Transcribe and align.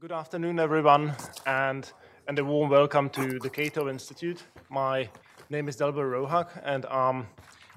Good 0.00 0.12
afternoon, 0.12 0.60
everyone, 0.60 1.12
and, 1.44 1.90
a 2.28 2.44
warm 2.44 2.70
welcome 2.70 3.10
to 3.10 3.40
the 3.40 3.50
Cato 3.50 3.88
Institute. 3.88 4.44
My 4.70 5.08
name 5.50 5.68
is 5.68 5.76
Dalibor 5.76 6.08
Rohac, 6.08 6.50
and 6.62 6.86
I'm 6.86 7.26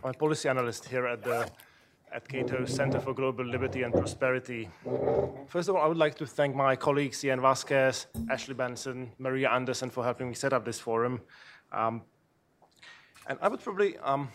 a 0.04 0.14
policy 0.14 0.48
analyst 0.48 0.86
here 0.86 1.08
at 1.08 1.24
the 1.24 1.50
at 2.14 2.30
Cato 2.30 2.66
Center 2.66 3.00
for 3.00 3.16
Global 3.16 3.44
Liberty 3.44 3.82
and 3.82 3.92
Prosperity. 3.92 4.70
First 5.48 5.68
of 5.68 5.76
all, 5.76 5.82
I 5.82 5.88
would 5.88 5.98
like 5.98 6.14
to 6.18 6.28
thank 6.28 6.56
my 6.56 6.76
colleagues 6.76 7.26
Ian 7.26 7.42
Vasquez, 7.42 8.06
Ashley 8.30 8.54
Benson, 8.54 9.12
Maria 9.18 9.50
Anderson 9.50 9.90
for 9.90 10.04
helping 10.04 10.28
me 10.28 10.36
set 10.36 10.54
up 10.54 10.64
this 10.64 10.80
forum. 10.80 11.22
Um, 11.72 12.04
and 13.26 13.40
I 13.42 13.48
would 13.48 13.62
probably, 13.62 13.98
um, 13.98 14.30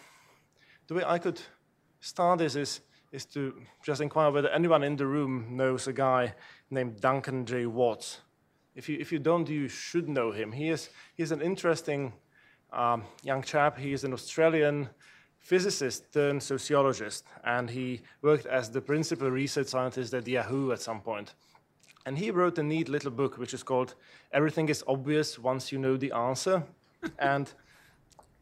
the 0.89 0.95
way 0.95 1.05
I 1.07 1.19
could 1.19 1.41
start 2.01 2.41
this 2.41 2.57
is, 2.57 2.81
is 3.13 3.25
to 3.27 3.55
just 3.85 4.01
inquire 4.01 4.33
whether 4.33 4.49
anyone 4.49 4.83
in 4.83 4.97
the 4.97 5.07
room 5.07 5.47
knows 5.51 5.87
a 5.87 5.93
guy 5.93 6.35
named 6.71 7.01
Duncan 7.01 7.47
J. 7.47 7.67
Watts. 7.67 8.21
If 8.75 8.89
you, 8.89 8.99
if 9.01 9.11
you 9.13 9.19
don't, 9.19 9.49
you 9.49 9.69
should 9.69 10.09
know 10.09 10.33
him. 10.33 10.53
He 10.53 10.69
is, 10.69 10.91
he 11.15 11.23
is 11.23 11.33
an 11.33 11.41
interesting 11.41 12.13
um, 12.73 13.05
young 13.23 13.43
chap. 13.43 13.79
He 13.79 13.93
is 13.93 14.05
an 14.05 14.13
Australian 14.13 14.89
physicist 15.39 16.13
turned 16.13 16.43
sociologist, 16.43 17.25
and 17.45 17.71
he 17.71 18.01
worked 18.21 18.47
as 18.47 18.71
the 18.71 18.81
principal 18.81 19.31
research 19.31 19.69
scientist 19.69 20.13
at 20.13 20.27
Yahoo 20.27 20.73
at 20.73 20.81
some 20.81 21.01
point. 21.01 21.35
And 22.05 22.19
he 22.19 22.31
wrote 22.31 22.59
a 22.59 22.63
neat 22.63 22.89
little 22.89 23.11
book 23.11 23.39
which 23.39 23.55
is 23.55 23.63
called 23.63 23.95
Everything 24.33 24.69
is 24.69 24.85
Obvious 24.87 25.39
Once 25.39 25.73
You 25.73 25.79
Know 25.79 25.97
the 25.97 26.13
Answer. 26.13 26.63
and, 27.19 27.53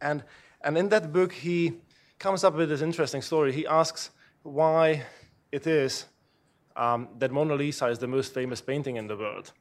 and, 0.01 0.25
and 0.63 0.77
in 0.77 0.89
that 0.89 1.13
book, 1.13 1.33
he 1.33 1.75
comes 2.19 2.43
up 2.43 2.55
with 2.55 2.71
this 2.71 2.83
interesting 2.83 3.23
story. 3.23 3.53
He 3.53 3.67
asks 3.67 4.11
why 4.43 5.05
it 5.53 5.67
is 5.67 6.07
um, 6.77 7.09
that 7.19 7.31
Mona 7.31 7.55
Lisa 7.55 7.87
is 7.87 7.99
the 7.99 8.07
most 8.07 8.35
famous 8.35 8.61
painting 8.61 8.97
in 8.97 9.07
the 9.07 9.17
world. 9.17 9.53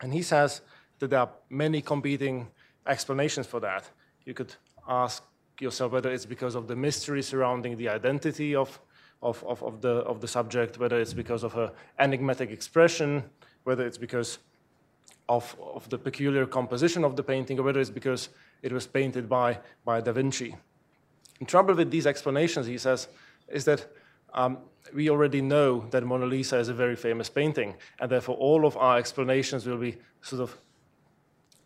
And 0.00 0.12
he 0.12 0.22
says 0.22 0.60
that 0.98 1.10
there 1.10 1.20
are 1.20 1.30
many 1.50 1.80
competing 1.80 2.48
explanations 2.86 3.46
for 3.46 3.60
that. 3.60 3.88
You 4.24 4.34
could 4.34 4.54
ask 4.88 5.22
yourself 5.60 5.92
whether 5.92 6.12
it's 6.12 6.26
because 6.26 6.54
of 6.54 6.68
the 6.68 6.76
mystery 6.76 7.22
surrounding 7.22 7.76
the 7.76 7.88
identity 7.88 8.54
of, 8.54 8.78
of, 9.22 9.42
of, 9.44 9.62
of, 9.62 9.80
the, 9.80 9.88
of 9.88 10.20
the 10.20 10.28
subject, 10.28 10.78
whether 10.78 11.00
it's 11.00 11.14
because 11.14 11.44
of 11.44 11.52
her 11.52 11.72
enigmatic 11.98 12.50
expression, 12.50 13.24
whether 13.64 13.86
it's 13.86 13.98
because 13.98 14.38
of, 15.28 15.56
of 15.74 15.88
the 15.88 15.98
peculiar 15.98 16.46
composition 16.46 17.04
of 17.04 17.16
the 17.16 17.22
painting, 17.22 17.58
or 17.58 17.62
whether 17.62 17.80
it's 17.80 17.90
because 17.90 18.28
it 18.62 18.72
was 18.72 18.86
painted 18.86 19.28
by, 19.28 19.58
by 19.84 20.00
Da 20.00 20.12
Vinci. 20.12 20.54
The 21.38 21.44
trouble 21.46 21.74
with 21.74 21.90
these 21.90 22.06
explanations, 22.06 22.66
he 22.66 22.78
says, 22.78 23.08
is 23.48 23.64
that 23.64 23.86
um, 24.34 24.58
we 24.94 25.08
already 25.10 25.40
know 25.40 25.86
that 25.90 26.04
Mona 26.04 26.26
Lisa 26.26 26.58
is 26.58 26.68
a 26.68 26.74
very 26.74 26.96
famous 26.96 27.28
painting, 27.30 27.74
and 27.98 28.10
therefore 28.10 28.36
all 28.36 28.66
of 28.66 28.76
our 28.76 28.98
explanations 28.98 29.66
will 29.66 29.78
be 29.78 29.96
sort 30.22 30.42
of 30.42 30.56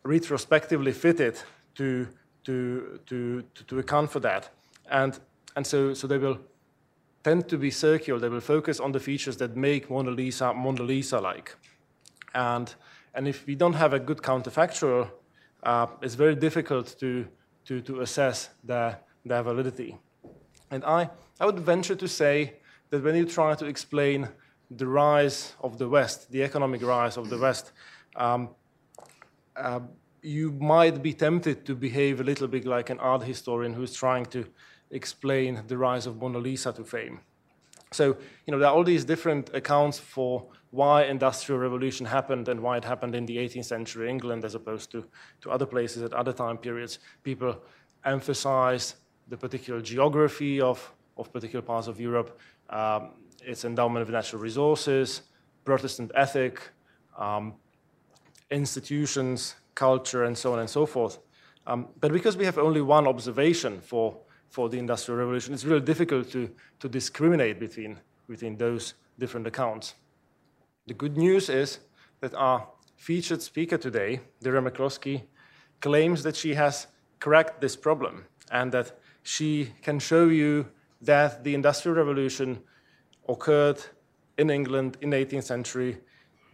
retrospectively 0.04 0.92
fitted 0.92 1.40
to 1.74 2.08
to, 2.48 2.98
to, 3.04 3.44
to, 3.66 3.78
account 3.78 4.10
for 4.10 4.20
that. 4.20 4.48
And, 4.90 5.18
and 5.54 5.66
so, 5.66 5.92
so 5.92 6.06
they 6.06 6.16
will 6.16 6.38
tend 7.22 7.46
to 7.50 7.58
be 7.58 7.70
circular. 7.70 8.18
They 8.18 8.30
will 8.30 8.40
focus 8.40 8.80
on 8.80 8.92
the 8.92 9.00
features 9.00 9.36
that 9.36 9.54
make 9.54 9.90
Mona 9.90 10.10
Lisa 10.10 10.54
Mona 10.54 10.82
Lisa-like. 10.82 11.54
And, 12.34 12.74
and 13.14 13.28
if 13.28 13.46
we 13.46 13.54
don't 13.54 13.74
have 13.74 13.92
a 13.92 14.00
good 14.00 14.18
counterfactual, 14.18 15.10
uh, 15.62 15.86
it's 16.00 16.14
very 16.14 16.36
difficult 16.36 16.98
to, 17.00 17.26
to, 17.66 17.82
to 17.82 18.00
assess 18.00 18.48
their, 18.64 19.00
their 19.26 19.42
validity. 19.42 19.98
And 20.70 20.84
I, 20.86 21.10
I 21.40 21.46
would 21.46 21.60
venture 21.60 21.94
to 21.94 22.08
say 22.08 22.54
that 22.90 23.02
when 23.02 23.14
you 23.14 23.24
try 23.24 23.54
to 23.54 23.66
explain 23.66 24.28
the 24.70 24.86
rise 24.86 25.54
of 25.60 25.78
the 25.78 25.88
West, 25.88 26.30
the 26.30 26.42
economic 26.42 26.82
rise 26.82 27.16
of 27.16 27.30
the 27.30 27.38
West, 27.38 27.72
um, 28.16 28.50
uh, 29.56 29.80
you 30.22 30.50
might 30.52 31.02
be 31.02 31.12
tempted 31.12 31.64
to 31.66 31.74
behave 31.74 32.20
a 32.20 32.24
little 32.24 32.48
bit 32.48 32.64
like 32.66 32.90
an 32.90 32.98
art 32.98 33.22
historian 33.22 33.72
who's 33.72 33.94
trying 33.94 34.26
to 34.26 34.46
explain 34.90 35.62
the 35.68 35.78
rise 35.78 36.06
of 36.06 36.16
Mona 36.20 36.38
Lisa 36.38 36.72
to 36.72 36.84
fame. 36.84 37.20
So, 37.92 38.16
you 38.46 38.52
know, 38.52 38.58
there 38.58 38.68
are 38.68 38.74
all 38.74 38.84
these 38.84 39.04
different 39.04 39.50
accounts 39.54 39.98
for 39.98 40.46
why 40.70 41.04
industrial 41.04 41.60
revolution 41.60 42.04
happened 42.04 42.48
and 42.48 42.60
why 42.60 42.76
it 42.76 42.84
happened 42.84 43.14
in 43.14 43.24
the 43.24 43.36
18th 43.38 43.64
century 43.64 44.10
England 44.10 44.44
as 44.44 44.54
opposed 44.54 44.90
to, 44.92 45.06
to 45.40 45.50
other 45.50 45.64
places 45.64 46.02
at 46.02 46.12
other 46.12 46.32
time 46.32 46.58
periods. 46.58 46.98
People 47.22 47.56
emphasize 48.04 48.96
the 49.28 49.36
particular 49.36 49.80
geography 49.80 50.60
of, 50.60 50.92
of 51.18 51.32
particular 51.32 51.62
parts 51.62 51.88
of 51.88 52.00
Europe, 52.00 52.38
um, 52.70 53.10
its 53.44 53.64
endowment 53.64 54.02
of 54.02 54.10
natural 54.10 54.40
resources, 54.40 55.22
Protestant 55.64 56.10
ethic, 56.14 56.60
um, 57.18 57.54
institutions, 58.50 59.56
culture, 59.74 60.24
and 60.24 60.36
so 60.36 60.52
on 60.52 60.60
and 60.60 60.70
so 60.70 60.86
forth. 60.86 61.18
Um, 61.66 61.88
but 62.00 62.12
because 62.12 62.36
we 62.36 62.46
have 62.46 62.58
only 62.58 62.80
one 62.80 63.06
observation 63.06 63.80
for, 63.80 64.16
for 64.48 64.68
the 64.68 64.78
Industrial 64.78 65.18
Revolution, 65.18 65.52
it's 65.52 65.64
really 65.64 65.84
difficult 65.84 66.30
to, 66.30 66.50
to 66.80 66.88
discriminate 66.88 67.60
between, 67.60 67.98
between 68.28 68.56
those 68.56 68.94
different 69.18 69.46
accounts. 69.46 69.94
The 70.86 70.94
good 70.94 71.18
news 71.18 71.50
is 71.50 71.80
that 72.20 72.34
our 72.34 72.66
featured 72.96 73.42
speaker 73.42 73.76
today, 73.76 74.20
Deirdre 74.42 74.70
McCloskey, 74.70 75.22
claims 75.80 76.22
that 76.22 76.34
she 76.34 76.54
has 76.54 76.86
cracked 77.20 77.60
this 77.60 77.76
problem 77.76 78.24
and 78.50 78.72
that 78.72 78.98
she 79.22 79.72
can 79.82 79.98
show 79.98 80.28
you 80.28 80.66
that 81.02 81.44
the 81.44 81.54
Industrial 81.54 81.96
Revolution 81.96 82.60
occurred 83.28 83.80
in 84.36 84.50
England 84.50 84.96
in 85.00 85.10
the 85.10 85.16
18th 85.16 85.44
century 85.44 85.98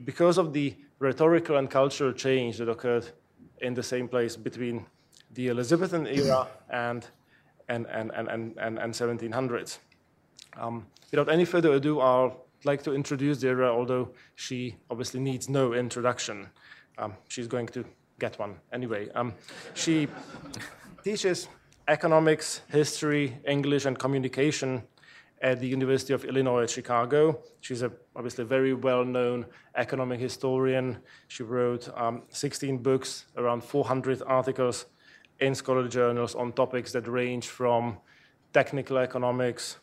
because 0.05 0.39
of 0.39 0.53
the 0.53 0.75
rhetorical 0.99 1.57
and 1.57 1.71
cultural 1.71 2.13
change 2.13 2.59
that 2.59 2.69
occurred 2.69 3.07
in 3.61 3.75
the 3.75 3.83
same 3.83 4.09
place 4.09 4.37
between 4.37 4.87
the 5.33 5.49
Elizabethan 5.49 6.07
era 6.07 6.49
and, 6.71 7.07
and, 7.69 7.87
and, 7.87 8.11
and, 8.13 8.29
and, 8.29 8.59
and, 8.59 8.79
and 8.79 8.93
1700s. 8.93 9.79
Um, 10.57 10.87
without 11.11 11.29
any 11.29 11.45
further 11.45 11.73
ado, 11.73 12.01
I'd 12.01 12.33
like 12.65 12.83
to 12.85 12.95
introduce 12.95 13.39
Deirdre, 13.39 13.69
although 13.69 14.11
she 14.35 14.77
obviously 14.91 15.21
needs 15.21 15.49
no 15.49 15.75
introduction. 15.75 16.49
Um, 16.99 17.15
she's 17.29 17.49
going 17.49 17.67
to 17.69 17.85
get 18.19 18.39
one 18.39 18.57
anyway. 18.73 19.09
Um, 19.15 19.35
she 19.75 20.09
teaches 21.03 21.49
economics, 21.89 22.63
history, 22.69 23.39
English, 23.47 23.85
and 23.85 23.99
communication 23.99 24.83
at 25.43 25.61
the 25.61 25.67
University 25.67 26.15
of 26.15 26.25
Illinois 26.25 26.63
at 26.63 26.71
Chicago. 26.71 27.39
She's 27.61 27.83
a, 27.83 27.93
obviously 28.17 28.43
a 28.43 28.47
very 28.47 28.73
well-known 28.73 29.47
economic 29.77 30.21
historian. 30.21 30.99
She 31.29 31.43
wrote 31.43 31.89
um, 31.97 32.23
16 32.31 32.79
books, 32.79 33.27
around 33.37 33.63
400 33.63 34.23
articles 34.27 34.87
in 35.41 35.55
scholarly 35.55 35.91
journals 35.91 36.35
on 36.35 36.53
topics 36.53 36.93
that 36.93 37.07
range 37.07 37.49
from 37.49 37.99
technical 38.53 38.97
economics, 38.99 39.79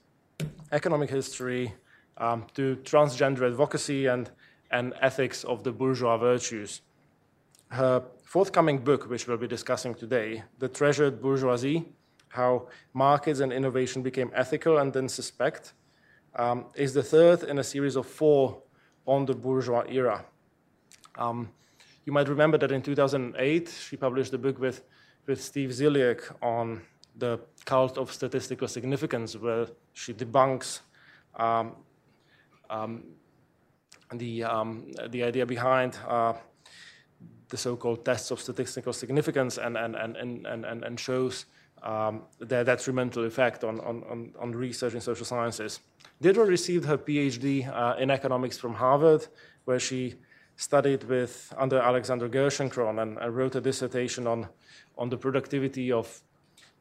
economic 0.71 1.09
history, 1.09 1.73
um, 2.17 2.45
to 2.55 2.77
transgender 2.77 3.47
advocacy 3.47 4.07
and, 4.07 4.31
and 4.71 4.93
ethics 5.01 5.43
of 5.43 5.63
the 5.63 5.71
bourgeois 5.71 6.17
virtues. 6.17 6.81
Her 7.69 8.03
forthcoming 8.31 8.77
book, 8.77 9.09
which 9.09 9.27
we'll 9.27 9.35
be 9.35 9.45
discussing 9.45 9.93
today, 9.93 10.41
The 10.57 10.69
Treasured 10.69 11.21
Bourgeoisie, 11.21 11.83
how 12.29 12.69
markets 12.93 13.41
and 13.41 13.51
innovation 13.51 14.01
became 14.01 14.31
ethical 14.33 14.77
and 14.77 14.93
then 14.93 15.09
suspect, 15.09 15.73
um, 16.37 16.67
is 16.73 16.93
the 16.93 17.03
third 17.03 17.43
in 17.43 17.59
a 17.59 17.63
series 17.63 17.97
of 17.97 18.07
four 18.07 18.61
on 19.05 19.25
the 19.25 19.33
bourgeois 19.33 19.83
era. 19.89 20.23
Um, 21.17 21.49
you 22.05 22.13
might 22.13 22.29
remember 22.29 22.57
that 22.59 22.71
in 22.71 22.81
2008, 22.81 23.67
she 23.67 23.97
published 23.97 24.33
a 24.33 24.37
book 24.37 24.57
with, 24.59 24.81
with 25.27 25.43
Steve 25.43 25.71
Ziliak 25.71 26.33
on 26.41 26.83
the 27.17 27.37
cult 27.65 27.97
of 27.97 28.13
statistical 28.13 28.69
significance, 28.69 29.35
where 29.35 29.67
she 29.91 30.13
debunks 30.13 30.79
um, 31.35 31.75
um 32.69 33.03
the, 34.15 34.43
um, 34.45 34.89
the 35.09 35.21
idea 35.23 35.45
behind 35.45 35.97
uh, 36.07 36.33
the 37.51 37.57
so-called 37.57 38.03
tests 38.03 38.31
of 38.31 38.39
statistical 38.39 38.93
significance 38.93 39.57
and, 39.57 39.77
and, 39.77 39.95
and, 39.95 40.17
and, 40.17 40.47
and, 40.47 40.83
and 40.83 40.99
shows 40.99 41.45
um, 41.83 42.23
their 42.39 42.63
detrimental 42.63 43.25
effect 43.25 43.63
on, 43.63 43.79
on, 43.81 44.31
on, 44.39 44.51
research 44.51 44.93
in 44.93 45.01
social 45.01 45.25
sciences. 45.25 45.79
Deirdre 46.21 46.45
received 46.45 46.85
her 46.85 46.97
PhD 46.97 47.67
uh, 47.67 47.95
in 47.97 48.09
economics 48.11 48.57
from 48.57 48.75
Harvard, 48.75 49.27
where 49.65 49.79
she 49.79 50.15
studied 50.55 51.03
with 51.05 51.53
under 51.57 51.79
Alexander 51.79 52.29
Gerschenkron 52.29 53.01
and, 53.01 53.17
and, 53.17 53.35
wrote 53.35 53.55
a 53.55 53.61
dissertation 53.61 54.27
on, 54.27 54.47
on 54.97 55.09
the 55.09 55.17
productivity 55.17 55.91
of 55.91 56.21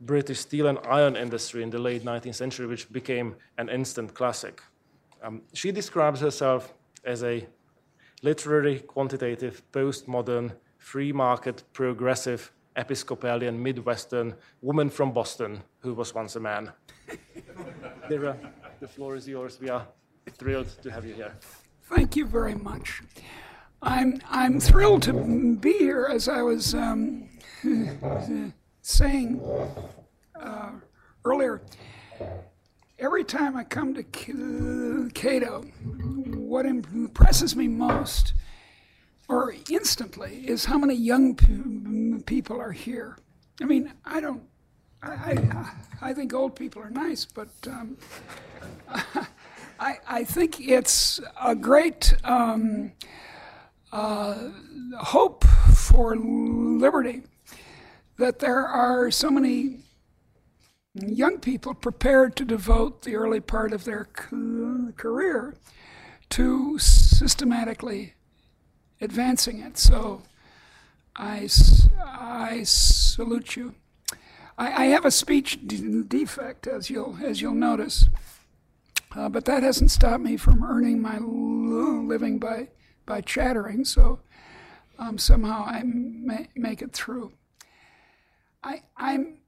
British 0.02 0.40
steel 0.40 0.66
and 0.66 0.78
iron 0.86 1.16
industry 1.16 1.62
in 1.62 1.70
the 1.70 1.78
late 1.78 2.04
19th 2.04 2.34
century, 2.34 2.66
which 2.66 2.90
became 2.92 3.34
an 3.58 3.68
instant 3.68 4.14
classic. 4.14 4.62
Um, 5.22 5.42
she 5.52 5.72
describes 5.72 6.20
herself 6.20 6.74
as 7.04 7.22
a 7.22 7.46
literary, 8.22 8.80
quantitative, 8.80 9.62
postmodern, 9.72 10.52
free 10.78 11.12
market, 11.12 11.62
progressive 11.72 12.52
Episcopalian 12.76 13.62
Midwestern 13.62 14.34
woman 14.62 14.90
from 14.90 15.12
Boston 15.12 15.62
who 15.80 15.94
was 15.94 16.14
once 16.14 16.36
a 16.36 16.40
man. 16.40 16.72
Deirdre, 18.08 18.36
the 18.80 18.88
floor 18.88 19.16
is 19.16 19.28
yours. 19.28 19.58
We 19.60 19.68
are 19.68 19.86
thrilled 20.38 20.68
to 20.82 20.90
have 20.90 21.04
you 21.04 21.14
here. 21.14 21.36
Thank 21.82 22.16
you 22.16 22.26
very 22.26 22.54
much. 22.54 23.02
I'm 23.82 24.20
I'm 24.28 24.60
thrilled 24.60 25.02
to 25.04 25.56
be 25.56 25.72
here, 25.72 26.06
as 26.10 26.28
I 26.28 26.42
was 26.42 26.74
um, 26.74 27.28
saying 28.82 29.40
uh, 30.40 30.70
earlier. 31.24 31.62
Every 33.00 33.24
time 33.24 33.56
I 33.56 33.64
come 33.64 33.94
to 33.94 34.02
Cato, 35.14 35.62
what 35.62 36.66
impresses 36.66 37.56
me 37.56 37.66
most, 37.66 38.34
or 39.26 39.54
instantly, 39.70 40.44
is 40.46 40.66
how 40.66 40.76
many 40.76 40.94
young 40.94 42.22
people 42.26 42.60
are 42.60 42.72
here. 42.72 43.16
I 43.62 43.64
mean, 43.64 43.90
I 44.04 44.20
don't. 44.20 44.42
I, 45.02 45.12
I, 45.12 45.72
I 46.10 46.12
think 46.12 46.34
old 46.34 46.54
people 46.54 46.82
are 46.82 46.90
nice, 46.90 47.24
but 47.24 47.48
um, 47.66 47.96
I, 49.80 49.96
I 50.06 50.24
think 50.24 50.60
it's 50.60 51.20
a 51.42 51.54
great 51.54 52.12
um, 52.22 52.92
uh, 53.92 54.50
hope 54.98 55.44
for 55.74 56.16
liberty 56.16 57.22
that 58.18 58.40
there 58.40 58.66
are 58.66 59.10
so 59.10 59.30
many 59.30 59.78
young 60.94 61.38
people 61.38 61.74
prepared 61.74 62.36
to 62.36 62.44
devote 62.44 63.02
the 63.02 63.14
early 63.14 63.40
part 63.40 63.72
of 63.72 63.84
their 63.84 64.04
career 64.04 65.54
to 66.30 66.78
systematically 66.78 68.14
advancing 69.00 69.60
it. 69.60 69.78
So 69.78 70.22
I, 71.16 71.48
I 72.04 72.62
salute 72.64 73.56
you. 73.56 73.74
I, 74.58 74.84
I 74.84 74.86
have 74.86 75.04
a 75.04 75.10
speech 75.10 75.58
defect, 75.66 76.66
as 76.66 76.90
you'll, 76.90 77.18
as 77.22 77.40
you'll 77.40 77.54
notice. 77.54 78.06
Uh, 79.14 79.28
but 79.28 79.44
that 79.44 79.62
hasn't 79.62 79.90
stopped 79.90 80.22
me 80.22 80.36
from 80.36 80.62
earning 80.62 81.02
my 81.02 81.18
living 81.18 82.38
by, 82.38 82.68
by 83.06 83.20
chattering, 83.20 83.84
so 83.84 84.20
um, 84.98 85.18
somehow 85.18 85.64
I 85.64 85.82
may 85.82 86.48
make 86.54 86.80
it 86.80 86.92
through. 86.92 87.32
I, 88.62 88.82
I'm, 88.96 89.38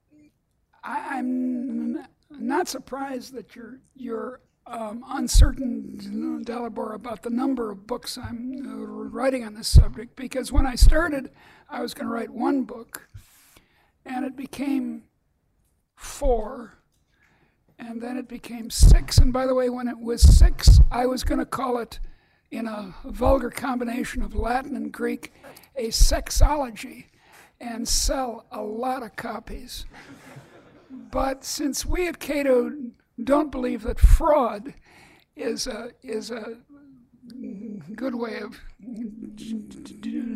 I, 0.83 1.19
am 1.19 2.05
not 2.29 2.67
surprised 2.67 3.33
that 3.33 3.55
you're, 3.55 3.79
you're 3.95 4.41
um, 4.67 5.03
uncertain, 5.07 6.43
Dalibor, 6.45 6.95
about 6.95 7.23
the 7.23 7.29
number 7.29 7.71
of 7.71 7.87
books 7.87 8.17
I'm 8.17 8.61
uh, 8.65 8.85
writing 9.09 9.43
on 9.43 9.53
this 9.53 9.67
subject, 9.67 10.15
because 10.15 10.51
when 10.51 10.65
I 10.65 10.75
started, 10.75 11.31
I 11.69 11.81
was 11.81 11.93
going 11.93 12.07
to 12.07 12.13
write 12.13 12.29
one 12.29 12.63
book, 12.63 13.07
and 14.05 14.25
it 14.25 14.35
became 14.35 15.03
four 15.95 16.79
and 17.79 18.01
then 18.01 18.17
it 18.17 18.27
became 18.27 18.69
six. 18.69 19.17
And 19.17 19.33
by 19.33 19.45
the 19.45 19.55
way, 19.55 19.69
when 19.69 19.87
it 19.87 19.99
was 19.99 20.21
six, 20.21 20.79
I 20.91 21.05
was 21.05 21.23
going 21.23 21.39
to 21.39 21.45
call 21.45 21.77
it, 21.79 21.99
in 22.51 22.67
a 22.67 22.93
vulgar 23.05 23.49
combination 23.49 24.21
of 24.21 24.35
Latin 24.35 24.75
and 24.75 24.91
Greek, 24.91 25.33
a 25.75 25.87
sexology 25.87 27.05
and 27.59 27.87
sell 27.87 28.45
a 28.51 28.61
lot 28.61 29.01
of 29.01 29.15
copies. 29.15 29.87
But 31.11 31.43
since 31.43 31.85
we 31.85 32.07
at 32.07 32.19
Cato 32.19 32.71
don't 33.23 33.51
believe 33.51 33.83
that 33.83 33.99
fraud 33.99 34.73
is 35.35 35.67
a, 35.67 35.91
is 36.01 36.31
a 36.31 36.57
good 37.95 38.15
way 38.15 38.39
of 38.39 38.59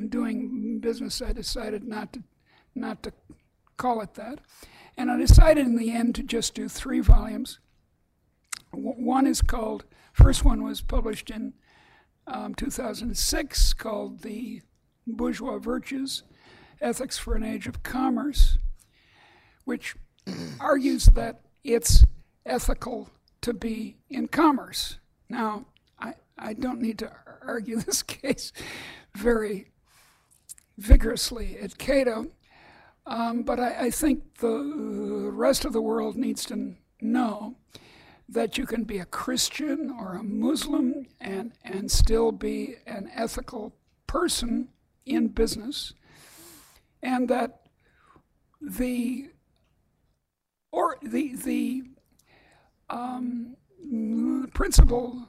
doing 0.10 0.80
business, 0.80 1.22
I 1.22 1.34
decided 1.34 1.84
not 1.84 2.14
to, 2.14 2.24
not 2.76 3.04
to 3.04 3.14
call 3.78 4.02
it 4.02 4.16
that. 4.16 4.40
And 4.98 5.12
I 5.12 5.18
decided 5.18 5.66
in 5.66 5.78
the 5.78 5.92
end 5.92 6.16
to 6.16 6.24
just 6.24 6.56
do 6.56 6.68
three 6.68 7.00
volumes. 7.00 7.60
One 8.72 9.28
is 9.28 9.42
called, 9.42 9.86
first 10.14 10.44
one 10.44 10.64
was 10.64 10.82
published 10.82 11.30
in 11.30 11.54
um, 12.26 12.56
2006 12.56 13.74
called 13.74 14.22
The 14.22 14.62
Bourgeois 15.06 15.60
Virtues 15.60 16.24
Ethics 16.82 17.18
for 17.18 17.36
an 17.36 17.44
Age 17.44 17.68
of 17.68 17.84
Commerce, 17.84 18.58
which 19.66 19.96
argues 20.60 21.06
that 21.06 21.42
it's 21.64 22.04
ethical 22.46 23.10
to 23.42 23.54
be 23.54 23.98
in 24.10 24.28
commerce. 24.28 25.00
Now, 25.30 25.66
I, 26.00 26.14
I 26.38 26.54
don't 26.54 26.82
need 26.82 27.00
to 27.00 27.12
argue 27.42 27.78
this 27.82 28.04
case 28.04 28.52
very 29.16 29.72
vigorously 30.78 31.58
at 31.60 31.78
Cato. 31.78 32.28
Um, 33.06 33.44
but 33.44 33.60
I, 33.60 33.86
I, 33.86 33.90
think 33.90 34.40
the 34.40 35.30
rest 35.32 35.64
of 35.64 35.72
the 35.72 35.82
world 35.82 36.18
needs 36.18 36.44
to 36.46 36.76
know 37.00 37.56
that 38.28 38.58
you 38.58 38.66
can 38.66 38.84
be 38.84 39.00
a 39.00 39.06
Christian 39.06 39.90
or 39.90 40.16
a 40.16 40.24
Muslim 40.24 41.06
and, 41.22 41.54
and 41.64 41.90
still 41.90 42.34
be 42.34 42.76
an 42.86 43.10
ethical 43.16 43.74
person 44.08 44.68
in 45.06 45.30
business, 45.30 45.94
and 47.02 47.30
that 47.30 47.62
the 48.60 49.30
or 50.78 50.96
the 51.02 51.36
the 51.36 51.82
um, 52.88 53.58
principle 54.54 55.28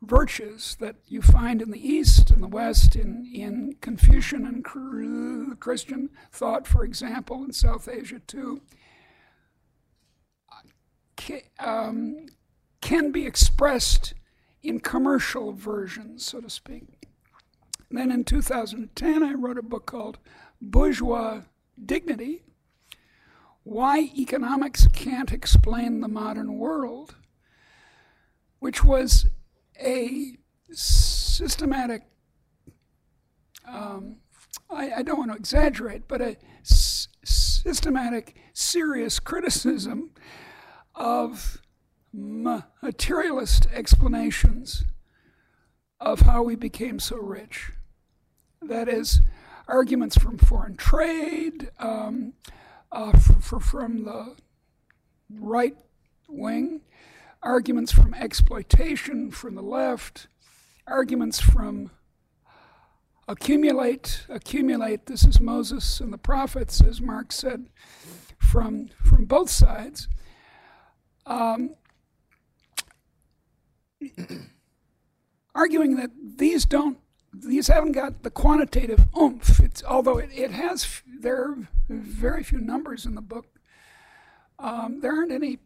virtues 0.00 0.76
that 0.80 0.96
you 1.06 1.20
find 1.20 1.60
in 1.60 1.70
the 1.70 1.86
East 1.86 2.30
and 2.30 2.42
the 2.42 2.48
West, 2.48 2.96
in, 2.96 3.30
in 3.32 3.76
Confucian 3.80 4.46
and 4.46 5.60
Christian 5.60 6.10
thought, 6.32 6.66
for 6.66 6.82
example, 6.82 7.44
in 7.44 7.52
South 7.52 7.88
Asia 7.88 8.20
too, 8.26 8.62
um, 11.58 12.26
can 12.80 13.12
be 13.12 13.26
expressed 13.26 14.14
in 14.62 14.80
commercial 14.80 15.52
versions, 15.52 16.24
so 16.24 16.40
to 16.40 16.48
speak. 16.48 17.06
then 17.90 18.10
in 18.10 18.24
2010, 18.24 19.22
I 19.22 19.34
wrote 19.34 19.58
a 19.58 19.62
book 19.62 19.84
called 19.84 20.18
Bourgeois 20.60 21.42
Dignity 21.84 22.44
Why 23.64 24.10
Economics 24.14 24.86
Can't 24.92 25.32
Explain 25.32 26.00
the 26.00 26.08
Modern 26.08 26.58
World, 26.58 27.14
which 28.58 28.84
was 28.84 29.26
a 29.80 30.36
systematic, 30.70 32.02
um, 33.66 34.16
I, 34.68 34.92
I, 34.96 35.02
don't 35.02 35.18
want 35.18 35.30
to 35.30 35.36
exaggerate, 35.36 36.06
but 36.06 36.20
a 36.20 36.36
s- 36.60 37.08
systematic, 37.24 38.36
serious 38.52 39.18
criticism 39.18 40.10
of 40.94 41.62
materialist 42.12 43.66
explanations 43.72 44.84
of 46.00 46.20
how 46.20 46.42
we 46.42 46.54
became 46.54 46.98
so 46.98 47.16
rich. 47.16 47.72
That 48.60 48.88
is, 48.90 49.22
arguments 49.66 50.18
from 50.18 50.36
foreign 50.36 50.76
trade, 50.76 51.70
um, 51.78 52.34
uh, 52.94 53.12
from 53.18 54.04
the 54.04 54.36
right 55.28 55.76
wing, 56.28 56.80
arguments 57.42 57.92
from 57.92 58.14
exploitation 58.14 59.30
from 59.30 59.56
the 59.56 59.62
left, 59.62 60.28
arguments 60.86 61.40
from 61.40 61.90
accumulate, 63.26 64.24
accumulate, 64.28 65.06
this 65.06 65.24
is 65.24 65.40
Moses 65.40 66.00
and 66.00 66.12
the 66.12 66.18
prophets, 66.18 66.80
as 66.80 67.00
Marx 67.00 67.36
said, 67.36 67.66
from, 68.38 68.90
from 69.02 69.24
both 69.24 69.50
sides. 69.50 70.08
Um, 71.26 71.74
arguing 75.54 75.96
that 75.96 76.10
these 76.36 76.64
don't, 76.64 76.98
these 77.40 77.68
haven't 77.68 77.92
got 77.92 78.22
the 78.22 78.30
quantitative 78.30 79.06
oomph. 79.20 79.60
It's, 79.60 79.82
although 79.84 80.18
it, 80.18 80.30
it 80.32 80.50
has, 80.52 81.02
there 81.20 81.36
are 81.36 81.68
very 81.88 82.42
few 82.42 82.60
numbers 82.60 83.06
in 83.06 83.14
the 83.14 83.22
book 83.22 83.54
um, 84.58 85.00
there 85.00 85.12
aren't 85.12 85.32
any 85.32 85.58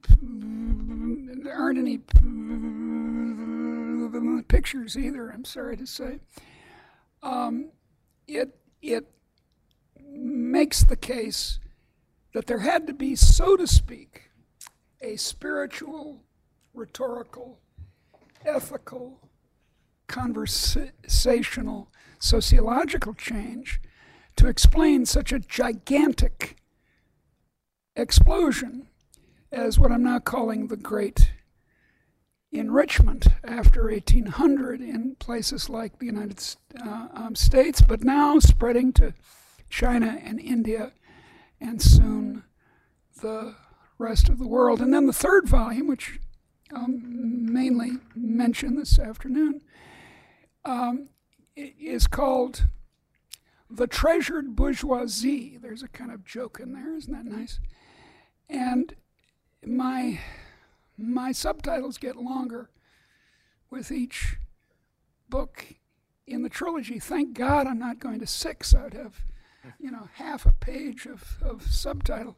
there 1.42 1.54
aren't 1.54 1.78
any 1.78 1.98
pictures 4.48 4.96
either. 4.96 5.30
I'm 5.30 5.44
sorry 5.44 5.76
to 5.76 5.86
say. 5.86 6.20
Um, 7.22 7.70
it 8.26 8.58
it 8.80 9.10
makes 10.00 10.84
the 10.84 10.96
case 10.96 11.58
that 12.32 12.46
there 12.46 12.60
had 12.60 12.86
to 12.86 12.92
be, 12.92 13.14
so 13.14 13.56
to 13.56 13.66
speak, 13.66 14.30
a 15.00 15.16
spiritual, 15.16 16.22
rhetorical, 16.72 17.58
ethical, 18.44 19.27
conversational, 20.08 21.88
sociological 22.18 23.14
change 23.14 23.80
to 24.36 24.48
explain 24.48 25.06
such 25.06 25.32
a 25.32 25.38
gigantic 25.38 26.56
explosion 27.94 28.88
as 29.52 29.78
what 29.78 29.92
I'm 29.92 30.04
now 30.04 30.18
calling 30.18 30.68
the 30.68 30.76
Great 30.76 31.32
Enrichment 32.50 33.28
after 33.44 33.90
1800 33.90 34.80
in 34.80 35.16
places 35.16 35.68
like 35.68 35.98
the 35.98 36.06
United 36.06 36.42
uh, 36.82 37.08
um, 37.12 37.34
States, 37.34 37.82
but 37.82 38.02
now 38.02 38.38
spreading 38.38 38.92
to 38.94 39.12
China 39.68 40.18
and 40.22 40.40
India 40.40 40.92
and 41.60 41.82
soon 41.82 42.44
the 43.20 43.54
rest 43.98 44.28
of 44.28 44.38
the 44.38 44.46
world. 44.46 44.80
And 44.80 44.94
then 44.94 45.06
the 45.06 45.12
third 45.12 45.46
volume, 45.46 45.88
which 45.88 46.20
I'll 46.74 46.88
mainly 46.88 47.98
mention 48.14 48.76
this 48.76 48.98
afternoon, 48.98 49.60
um, 50.68 51.08
is 51.56 52.06
called 52.06 52.66
The 53.70 53.86
Treasured 53.86 54.54
Bourgeoisie. 54.54 55.58
There's 55.60 55.82
a 55.82 55.88
kind 55.88 56.12
of 56.12 56.24
joke 56.24 56.60
in 56.60 56.72
there, 56.72 56.94
isn't 56.94 57.12
that 57.12 57.24
nice? 57.24 57.58
And 58.48 58.94
my, 59.64 60.20
my 60.96 61.32
subtitles 61.32 61.98
get 61.98 62.16
longer 62.16 62.70
with 63.70 63.90
each 63.90 64.36
book 65.28 65.64
in 66.26 66.42
the 66.42 66.48
trilogy. 66.48 66.98
Thank 66.98 67.32
God 67.32 67.66
I'm 67.66 67.78
not 67.78 67.98
going 67.98 68.20
to 68.20 68.26
six. 68.26 68.74
I'd 68.74 68.94
have, 68.94 69.24
you 69.80 69.90
know, 69.90 70.08
half 70.14 70.46
a 70.46 70.52
page 70.52 71.06
of, 71.06 71.38
of 71.42 71.62
subtitle. 71.62 72.36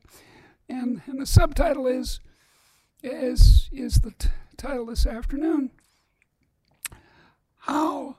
And, 0.68 1.02
and 1.06 1.20
the 1.20 1.26
subtitle 1.26 1.86
is, 1.86 2.20
is, 3.02 3.68
is 3.72 3.96
the 3.96 4.12
t- 4.12 4.28
title 4.56 4.86
this 4.86 5.04
afternoon. 5.04 5.70
How, 7.64 8.16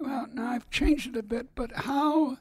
well, 0.00 0.26
now 0.32 0.50
I've 0.50 0.70
changed 0.70 1.08
it 1.08 1.16
a 1.16 1.22
bit, 1.22 1.54
but 1.54 1.70
how 1.72 2.38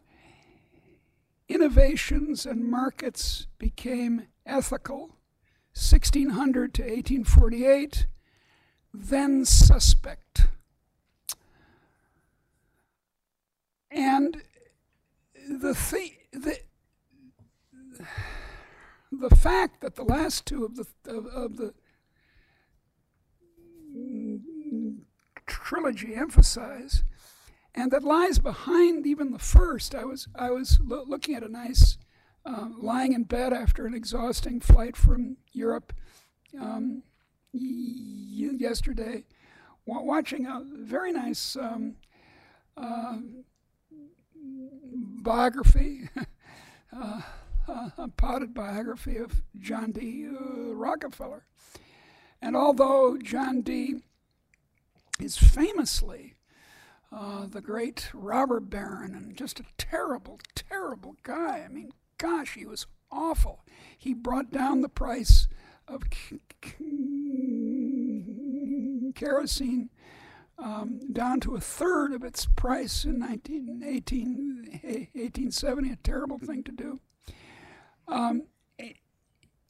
innovations 1.47 2.45
and 2.45 2.63
markets 2.63 3.47
became 3.57 4.27
ethical 4.45 5.17
1600 5.73 6.73
to 6.73 6.81
1848, 6.81 8.07
then 8.93 9.45
suspect. 9.45 10.47
And 13.91 14.41
the, 15.49 15.73
th- 15.73 16.17
the, 16.31 16.59
the 19.11 19.35
fact 19.35 19.81
that 19.81 19.95
the 19.95 20.03
last 20.03 20.45
two 20.45 20.65
of 20.65 20.75
the, 20.75 20.85
of, 21.05 21.25
of 21.27 21.57
the 21.57 21.73
trilogy 25.45 26.15
emphasize, 26.15 27.03
and 27.75 27.91
that 27.91 28.03
lies 28.03 28.39
behind 28.39 29.05
even 29.05 29.31
the 29.31 29.39
first. 29.39 29.93
I 29.95 30.03
was 30.05 30.27
I 30.35 30.51
was 30.51 30.79
lo- 30.83 31.05
looking 31.07 31.35
at 31.35 31.43
a 31.43 31.49
nice, 31.49 31.97
uh, 32.45 32.69
lying 32.77 33.13
in 33.13 33.23
bed 33.23 33.53
after 33.53 33.85
an 33.85 33.93
exhausting 33.93 34.59
flight 34.59 34.95
from 34.97 35.37
Europe 35.53 35.93
um, 36.59 37.03
y- 37.53 37.61
yesterday, 38.57 39.25
w- 39.87 40.05
watching 40.05 40.45
a 40.45 40.61
very 40.63 41.11
nice 41.11 41.55
um, 41.55 41.95
uh, 42.77 43.17
biography. 45.21 46.09
uh, 46.95 47.21
a 47.99 48.07
potted 48.07 48.51
biography 48.53 49.17
of 49.17 49.43
John 49.59 49.91
D. 49.91 50.27
Uh, 50.27 50.73
Rockefeller. 50.73 51.43
And 52.41 52.55
although 52.55 53.15
John 53.21 53.61
D 53.61 54.01
is 55.19 55.37
famously 55.37 56.33
uh, 57.11 57.47
the 57.47 57.61
great 57.61 58.09
robber 58.13 58.59
baron 58.59 59.15
and 59.15 59.35
just 59.35 59.59
a 59.59 59.65
terrible, 59.77 60.39
terrible 60.55 61.15
guy. 61.23 61.63
I 61.65 61.67
mean, 61.67 61.91
gosh, 62.17 62.53
he 62.55 62.65
was 62.65 62.85
awful. 63.11 63.65
He 63.97 64.13
brought 64.13 64.51
down 64.51 64.81
the 64.81 64.89
price 64.89 65.47
of 65.87 66.03
kerosene 69.15 69.89
um, 70.57 70.99
down 71.11 71.39
to 71.41 71.55
a 71.55 71.61
third 71.61 72.13
of 72.13 72.23
its 72.23 72.45
price 72.45 73.05
in 73.05 73.19
19, 73.19 73.81
18, 73.85 74.69
1870, 74.83 75.91
a 75.91 75.95
terrible 75.97 76.37
thing 76.37 76.63
to 76.63 76.71
do. 76.71 76.99
Um, 78.07 78.43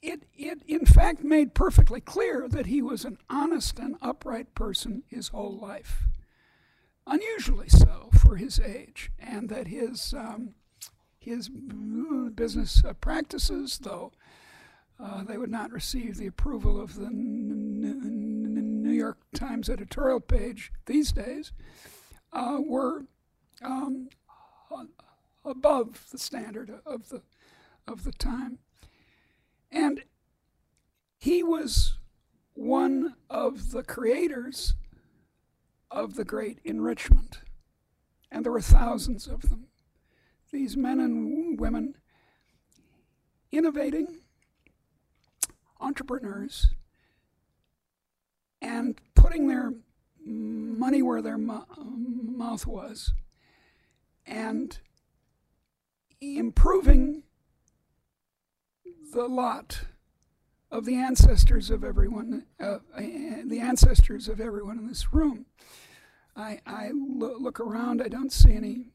it, 0.02 0.24
it 0.34 0.62
in 0.66 0.86
fact 0.86 1.22
made 1.22 1.54
perfectly 1.54 2.00
clear 2.00 2.48
that 2.48 2.66
he 2.66 2.80
was 2.80 3.04
an 3.04 3.18
honest 3.28 3.78
and 3.78 3.96
upright 4.00 4.54
person 4.54 5.02
his 5.08 5.28
whole 5.28 5.58
life. 5.58 6.04
Unusually 7.06 7.68
so 7.68 8.10
for 8.12 8.36
his 8.36 8.60
age, 8.60 9.10
and 9.18 9.48
that 9.48 9.66
his, 9.66 10.14
um, 10.14 10.54
his 11.18 11.50
business 12.34 12.82
practices, 13.00 13.78
though 13.82 14.12
uh, 15.02 15.24
they 15.24 15.38
would 15.38 15.50
not 15.50 15.72
receive 15.72 16.16
the 16.16 16.26
approval 16.26 16.80
of 16.80 16.94
the 16.94 17.08
New 17.10 18.92
York 18.92 19.18
Times 19.34 19.68
editorial 19.68 20.20
page 20.20 20.72
these 20.86 21.10
days, 21.12 21.52
uh, 22.32 22.58
were 22.60 23.04
um, 23.62 24.08
above 25.44 26.06
the 26.12 26.18
standard 26.18 26.80
of 26.86 27.08
the, 27.08 27.22
of 27.88 28.04
the 28.04 28.12
time. 28.12 28.58
And 29.72 30.04
he 31.18 31.42
was 31.42 31.98
one 32.54 33.14
of 33.28 33.70
the 33.70 33.82
creators 33.82 34.74
of 35.90 36.14
the 36.14 36.24
great 36.24 36.58
enrichment. 36.64 37.40
And 38.30 38.44
there 38.44 38.52
were 38.52 38.60
thousands 38.60 39.26
of 39.26 39.42
them. 39.42 39.66
These 40.52 40.76
men 40.76 41.00
and 41.00 41.58
women 41.58 41.96
innovating, 43.52 44.20
entrepreneurs, 45.80 46.70
and 48.62 49.00
putting 49.14 49.48
their 49.48 49.72
money 50.24 51.02
where 51.02 51.22
their 51.22 51.38
mouth 51.38 52.66
was, 52.66 53.12
and 54.26 54.78
improving 56.20 57.22
the 59.12 59.26
lot 59.26 59.86
of 60.70 60.84
the 60.84 60.94
ancestors 60.94 61.70
of 61.70 61.82
everyone, 61.82 62.46
uh, 62.60 62.78
the 62.96 63.60
ancestors 63.60 64.28
of 64.28 64.40
everyone 64.40 64.78
in 64.78 64.86
this 64.86 65.12
room. 65.12 65.46
I, 66.36 66.60
I 66.66 66.90
lo- 66.94 67.36
look 67.38 67.58
around, 67.58 68.00
I 68.00 68.08
don't 68.08 68.32
see 68.32 68.54
any. 68.54 68.92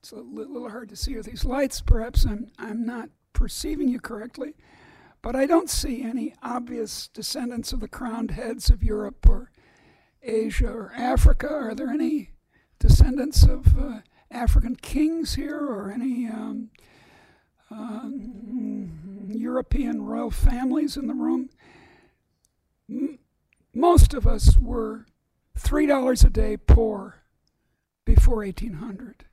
It's 0.00 0.12
a 0.12 0.16
little 0.16 0.70
hard 0.70 0.88
to 0.88 0.96
see 0.96 1.14
with 1.14 1.26
these 1.26 1.44
lights. 1.44 1.82
Perhaps 1.82 2.24
I'm, 2.24 2.50
I'm 2.58 2.86
not 2.86 3.10
perceiving 3.34 3.88
you 3.88 4.00
correctly, 4.00 4.54
but 5.20 5.36
I 5.36 5.44
don't 5.44 5.68
see 5.68 6.02
any 6.02 6.34
obvious 6.42 7.08
descendants 7.08 7.72
of 7.72 7.80
the 7.80 7.88
crowned 7.88 8.30
heads 8.30 8.70
of 8.70 8.82
Europe 8.82 9.28
or 9.28 9.50
Asia 10.22 10.68
or 10.68 10.92
Africa. 10.96 11.48
Are 11.48 11.74
there 11.74 11.90
any 11.90 12.30
descendants 12.78 13.42
of 13.42 13.78
uh, 13.78 14.00
African 14.30 14.76
kings 14.76 15.34
here 15.34 15.58
or 15.58 15.90
any 15.90 16.26
um, 16.26 16.70
um, 17.70 19.28
European 19.28 20.02
royal 20.02 20.30
families 20.30 20.96
in 20.96 21.06
the 21.06 21.14
room. 21.14 21.50
Most 23.72 24.14
of 24.14 24.26
us 24.26 24.56
were 24.58 25.06
$3 25.58 26.24
a 26.24 26.30
day 26.30 26.56
poor 26.56 27.22
before 28.04 28.38
1800. 28.38 29.24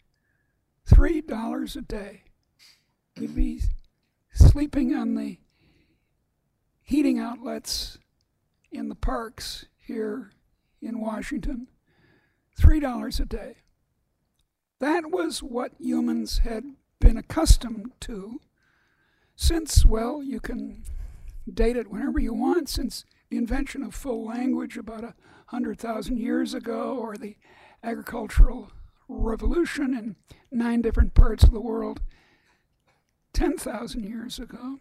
$3 0.87 1.75
a 1.75 1.81
day. 1.81 2.23
You'd 3.15 3.35
be 3.35 3.61
sleeping 4.31 4.95
on 4.95 5.15
the 5.15 5.39
heating 6.83 7.19
outlets 7.19 7.97
in 8.71 8.89
the 8.89 8.95
parks 8.95 9.65
here 9.77 10.31
in 10.81 10.99
Washington. 10.99 11.67
$3 12.59 13.19
a 13.19 13.25
day. 13.25 13.55
That 14.79 15.11
was 15.11 15.41
what 15.41 15.73
humans 15.79 16.39
had 16.39 16.75
been 17.07 17.15
accustomed 17.15 17.89
to 18.01 18.41
since, 19.33 19.85
well, 19.85 20.21
you 20.21 20.41
can 20.41 20.83
date 21.49 21.77
it 21.77 21.89
whenever 21.89 22.19
you 22.19 22.33
want, 22.33 22.67
since 22.67 23.05
the 23.29 23.37
invention 23.37 23.81
of 23.81 23.95
full 23.95 24.25
language 24.25 24.75
about 24.75 25.05
a 25.05 25.15
hundred 25.45 25.79
thousand 25.79 26.17
years 26.17 26.53
ago, 26.53 26.97
or 26.97 27.15
the 27.15 27.37
agricultural 27.81 28.73
revolution 29.07 29.97
in 29.97 30.17
nine 30.51 30.81
different 30.81 31.13
parts 31.13 31.45
of 31.45 31.53
the 31.53 31.61
world 31.61 32.01
10,000 33.31 34.03
years 34.03 34.37
ago, 34.37 34.79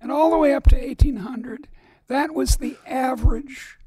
and 0.00 0.10
all 0.10 0.30
the 0.30 0.38
way 0.38 0.52
up 0.52 0.64
to 0.64 0.76
1800, 0.76 1.68
that 2.08 2.34
was 2.34 2.56
the 2.56 2.76
average 2.84 3.78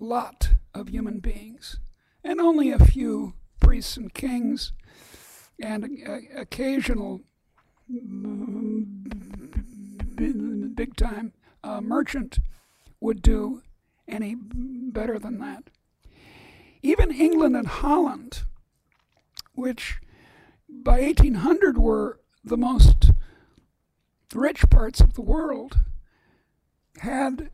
lot 0.00 0.54
of 0.74 0.88
human 0.88 1.20
beings. 1.20 1.78
And 2.24 2.40
only 2.40 2.72
a 2.72 2.84
few 2.84 3.34
priests 3.60 3.96
and 3.96 4.12
kings 4.12 4.72
and 5.60 5.84
occasional 6.36 7.20
big 10.74 10.96
time 10.96 11.32
uh, 11.64 11.80
merchant 11.80 12.38
would 13.00 13.22
do 13.22 13.62
any 14.06 14.36
better 14.36 15.18
than 15.18 15.38
that. 15.38 15.64
Even 16.82 17.10
England 17.10 17.56
and 17.56 17.66
Holland, 17.66 18.42
which 19.54 20.00
by 20.68 21.00
1800 21.00 21.78
were 21.78 22.20
the 22.44 22.56
most 22.56 23.10
rich 24.34 24.68
parts 24.70 25.00
of 25.00 25.14
the 25.14 25.22
world, 25.22 25.78
had 26.98 27.50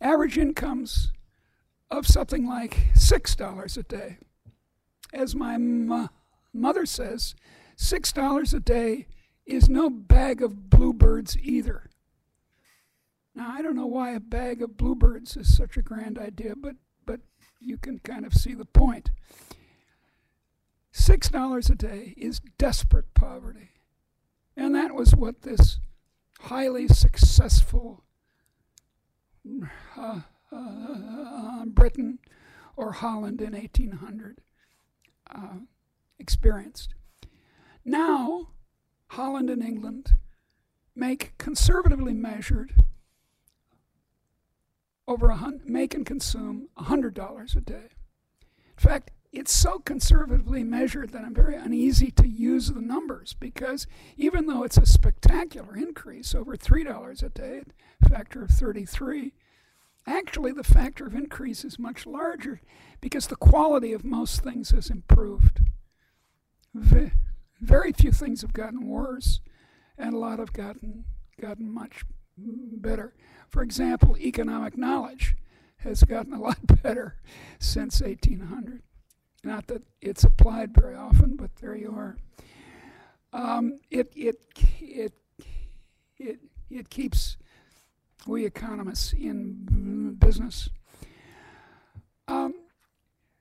average 0.00 0.38
incomes 0.38 1.12
of 1.90 2.06
something 2.06 2.46
like 2.46 2.88
$6 2.94 3.76
a 3.76 3.82
day. 3.82 4.18
As 5.12 5.34
my 5.34 5.56
mother 6.56 6.86
says, 6.86 7.34
$6 7.76 8.54
a 8.54 8.60
day 8.60 9.06
is 9.44 9.68
no 9.68 9.88
bag 9.88 10.42
of 10.42 10.70
bluebirds 10.70 11.36
either. 11.38 11.90
Now, 13.34 13.52
I 13.52 13.62
don't 13.62 13.76
know 13.76 13.86
why 13.86 14.12
a 14.12 14.20
bag 14.20 14.62
of 14.62 14.76
bluebirds 14.76 15.36
is 15.36 15.54
such 15.54 15.76
a 15.76 15.82
grand 15.82 16.18
idea, 16.18 16.54
but, 16.56 16.76
but 17.04 17.20
you 17.60 17.76
can 17.76 17.98
kind 17.98 18.24
of 18.24 18.32
see 18.34 18.54
the 18.54 18.64
point. 18.64 19.10
Six 20.90 21.28
dollars 21.28 21.68
a 21.68 21.74
day 21.74 22.14
is 22.16 22.40
desperate 22.56 23.12
poverty. 23.12 23.72
And 24.56 24.74
that 24.74 24.94
was 24.94 25.14
what 25.14 25.42
this 25.42 25.78
highly 26.40 26.88
successful 26.88 28.04
uh, 29.96 30.20
uh, 30.50 31.64
Britain 31.66 32.18
or 32.76 32.92
Holland 32.92 33.42
in 33.42 33.52
1800 33.52 34.40
uh, 35.34 35.38
experienced. 36.18 36.94
Now, 37.84 38.48
Holland 39.08 39.50
and 39.50 39.62
England 39.62 40.14
make 40.94 41.36
conservatively 41.38 42.14
measured 42.14 42.74
over 45.06 45.28
a 45.28 45.36
hundred, 45.36 45.68
make 45.68 45.94
and 45.94 46.04
consume 46.04 46.68
$100 46.78 47.56
a 47.56 47.60
day. 47.60 47.74
In 47.74 48.76
fact, 48.76 49.10
it's 49.32 49.52
so 49.52 49.78
conservatively 49.78 50.64
measured 50.64 51.10
that 51.10 51.24
I'm 51.24 51.34
very 51.34 51.56
uneasy 51.56 52.10
to 52.12 52.26
use 52.26 52.70
the 52.70 52.80
numbers 52.80 53.34
because 53.34 53.86
even 54.16 54.46
though 54.46 54.62
it's 54.62 54.78
a 54.78 54.86
spectacular 54.86 55.76
increase 55.76 56.34
over 56.34 56.56
$3 56.56 57.22
a 57.22 57.28
day, 57.28 57.62
a 58.02 58.08
factor 58.08 58.42
of 58.42 58.50
33, 58.50 59.34
actually 60.06 60.52
the 60.52 60.64
factor 60.64 61.06
of 61.06 61.14
increase 61.14 61.64
is 61.64 61.78
much 61.78 62.06
larger 62.06 62.60
because 63.00 63.26
the 63.26 63.36
quality 63.36 63.92
of 63.92 64.04
most 64.04 64.42
things 64.42 64.70
has 64.70 64.88
improved. 64.88 65.60
Very 67.60 67.92
few 67.92 68.12
things 68.12 68.42
have 68.42 68.52
gotten 68.52 68.86
worse, 68.86 69.40
and 69.98 70.14
a 70.14 70.18
lot 70.18 70.38
have 70.38 70.52
gotten, 70.52 71.04
gotten 71.40 71.72
much 71.72 72.04
better. 72.36 73.14
For 73.48 73.62
example, 73.62 74.16
economic 74.18 74.76
knowledge 74.76 75.36
has 75.78 76.02
gotten 76.02 76.32
a 76.32 76.40
lot 76.40 76.58
better 76.82 77.16
since 77.58 78.00
1800. 78.00 78.82
Not 79.44 79.68
that 79.68 79.82
it's 80.00 80.24
applied 80.24 80.74
very 80.74 80.94
often, 80.94 81.36
but 81.36 81.54
there 81.56 81.76
you 81.76 81.92
are. 81.92 82.16
Um, 83.32 83.78
it, 83.90 84.12
it, 84.16 84.36
it, 84.80 85.12
it, 86.18 86.40
it 86.68 86.90
keeps 86.90 87.36
we 88.26 88.44
economists 88.44 89.12
in 89.12 90.16
business. 90.18 90.68
Um, 92.26 92.54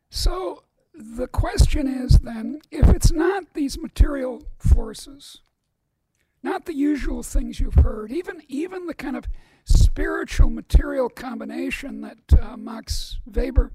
so 0.10 0.65
the 0.98 1.28
question 1.28 1.88
is 1.88 2.20
then 2.20 2.60
if 2.72 2.90
it's 2.90 3.12
not 3.12 3.54
these 3.54 3.78
material 3.78 4.44
forces, 4.58 5.42
not 6.42 6.66
the 6.66 6.74
usual 6.74 7.24
things 7.24 7.60
you've 7.60 7.76
heard, 7.76 8.12
even, 8.12 8.42
even 8.48 8.86
the 8.86 8.94
kind 8.94 9.18
of 9.18 9.26
spiritual 9.66 10.50
material 10.50 11.10
combination 11.10 12.02
that 12.02 12.40
uh, 12.40 12.56
Max 12.56 13.18
Weber 13.26 13.72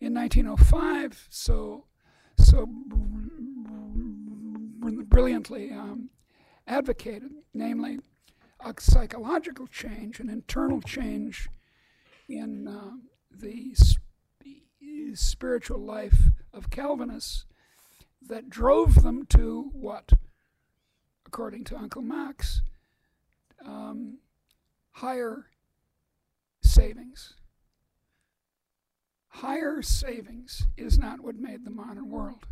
in 0.00 0.14
1905 0.14 1.26
so, 1.28 1.84
so 2.38 2.66
brilliantly 5.04 5.70
um, 5.70 6.08
advocated, 6.66 7.32
namely 7.52 7.98
a 8.64 8.74
psychological 8.78 9.66
change, 9.66 10.20
an 10.20 10.30
internal 10.30 10.80
change 10.80 11.48
in 12.28 12.66
uh, 12.66 12.92
the 13.30 13.74
sp- 15.08 15.40
spiritual 15.40 15.80
life 15.80 16.28
of 16.52 16.70
Calvinists 16.70 17.46
that 18.20 18.50
drove 18.50 19.02
them 19.02 19.26
to 19.26 19.70
what, 19.72 20.12
according 21.26 21.64
to 21.64 21.76
Uncle 21.76 22.02
Max, 22.02 22.62
um, 23.64 24.18
higher 24.92 25.46
savings. 26.62 27.34
Higher 29.28 29.80
savings 29.82 30.66
is 30.76 30.98
not 30.98 31.20
what 31.20 31.36
made 31.36 31.64
the 31.64 31.70
modern 31.70 32.10
world. 32.10 32.46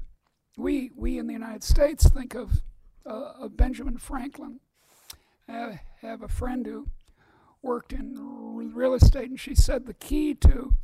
We, 0.57 0.91
we 0.97 1.19
in 1.19 1.27
the 1.27 1.33
United 1.35 1.63
States 1.63 2.09
think 2.09 2.35
of, 2.35 2.63
uh, 3.05 3.33
of 3.39 3.57
Benjamin 3.57 3.99
Franklin. 3.99 4.61
I 5.49 5.81
have 6.01 6.23
a 6.23 6.29
friend 6.29 6.65
who 6.67 6.89
worked 7.63 7.93
in 7.93 8.15
real 8.75 8.95
estate, 8.95 9.31
and 9.31 9.39
she 9.39 9.55
said 9.55 9.87
the 9.87 9.95
key 9.95 10.35
to 10.35 10.75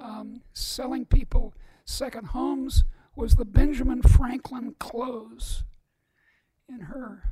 um, 0.00 0.42
selling 0.52 1.04
people 1.04 1.54
second 1.84 2.28
homes 2.28 2.84
was 3.14 3.34
the 3.34 3.44
Benjamin 3.44 4.02
Franklin 4.02 4.74
close 4.78 5.64
in 6.68 6.80
her 6.80 7.24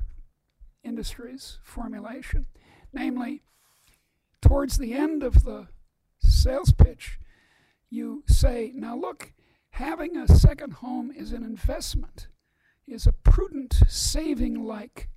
industry's 0.83 1.59
formulation. 1.63 2.45
Namely, 2.93 3.43
towards 4.41 4.77
the 4.77 4.93
end 4.93 5.23
of 5.23 5.43
the 5.43 5.67
sales 6.19 6.71
pitch, 6.71 7.19
you 7.89 8.23
say, 8.27 8.71
Now 8.75 8.95
look, 8.95 9.33
having 9.71 10.17
a 10.17 10.27
second 10.27 10.73
home 10.73 11.11
is 11.11 11.31
an 11.31 11.43
investment, 11.43 12.27
is 12.87 13.07
a 13.07 13.11
prudent, 13.11 13.81
saving 13.87 14.63
like 14.65 15.09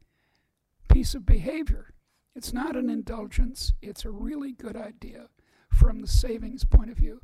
piece 0.90 1.14
of 1.14 1.26
behavior. 1.26 1.94
It's 2.34 2.52
not 2.52 2.76
an 2.76 2.88
indulgence, 2.88 3.72
it's 3.82 4.04
a 4.04 4.10
really 4.10 4.52
good 4.52 4.76
idea 4.76 5.28
from 5.70 6.00
the 6.00 6.06
savings 6.06 6.64
point 6.64 6.90
of 6.90 6.96
view. 6.96 7.20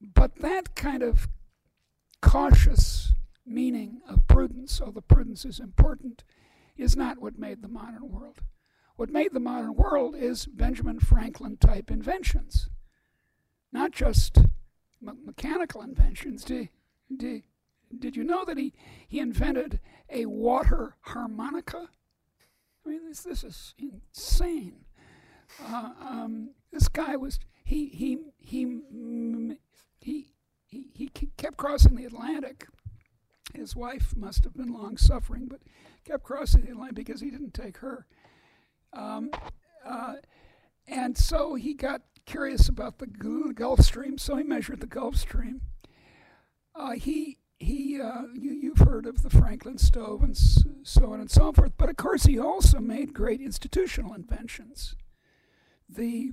But 0.00 0.36
that 0.36 0.74
kind 0.74 1.02
of 1.02 1.28
cautious 2.20 3.12
meaning 3.44 4.00
of 4.08 4.26
prudence, 4.26 4.80
although 4.80 5.00
prudence 5.00 5.44
is 5.44 5.60
important, 5.60 6.24
is 6.76 6.96
not 6.96 7.20
what 7.20 7.38
made 7.38 7.62
the 7.62 7.68
modern 7.68 8.10
world. 8.10 8.40
What 8.96 9.10
made 9.10 9.32
the 9.32 9.40
modern 9.40 9.74
world 9.74 10.14
is 10.16 10.46
Benjamin 10.46 11.00
Franklin 11.00 11.56
type 11.56 11.90
inventions, 11.90 12.68
not 13.72 13.92
just 13.92 14.38
me- 15.00 15.12
mechanical 15.24 15.82
inventions. 15.82 16.44
Did, 16.44 16.70
did, 17.14 17.42
did 17.98 18.16
you 18.16 18.24
know 18.24 18.44
that 18.44 18.58
he, 18.58 18.72
he 19.08 19.18
invented 19.20 19.80
a 20.08 20.26
water 20.26 20.96
harmonica? 21.02 21.88
I 22.84 22.88
mean, 22.88 23.06
this, 23.08 23.22
this 23.22 23.44
is 23.44 23.74
insane. 23.78 24.84
Uh, 25.62 25.90
um, 26.00 26.50
this 26.72 26.88
guy 26.88 27.16
was, 27.16 27.38
he, 27.64 27.88
he, 27.88 28.18
he, 28.38 28.80
he, 30.06 30.26
he, 30.66 31.10
he 31.14 31.28
kept 31.36 31.56
crossing 31.56 31.96
the 31.96 32.04
Atlantic. 32.04 32.66
His 33.54 33.74
wife 33.74 34.14
must 34.16 34.44
have 34.44 34.54
been 34.54 34.72
long 34.72 34.96
suffering, 34.96 35.46
but 35.48 35.60
kept 36.04 36.22
crossing 36.22 36.62
the 36.62 36.70
Atlantic 36.70 37.06
because 37.06 37.20
he 37.20 37.30
didn't 37.30 37.54
take 37.54 37.78
her. 37.78 38.06
Um, 38.92 39.30
uh, 39.84 40.14
and 40.86 41.18
so 41.18 41.54
he 41.54 41.74
got 41.74 42.02
curious 42.24 42.68
about 42.68 42.98
the 42.98 43.06
Gulf 43.06 43.80
Stream, 43.80 44.16
so 44.18 44.36
he 44.36 44.44
measured 44.44 44.80
the 44.80 44.86
Gulf 44.86 45.16
Stream. 45.16 45.62
Uh, 46.74 46.92
he 46.92 47.38
he 47.58 48.00
uh, 48.00 48.22
you, 48.34 48.74
have 48.76 48.86
heard 48.86 49.06
of 49.06 49.22
the 49.22 49.30
Franklin 49.30 49.78
stove 49.78 50.22
and 50.22 50.36
so 50.36 51.12
on 51.12 51.20
and 51.20 51.30
so 51.30 51.52
forth, 51.52 51.72
but 51.78 51.88
of 51.88 51.96
course 51.96 52.24
he 52.24 52.38
also 52.38 52.78
made 52.78 53.14
great 53.14 53.40
institutional 53.40 54.14
inventions. 54.14 54.94
The 55.88 56.32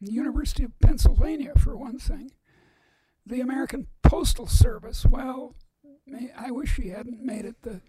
University 0.00 0.64
of 0.64 0.78
Pennsylvania, 0.80 1.52
for 1.56 1.76
one 1.76 1.98
thing, 1.98 2.32
the 3.26 3.40
American 3.40 3.86
Postal 4.02 4.46
Service. 4.46 5.04
Well, 5.04 5.54
I 6.36 6.50
wish 6.50 6.76
he 6.76 6.88
hadn't 6.88 7.24
made 7.24 7.44
it 7.44 7.62
the 7.62 7.80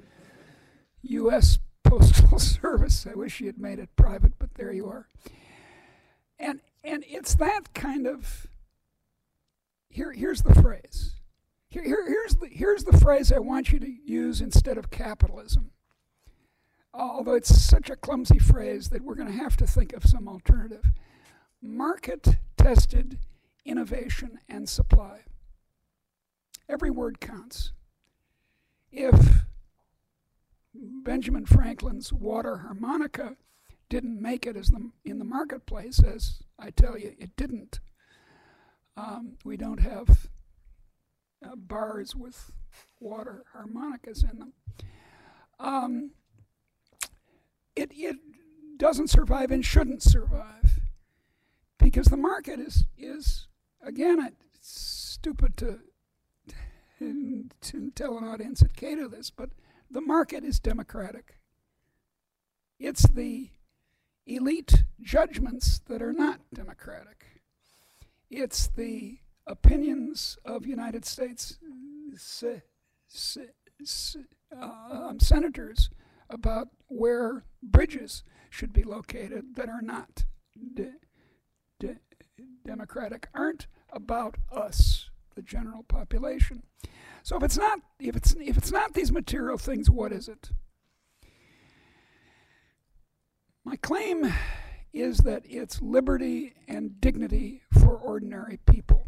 U.S. 1.04 1.60
Postal 1.84 2.40
Service. 2.40 3.06
I 3.10 3.16
wish 3.16 3.40
he 3.40 3.48
had 3.48 3.58
made 3.58 3.80
it 3.80 3.90
private, 3.96 4.34
but 4.40 4.54
there 4.56 4.72
you 4.72 4.88
are. 4.88 5.08
And 6.40 6.62
and 6.84 7.04
it's 7.08 7.36
that 7.36 7.74
kind 7.74 8.08
of. 8.08 8.48
Here, 9.90 10.14
here's 10.14 10.42
the 10.44 10.56
phrase. 10.56 11.16
Here, 11.68 11.84
here, 11.84 12.06
here's 12.08 12.36
the 12.36 12.48
here's 12.48 12.84
the 12.86 12.98
phrase 12.98 13.32
I 13.32 13.40
want 13.40 13.72
you 13.72 13.80
to 13.80 13.92
use 14.06 14.42
instead 14.42 14.78
of 14.78 14.90
capitalism. 14.90 15.72
Although 16.94 17.36
it's 17.36 17.62
such 17.62 17.90
a 17.90 17.96
clumsy 17.96 18.40
phrase 18.40 18.90
that 18.90 19.02
we're 19.02 19.16
going 19.16 19.32
to 19.32 19.38
have 19.38 19.56
to 19.58 19.68
think 19.68 19.94
of 19.94 20.06
some 20.06 20.28
alternative. 20.28 20.92
Market 21.62 22.38
tested 22.58 23.18
innovation 23.66 24.40
and 24.50 24.68
supply. 24.68 25.22
Every 26.70 26.90
word 26.90 27.20
counts. 27.20 27.74
If 28.92 29.44
Benjamin 30.74 31.46
Franklin's 31.46 32.14
water 32.14 32.58
harmonica 32.58 33.36
didn't 33.90 34.22
make 34.22 34.46
it 34.46 34.56
as 34.56 34.70
the, 34.70 34.92
in 35.04 35.20
the 35.20 35.26
marketplace, 35.26 36.02
as 36.02 36.42
I 36.58 36.72
tell 36.72 36.98
you, 36.98 37.14
it 37.20 37.36
didn't, 37.36 37.80
um, 38.96 39.34
we 39.44 39.58
don't 39.58 39.82
have 39.82 40.30
uh, 41.46 41.56
bars 41.56 42.16
with 42.16 42.52
water 43.00 43.44
harmonicas 43.54 44.24
in 44.24 44.40
them. 44.40 44.54
Um, 45.60 46.12
it, 47.76 47.92
it 47.94 48.16
doesn't 48.78 49.10
survive 49.10 49.52
and 49.52 49.66
shouldn't 49.66 50.04
survive 50.04 50.80
because 51.78 52.08
the 52.08 52.18
market 52.18 52.60
is, 52.60 52.86
is 52.98 53.48
again, 53.84 54.20
it's 54.56 54.80
stupid 54.80 55.58
to 55.58 55.80
to 57.62 57.92
tell 57.96 58.18
an 58.18 58.24
audience 58.24 58.62
at 58.62 58.76
Cato 58.76 59.08
this, 59.08 59.30
but 59.32 59.50
the 59.90 60.02
market 60.02 60.44
is 60.44 60.60
democratic. 60.60 61.38
It's 62.80 63.04
the 63.08 63.50
elite 64.26 64.84
judgments 65.02 65.80
that 65.88 66.02
are 66.02 66.14
not 66.14 66.40
democratic. 66.54 67.42
It's 68.30 68.68
the 68.68 69.18
opinions 69.48 70.38
of 70.46 70.66
United 70.66 71.06
States 71.06 71.58
se- 72.16 72.62
se- 73.08 73.50
se- 73.84 74.26
uh, 74.56 74.72
um, 75.10 75.20
senators 75.20 75.90
about 76.30 76.70
where 76.88 77.44
bridges 77.62 78.24
should 78.50 78.72
be 78.74 78.84
located 78.84 79.56
that 79.56 79.70
are 79.70 79.82
not 79.82 80.26
de- 80.76 80.84
de- 80.84 80.94
democratic 82.66 83.28
aren't 83.34 83.68
about 83.92 84.38
us, 84.52 85.10
the 85.36 85.42
general 85.42 85.84
population. 85.84 86.64
So 87.24 87.38
if 87.38 87.44
it's 87.44 87.58
not 87.58 87.80
if 88.00 88.16
it's 88.16 88.36
if 88.40 88.58
it's 88.58 88.72
not 88.72 88.94
these 88.94 89.12
material 89.12 89.58
things, 89.58 89.90
what 89.90 90.12
is 90.12 90.28
it? 90.28 90.52
My 93.64 93.76
claim 93.76 94.34
is 94.94 95.20
that 95.20 95.44
it's 95.46 95.82
liberty 95.82 96.54
and 96.68 97.00
dignity 97.00 97.62
for 97.72 97.96
ordinary 97.96 98.58
people. 98.66 99.06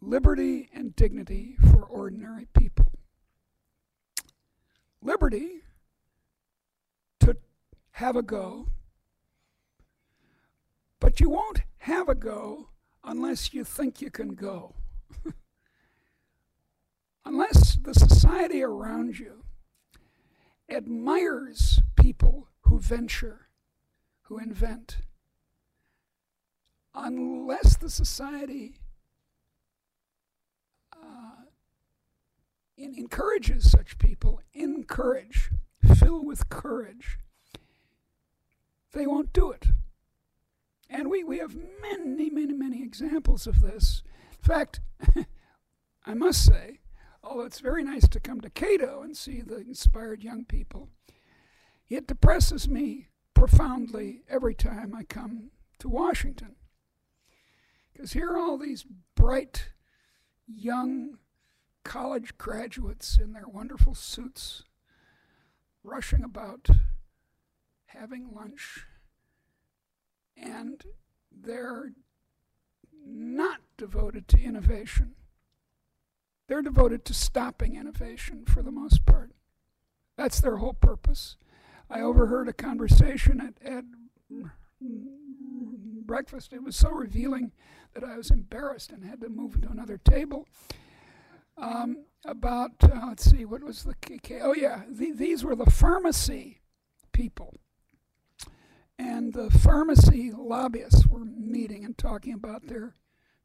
Liberty 0.00 0.70
and 0.72 0.96
dignity 0.96 1.56
for 1.70 1.82
ordinary 1.84 2.46
people. 2.56 2.86
Liberty 5.02 5.62
to 7.20 7.36
have 7.92 8.16
a 8.16 8.22
go, 8.22 8.68
but 11.00 11.20
you 11.20 11.30
won't 11.30 11.60
have 11.78 12.08
a 12.08 12.14
go 12.14 12.68
unless 13.04 13.52
you 13.54 13.64
think 13.64 14.00
you 14.00 14.10
can 14.10 14.34
go. 14.34 14.74
unless 17.24 17.76
the 17.76 17.94
society 17.94 18.62
around 18.62 19.18
you 19.18 19.44
admires 20.68 21.80
people 21.96 22.48
who 22.62 22.78
venture, 22.78 23.48
who 24.22 24.38
invent, 24.38 24.98
unless 26.94 27.76
the 27.76 27.90
society 27.90 28.76
uh, 30.92 31.44
encourages 32.76 33.70
such 33.70 33.98
people, 33.98 34.40
encourage, 34.54 35.50
fill 35.96 36.24
with 36.24 36.48
courage, 36.48 37.18
they 38.92 39.06
won't 39.06 39.32
do 39.32 39.50
it. 39.50 39.66
And 40.88 41.10
we, 41.10 41.24
we 41.24 41.38
have 41.38 41.56
many, 41.82 42.30
many, 42.30 42.52
many 42.52 42.82
examples 42.82 43.46
of 43.46 43.60
this. 43.60 44.02
In 44.32 44.48
fact, 44.48 44.80
I 46.06 46.14
must 46.14 46.44
say, 46.44 46.80
although 47.22 47.44
it's 47.44 47.60
very 47.60 47.82
nice 47.82 48.06
to 48.08 48.20
come 48.20 48.40
to 48.40 48.50
Cato 48.50 49.02
and 49.02 49.16
see 49.16 49.40
the 49.40 49.56
inspired 49.56 50.22
young 50.22 50.44
people, 50.44 50.88
it 51.88 52.06
depresses 52.06 52.68
me 52.68 53.08
profoundly 53.34 54.22
every 54.28 54.54
time 54.54 54.94
I 54.94 55.02
come 55.02 55.50
to 55.80 55.88
Washington. 55.88 56.54
Because 57.92 58.12
here 58.12 58.30
are 58.30 58.38
all 58.38 58.58
these 58.58 58.84
bright, 59.14 59.70
young 60.46 61.18
college 61.84 62.36
graduates 62.38 63.18
in 63.18 63.32
their 63.32 63.48
wonderful 63.48 63.94
suits 63.94 64.64
rushing 65.82 66.24
about, 66.24 66.68
having 67.86 68.34
lunch, 68.34 68.86
and 70.36 70.82
they're 71.30 71.92
not 73.06 73.60
devoted 73.76 74.28
to 74.28 74.42
innovation. 74.42 75.14
They're 76.48 76.62
devoted 76.62 77.04
to 77.06 77.14
stopping 77.14 77.76
innovation 77.76 78.44
for 78.46 78.62
the 78.62 78.70
most 78.70 79.04
part. 79.06 79.32
That's 80.16 80.40
their 80.40 80.56
whole 80.56 80.74
purpose. 80.74 81.36
I 81.90 82.00
overheard 82.00 82.48
a 82.48 82.52
conversation 82.52 83.40
at, 83.40 83.68
at 83.68 83.84
breakfast. 86.06 86.52
It 86.52 86.62
was 86.62 86.76
so 86.76 86.90
revealing 86.90 87.52
that 87.94 88.04
I 88.04 88.16
was 88.16 88.30
embarrassed 88.30 88.92
and 88.92 89.04
had 89.04 89.20
to 89.20 89.28
move 89.28 89.60
to 89.62 89.68
another 89.68 89.98
table. 89.98 90.46
Um, 91.58 92.04
about, 92.24 92.72
uh, 92.82 93.06
let's 93.08 93.30
see, 93.30 93.44
what 93.44 93.62
was 93.62 93.84
the, 93.84 93.94
oh 94.42 94.54
yeah, 94.54 94.82
the, 94.88 95.12
these 95.12 95.44
were 95.44 95.56
the 95.56 95.70
pharmacy 95.70 96.60
people. 97.12 97.54
And 98.98 99.32
the 99.32 99.50
pharmacy 99.50 100.32
lobbyists 100.32 101.06
were 101.06 101.24
meeting 101.24 101.84
and 101.84 101.96
talking 101.96 102.32
about 102.32 102.66
their, 102.66 102.94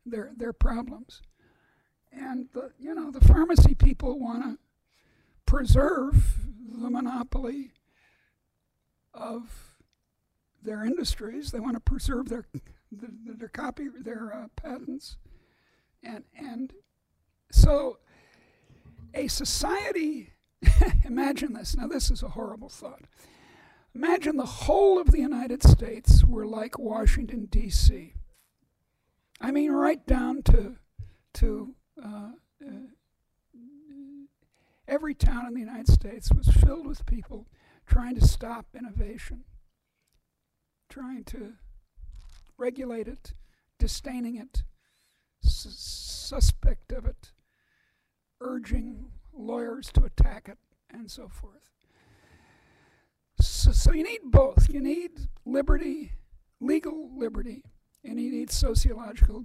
their, 0.06 0.32
their 0.36 0.54
problems. 0.54 1.22
And 2.12 2.48
the, 2.54 2.72
you 2.80 2.94
know, 2.94 3.12
the 3.12 3.26
pharmacy 3.26 3.76
people 3.76 4.20
want 4.20 4.44
to 4.44 4.58
preserve 5.46 6.48
the 6.82 6.90
monopoly 6.90 7.72
of 9.14 9.72
their 10.64 10.86
industries. 10.86 11.52
They 11.52 11.60
want 11.60 11.76
to 11.76 11.80
preserve 11.80 12.30
their 12.30 12.46
their, 12.92 13.36
their 13.38 13.48
copy 13.48 13.88
their 13.88 14.34
uh, 14.34 14.48
patents, 14.56 15.18
and 16.04 16.24
and 16.38 16.74
so 17.52 17.98
a 19.14 19.28
society. 19.28 20.34
imagine 21.06 21.54
this. 21.54 21.76
Now, 21.76 21.88
this 21.88 22.12
is 22.12 22.22
a 22.22 22.30
horrible 22.30 22.70
thought. 22.70 23.02
Imagine 23.93 24.38
the 24.38 24.45
whole 24.45 24.99
of 24.99 25.12
the 25.12 25.19
United 25.19 25.63
States 25.63 26.23
were 26.23 26.45
like 26.45 26.80
Washington 26.80 27.47
D.C. 27.49 28.13
I 29.41 29.51
mean, 29.51 29.71
right 29.71 30.06
down 30.06 30.43
to 30.43 30.77
to 31.34 31.75
uh, 32.04 32.32
uh, 32.65 32.71
every 34.88 35.13
town 35.13 35.45
in 35.47 35.54
the 35.54 35.60
United 35.60 35.88
States 35.89 36.32
was 36.32 36.47
filled 36.47 36.88
with 36.88 37.06
people 37.06 37.47
trying 37.86 38.15
to 38.15 38.25
stop 38.25 38.67
innovation, 38.77 39.43
trying 40.89 41.23
to 41.25 41.54
regulate 42.58 43.08
it, 43.08 43.34
disdaining 43.80 44.36
it, 44.36 44.63
su- 45.41 45.69
suspect 45.71 46.91
of 46.91 47.06
it, 47.06 47.32
urging 48.39 49.12
lawyers 49.34 49.91
to 49.93 50.04
attack 50.04 50.47
it, 50.47 50.58
and 50.93 51.10
so 51.10 51.27
forth. 51.27 51.81
So, 53.82 53.94
you 53.94 54.04
need 54.04 54.20
both. 54.26 54.70
You 54.72 54.80
need 54.80 55.28
liberty, 55.44 56.12
legal 56.60 57.10
liberty, 57.17 57.63
and 58.06 58.22
you 58.22 58.32
need 58.32 58.52
sociological 58.52 59.44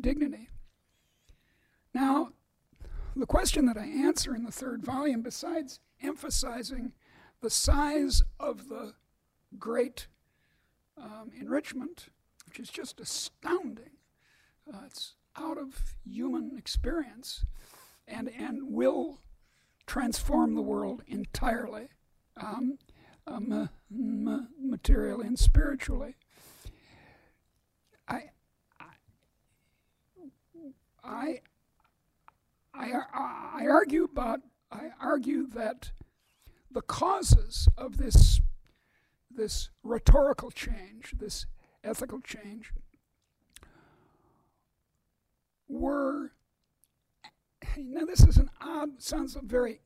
dignity. 0.00 0.48
Now, 1.92 2.28
the 3.16 3.26
question 3.26 3.66
that 3.66 3.76
I 3.76 3.86
answer 3.86 4.36
in 4.36 4.44
the 4.44 4.52
third 4.52 4.84
volume, 4.84 5.20
besides 5.20 5.80
emphasizing 6.00 6.92
the 7.40 7.50
size 7.50 8.22
of 8.38 8.68
the 8.68 8.94
great 9.58 10.06
um, 10.96 11.32
enrichment, 11.36 12.06
which 12.46 12.60
is 12.60 12.70
just 12.70 13.00
astounding, 13.00 13.96
uh, 14.72 14.82
it's 14.86 15.16
out 15.36 15.58
of 15.58 15.96
human 16.08 16.56
experience 16.56 17.44
and, 18.06 18.28
and 18.28 18.72
will 18.72 19.18
transform 19.88 20.54
the 20.54 20.62
world 20.62 21.02
entirely, 21.08 21.88
um, 22.36 22.78
uh, 23.26 23.66
materially 24.58 25.26
and 25.26 25.38
spiritually. 25.38 26.16
I, 28.08 28.30
I, 31.04 31.36
I, 32.74 32.92
I 33.12 33.66
argue 33.68 34.04
about 34.04 34.40
I 34.72 34.90
argue 35.00 35.46
that 35.48 35.90
the 36.70 36.82
causes 36.82 37.68
of 37.76 37.96
this 37.96 38.40
this 39.30 39.70
rhetorical 39.82 40.50
change, 40.50 41.14
this 41.16 41.46
ethical 41.84 42.20
change, 42.20 42.72
were 45.68 46.32
now 47.76 48.04
this 48.04 48.20
is 48.20 48.36
an 48.36 48.50
odd 48.60 49.00
sounds 49.00 49.36
very 49.42 49.80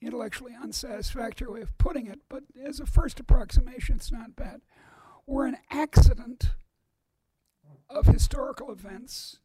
intellectually 0.00 0.52
unsatisfactory 0.60 1.48
way 1.50 1.60
of 1.60 1.76
putting 1.78 2.06
it, 2.06 2.20
but 2.28 2.44
as 2.64 2.80
a 2.80 2.86
first 2.86 3.18
approximation, 3.20 3.96
it's 3.96 4.12
not 4.12 4.36
bad. 4.36 4.60
Were 5.26 5.46
an 5.46 5.58
accident 5.70 6.50
of 7.90 8.06
historical 8.06 8.70
events 8.70 9.38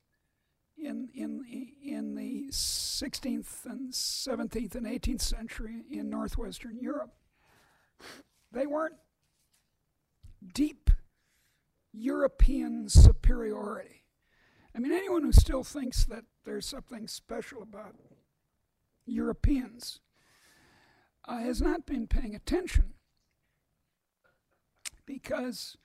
in, 0.77 1.09
in, 1.13 1.43
in 1.83 2.15
the 2.15 2.47
16th 2.49 3.65
and 3.65 3.91
17th 3.91 4.75
and 4.75 4.85
18th 4.85 5.21
century 5.21 5.83
in 5.89 6.09
northwestern 6.09 6.77
Europe. 6.79 7.13
They 8.51 8.65
weren't 8.67 8.95
deep 10.53 10.89
European 11.93 12.89
superiority. 12.89 14.03
I 14.75 14.79
mean, 14.79 14.91
anyone 14.91 15.23
who 15.23 15.31
still 15.31 15.63
thinks 15.63 16.05
that 16.05 16.25
there's 16.43 16.65
something 16.65 17.07
special 17.07 17.61
about 17.61 17.95
Europeans 19.05 19.99
uh, 21.25 21.39
has 21.39 21.61
not 21.61 21.85
been 21.85 22.07
paying 22.07 22.35
attention 22.35 22.93
because 25.05 25.77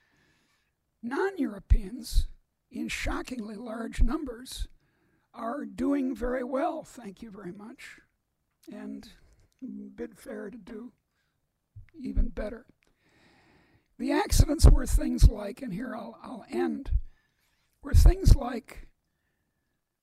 non 1.01 1.37
Europeans, 1.37 2.27
in 2.71 2.87
shockingly 2.87 3.55
large 3.55 4.01
numbers, 4.01 4.67
are 5.33 5.65
doing 5.65 6.15
very 6.15 6.43
well, 6.43 6.83
thank 6.83 7.21
you 7.21 7.31
very 7.31 7.51
much, 7.51 7.99
and 8.71 9.09
bid 9.95 10.17
fair 10.17 10.49
to 10.49 10.57
do 10.57 10.91
even 12.01 12.29
better. 12.29 12.65
The 13.97 14.11
accidents 14.11 14.65
were 14.65 14.85
things 14.85 15.27
like, 15.27 15.61
and 15.61 15.73
here 15.73 15.95
I'll, 15.95 16.17
I'll 16.23 16.45
end, 16.49 16.91
were 17.81 17.93
things 17.93 18.35
like 18.35 18.87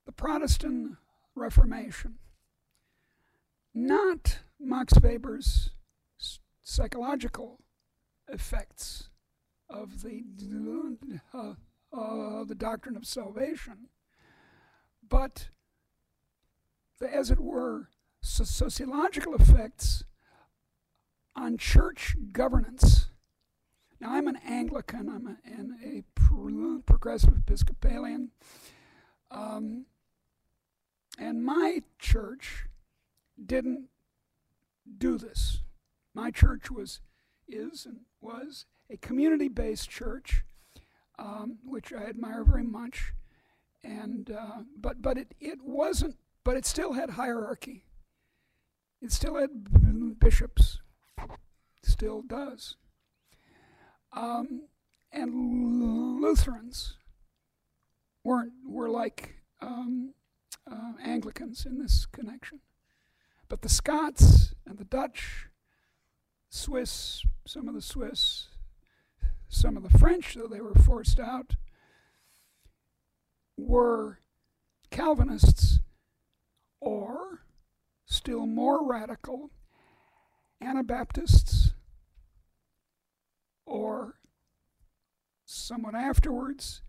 the 0.04 0.12
Protestant 0.12 0.96
Reformation, 1.34 2.16
not 3.74 4.40
Max 4.58 4.94
Weber's 5.00 5.70
psychological 6.62 7.60
effects 8.28 9.08
of 9.68 10.02
the 10.02 10.24
uh, 11.34 11.54
uh, 11.92 12.44
the 12.44 12.54
doctrine 12.54 12.96
of 12.96 13.06
salvation, 13.06 13.88
but 15.08 15.48
the, 16.98 17.12
as 17.12 17.30
it 17.30 17.40
were, 17.40 17.88
so 18.20 18.44
sociological 18.44 19.34
effects 19.34 20.04
on 21.34 21.58
church 21.58 22.16
governance. 22.32 23.06
Now, 24.00 24.12
I'm 24.12 24.28
an 24.28 24.38
Anglican, 24.46 25.08
I'm 25.08 25.26
a, 25.26 25.36
and 25.44 25.72
a 25.82 26.02
progressive 26.84 27.36
Episcopalian. 27.36 28.30
Um, 29.30 29.86
and 31.18 31.44
my 31.44 31.82
church 31.98 32.66
didn't 33.44 33.88
do 34.98 35.18
this. 35.18 35.62
My 36.14 36.30
church 36.30 36.70
was, 36.70 37.00
is, 37.48 37.86
and 37.86 38.00
was 38.20 38.66
a 38.90 38.96
community 38.96 39.48
based 39.48 39.90
church, 39.90 40.44
um, 41.18 41.58
which 41.64 41.92
I 41.92 42.04
admire 42.04 42.44
very 42.44 42.64
much. 42.64 43.12
And, 43.82 44.30
uh, 44.30 44.62
but, 44.76 45.02
but 45.02 45.16
it, 45.18 45.34
it 45.40 45.58
wasn't, 45.62 46.16
but 46.44 46.56
it 46.56 46.66
still 46.66 46.92
had 46.92 47.10
hierarchy. 47.10 47.84
It 49.02 49.12
still 49.12 49.36
had 49.36 50.18
bishops, 50.18 50.80
still 51.82 52.22
does. 52.22 52.76
Um, 54.12 54.62
and 55.12 56.20
Lutherans 56.20 56.96
weren't 58.24 58.52
were 58.66 58.88
like 58.88 59.36
um, 59.60 60.14
uh, 60.70 60.92
Anglicans 61.02 61.64
in 61.64 61.78
this 61.78 62.06
connection, 62.06 62.60
but 63.48 63.62
the 63.62 63.68
Scots 63.68 64.54
and 64.66 64.78
the 64.78 64.84
Dutch, 64.84 65.46
Swiss, 66.50 67.22
some 67.46 67.68
of 67.68 67.74
the 67.74 67.82
Swiss, 67.82 68.48
some 69.48 69.76
of 69.76 69.82
the 69.82 69.98
French, 69.98 70.34
though 70.34 70.48
they 70.48 70.60
were 70.60 70.74
forced 70.74 71.20
out, 71.20 71.56
were 73.56 74.18
Calvinists 74.90 75.80
or 76.80 77.42
still 78.04 78.46
more 78.46 78.86
radical 78.86 79.50
Anabaptists 80.60 81.72
or 83.64 84.14
somewhat 85.44 85.94
afterwards 85.94 86.82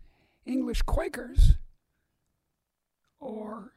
English 0.46 0.82
Quakers 0.82 1.54
or 3.20 3.74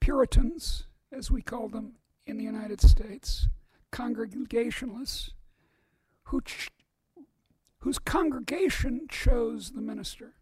Puritans, 0.00 0.86
as 1.10 1.30
we 1.30 1.40
call 1.40 1.68
them 1.68 1.94
in 2.26 2.38
the 2.38 2.44
United 2.44 2.80
States, 2.80 3.48
Congregationalists, 3.90 5.30
who 6.24 6.40
ch- 6.40 6.70
whose 7.80 7.98
congregation 7.98 9.06
chose 9.08 9.72
the 9.72 9.80
minister. 9.82 10.34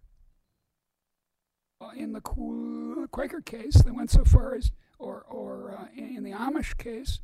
In 1.97 2.12
the 2.12 2.21
Quaker 2.21 3.40
case, 3.40 3.83
they 3.83 3.90
went 3.90 4.11
so 4.11 4.23
far 4.25 4.55
as, 4.55 4.71
or, 5.01 5.27
or 5.29 5.77
uh, 5.77 5.87
in 5.97 6.23
the 6.23 6.31
Amish 6.31 6.79
case, 6.79 7.18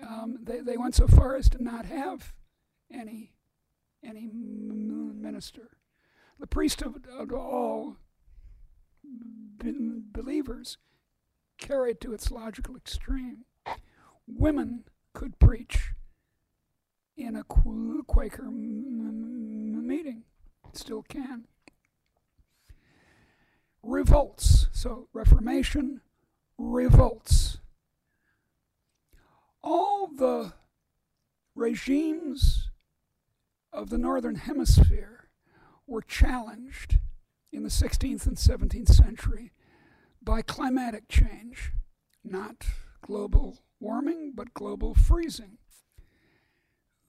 um, 0.00 0.38
they, 0.40 0.60
they 0.60 0.76
went 0.76 0.94
so 0.94 1.08
far 1.08 1.34
as 1.34 1.48
to 1.50 1.62
not 1.62 1.84
have 1.86 2.32
any 2.92 3.32
any 4.04 4.30
minister. 4.32 5.70
The 6.38 6.46
priesthood 6.46 7.06
of 7.10 7.32
all 7.32 7.96
believers 9.02 10.78
carried 11.58 12.00
to 12.00 12.12
its 12.12 12.30
logical 12.30 12.76
extreme. 12.76 13.44
Women 14.26 14.84
could 15.12 15.38
preach 15.38 15.92
in 17.16 17.36
a 17.36 17.44
Quaker 17.44 18.50
meeting, 18.50 20.24
still 20.72 21.02
can. 21.02 21.44
Revolts, 23.82 24.68
so 24.72 25.08
Reformation, 25.12 26.00
revolts. 26.58 27.58
All 29.62 30.08
the 30.08 30.54
regimes 31.54 32.70
of 33.72 33.90
the 33.90 33.98
Northern 33.98 34.36
Hemisphere 34.36 35.28
were 35.86 36.02
challenged 36.02 36.98
in 37.52 37.62
the 37.62 37.68
16th 37.68 38.26
and 38.26 38.36
17th 38.36 38.88
century 38.88 39.52
by 40.22 40.42
climatic 40.42 41.08
change, 41.08 41.72
not 42.24 42.64
global 43.02 43.58
warming, 43.80 44.32
but 44.34 44.54
global 44.54 44.94
freezing. 44.94 45.58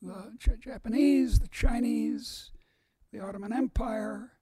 The 0.01 0.33
Japanese, 0.59 1.39
the 1.39 1.47
Chinese, 1.47 2.51
the 3.11 3.19
Ottoman 3.21 3.53
Empire, 3.53 4.33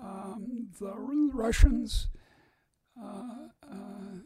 um, 0.00 0.68
the 0.80 0.94
Russians, 0.96 2.08
uh, 3.00 3.48
uh, 3.70 4.18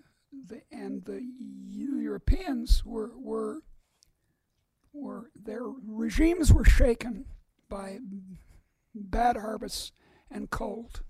the, 0.47 0.63
and 0.71 1.05
the 1.05 1.27
Europeans 1.69 2.85
were, 2.85 3.13
were 3.17 3.63
were 4.97 5.31
their 5.35 5.63
regimes 5.63 6.53
were 6.53 6.65
shaken 6.65 7.27
by 7.69 7.99
bad 8.95 9.37
harvests 9.37 9.93
and 10.31 10.51
cold. 10.51 11.03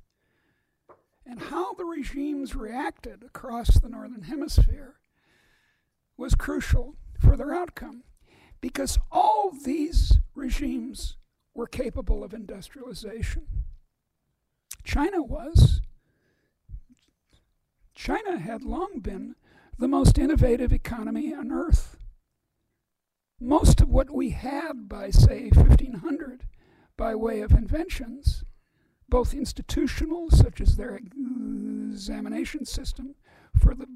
And 1.24 1.40
how 1.40 1.74
the 1.74 1.84
regimes 1.84 2.54
reacted 2.54 3.22
across 3.24 3.78
the 3.78 3.88
northern 3.88 4.22
hemisphere 4.22 4.96
was 6.16 6.34
crucial 6.34 6.96
for 7.20 7.36
their 7.36 7.54
outcome 7.54 8.04
because 8.60 8.98
all 9.10 9.50
these 9.50 10.18
regimes 10.34 11.16
were 11.54 11.66
capable 11.66 12.22
of 12.24 12.34
industrialization. 12.34 13.46
China 14.84 15.22
was. 15.22 15.80
China 17.94 18.38
had 18.38 18.62
long 18.62 19.00
been 19.00 19.34
the 19.78 19.88
most 19.88 20.18
innovative 20.18 20.72
economy 20.72 21.34
on 21.34 21.50
earth 21.50 21.96
most 23.40 23.80
of 23.80 23.90
what 23.90 24.10
we 24.10 24.30
had 24.30 24.88
by, 24.88 25.10
say, 25.10 25.50
1500 25.54 26.44
by 26.96 27.14
way 27.14 27.40
of 27.40 27.52
inventions, 27.52 28.44
both 29.08 29.34
institutional, 29.34 30.30
such 30.30 30.60
as 30.60 30.76
their 30.76 30.96
examination 30.96 32.64
system 32.64 33.14
for 33.58 33.74
the 33.74 33.86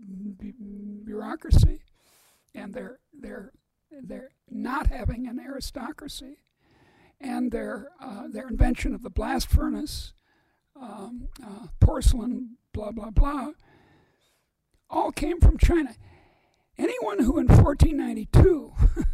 bureaucracy, 1.05 1.81
and 2.55 2.75
their, 2.75 3.01
their, 3.13 3.53
their 3.91 4.31
not 4.49 4.89
having 4.89 5.27
an 5.27 5.39
aristocracy, 5.39 6.39
and 7.21 7.51
their, 7.53 7.89
uh, 8.01 8.29
their 8.29 8.49
invention 8.49 8.95
of 8.95 9.03
the 9.03 9.11
blast 9.11 9.49
furnace, 9.51 10.15
um, 10.81 11.29
uh, 11.45 11.67
porcelain, 11.81 12.57
blah, 12.73 12.91
blah, 12.91 13.11
blah, 13.11 13.51
all 14.89 15.13
came 15.13 15.41
from 15.41 15.59
China. 15.59 15.95
Anyone 16.79 17.19
who 17.19 17.39
in 17.39 17.47
1492 17.47 18.73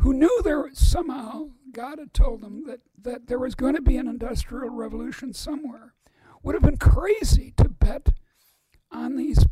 who 0.00 0.14
knew 0.14 0.40
there 0.42 0.68
somehow 0.72 1.50
God 1.72 1.98
had 1.98 2.12
told 2.12 2.40
them 2.40 2.64
that, 2.66 2.80
that 3.00 3.26
there 3.26 3.38
was 3.38 3.54
going 3.54 3.74
to 3.74 3.82
be 3.82 3.96
an 3.96 4.08
industrial 4.08 4.70
revolution 4.70 5.32
somewhere, 5.32 5.94
would 6.42 6.54
have 6.54 6.62
been 6.62 6.78
crazy 6.78 7.52
to 7.58 7.68
bet 7.68 8.10
on 8.90 9.16
these 9.16 9.44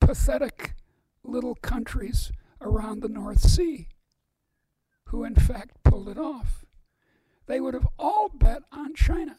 pathetic 0.00 0.74
little 1.22 1.54
countries 1.56 2.32
around 2.60 3.00
the 3.00 3.08
North 3.08 3.40
Sea, 3.40 3.88
who 5.04 5.24
in 5.24 5.34
fact 5.34 5.82
pulled 5.82 6.08
it 6.08 6.18
off. 6.18 6.64
They 7.46 7.60
would 7.60 7.74
have 7.74 7.88
all 7.98 8.28
bet 8.28 8.62
on 8.70 8.94
China. 8.94 9.38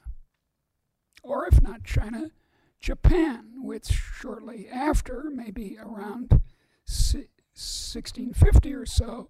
Or 1.24 1.48
if 1.48 1.62
not 1.62 1.84
China, 1.84 2.32
Japan, 2.80 3.64
which 3.64 3.88
shortly 3.88 4.68
after, 4.68 5.30
maybe 5.34 5.78
around 5.80 6.42
1650 6.86 8.74
or 8.74 8.86
so, 8.86 9.30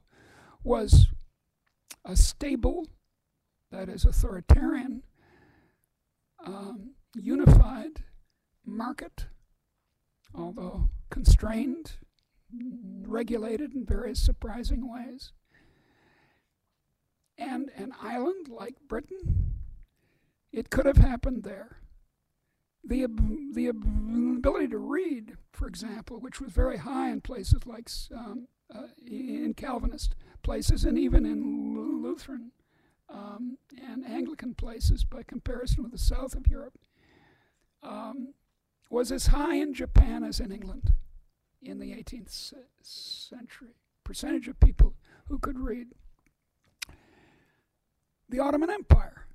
was 0.64 1.08
a 2.06 2.16
stable, 2.16 2.88
that 3.72 3.90
is, 3.90 4.06
authoritarian, 4.06 5.04
um, 6.46 6.92
unified 7.14 8.04
market, 8.66 9.28
although 10.34 10.90
constrained, 11.10 11.98
regulated 13.08 13.74
in 13.74 13.86
various 13.86 14.22
surprising 14.22 14.92
ways. 14.92 15.32
And 17.38 17.70
an 17.76 17.94
island 18.02 18.48
like 18.50 18.76
Britain, 18.88 19.54
it 20.52 20.70
could 20.70 20.86
have 20.86 20.98
happened 20.98 21.44
there. 21.44 21.78
The, 22.84 23.06
the 23.54 23.68
ability 23.68 24.68
to 24.70 24.78
read, 24.78 25.38
for 25.54 25.68
example, 25.68 26.20
which 26.20 26.42
was 26.42 26.52
very 26.52 26.78
high 26.78 27.10
in 27.12 27.22
places 27.22 27.66
like 27.66 27.90
um, 28.16 28.48
uh, 28.74 28.88
in 29.06 29.54
Calvinist 29.56 30.16
places 30.44 30.84
and 30.86 30.98
even 30.98 31.26
in 31.26 32.02
Lutheran 32.04 32.52
um, 33.10 33.58
and 33.78 34.06
Anglican 34.06 34.56
places 34.56 35.04
by 35.04 35.22
comparison 35.24 35.84
with 35.84 35.92
the 35.92 35.98
south 35.98 36.34
of 36.36 36.48
Europe. 36.48 36.74
um, 37.84 38.34
was 38.90 39.12
as 39.12 39.28
high 39.28 39.56
in 39.56 39.74
Japan 39.74 40.24
as 40.24 40.40
in 40.40 40.52
England 40.52 40.94
in 41.62 41.80
the 41.80 41.92
mm-hmm. 41.92 42.16
18th 42.16 42.54
century. 42.82 43.76
Percentage 44.04 44.48
of 44.48 44.60
people 44.60 44.96
who 45.28 45.40
could 45.40 45.60
read. 45.60 45.88
The 48.30 48.40
Ottoman 48.40 48.70
Empire. 48.70 49.28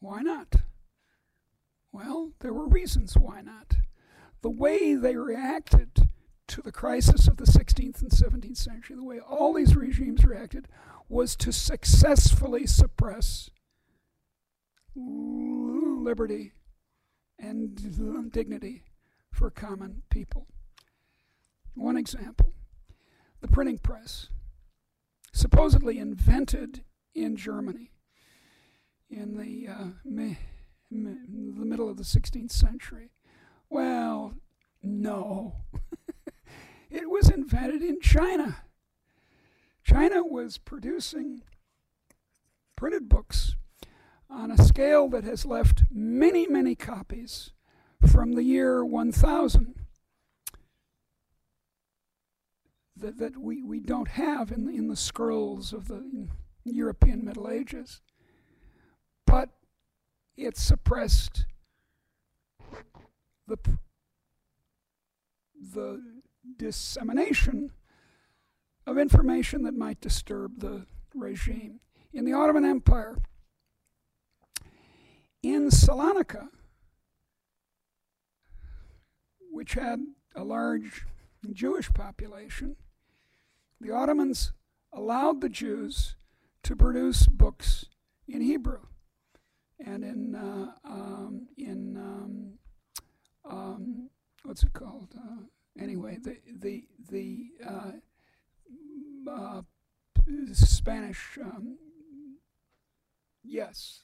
Why 0.00 0.22
not? 0.22 0.56
Well, 1.92 2.32
there 2.40 2.52
were 2.52 2.68
reasons 2.68 3.16
why 3.16 3.40
not. 3.40 3.74
The 4.42 4.50
way 4.50 4.94
they 4.94 5.16
reacted 5.16 6.08
to 6.48 6.62
the 6.62 6.72
crisis 6.72 7.28
of 7.28 7.36
the 7.36 7.44
16th 7.44 8.00
and 8.02 8.10
17th 8.10 8.56
century, 8.56 8.96
the 8.96 9.04
way 9.04 9.20
all 9.20 9.52
these 9.52 9.76
regimes 9.76 10.24
reacted, 10.24 10.68
was 11.08 11.36
to 11.36 11.52
successfully 11.52 12.66
suppress 12.66 13.50
liberty 14.94 16.52
and 17.38 17.78
um, 18.00 18.30
dignity 18.30 18.84
for 19.32 19.50
common 19.50 20.02
people. 20.10 20.46
One 21.78 21.96
example 21.96 22.52
the 23.40 23.46
printing 23.46 23.78
press, 23.78 24.28
supposedly 25.32 25.98
invented 25.98 26.82
in 27.14 27.36
Germany 27.36 27.92
in 29.08 29.36
the, 29.36 29.72
uh, 29.72 29.86
me, 30.04 30.38
me, 30.90 31.14
the 31.56 31.64
middle 31.64 31.88
of 31.88 31.96
the 31.96 32.02
16th 32.02 32.50
century. 32.50 33.12
Well, 33.70 34.34
no. 34.82 35.54
it 36.90 37.08
was 37.08 37.30
invented 37.30 37.82
in 37.82 38.00
China. 38.00 38.64
China 39.84 40.24
was 40.24 40.58
producing 40.58 41.42
printed 42.74 43.08
books 43.08 43.54
on 44.28 44.50
a 44.50 44.62
scale 44.62 45.08
that 45.10 45.22
has 45.22 45.46
left 45.46 45.84
many, 45.92 46.48
many 46.48 46.74
copies 46.74 47.52
from 48.04 48.32
the 48.32 48.42
year 48.42 48.84
1000 48.84 49.77
that, 53.00 53.18
that 53.18 53.36
we, 53.36 53.62
we 53.62 53.80
don't 53.80 54.08
have 54.08 54.50
in 54.50 54.66
the, 54.66 54.72
in 54.72 54.88
the 54.88 54.96
scrolls 54.96 55.72
of 55.72 55.88
the 55.88 56.28
European 56.64 57.24
Middle 57.24 57.50
Ages. 57.50 58.00
But 59.26 59.50
it 60.36 60.56
suppressed 60.56 61.46
the, 63.46 63.58
the 65.74 66.02
dissemination 66.56 67.72
of 68.86 68.98
information 68.98 69.64
that 69.64 69.74
might 69.74 70.00
disturb 70.00 70.60
the 70.60 70.86
regime. 71.14 71.80
In 72.12 72.24
the 72.24 72.32
Ottoman 72.32 72.64
Empire, 72.64 73.18
in 75.42 75.68
Salonika, 75.68 76.48
which 79.50 79.74
had 79.74 80.00
a 80.34 80.44
large 80.44 81.04
Jewish 81.52 81.90
population, 81.92 82.76
the 83.80 83.90
Ottomans 83.92 84.52
allowed 84.92 85.40
the 85.40 85.48
Jews 85.48 86.16
to 86.64 86.74
produce 86.76 87.26
books 87.26 87.86
in 88.26 88.40
Hebrew 88.40 88.80
and 89.84 90.04
in 90.04 90.34
uh, 90.34 90.72
um, 90.84 91.48
in 91.56 91.96
um, 91.96 92.58
um, 93.48 94.10
what's 94.42 94.62
it 94.62 94.72
called? 94.72 95.14
Uh, 95.16 95.42
anyway, 95.80 96.18
the 96.22 96.36
the 96.60 96.84
the 97.08 97.50
uh, 97.66 97.92
uh 99.30 99.62
Spanish 100.52 101.38
um, 101.42 101.78
yes 103.44 104.02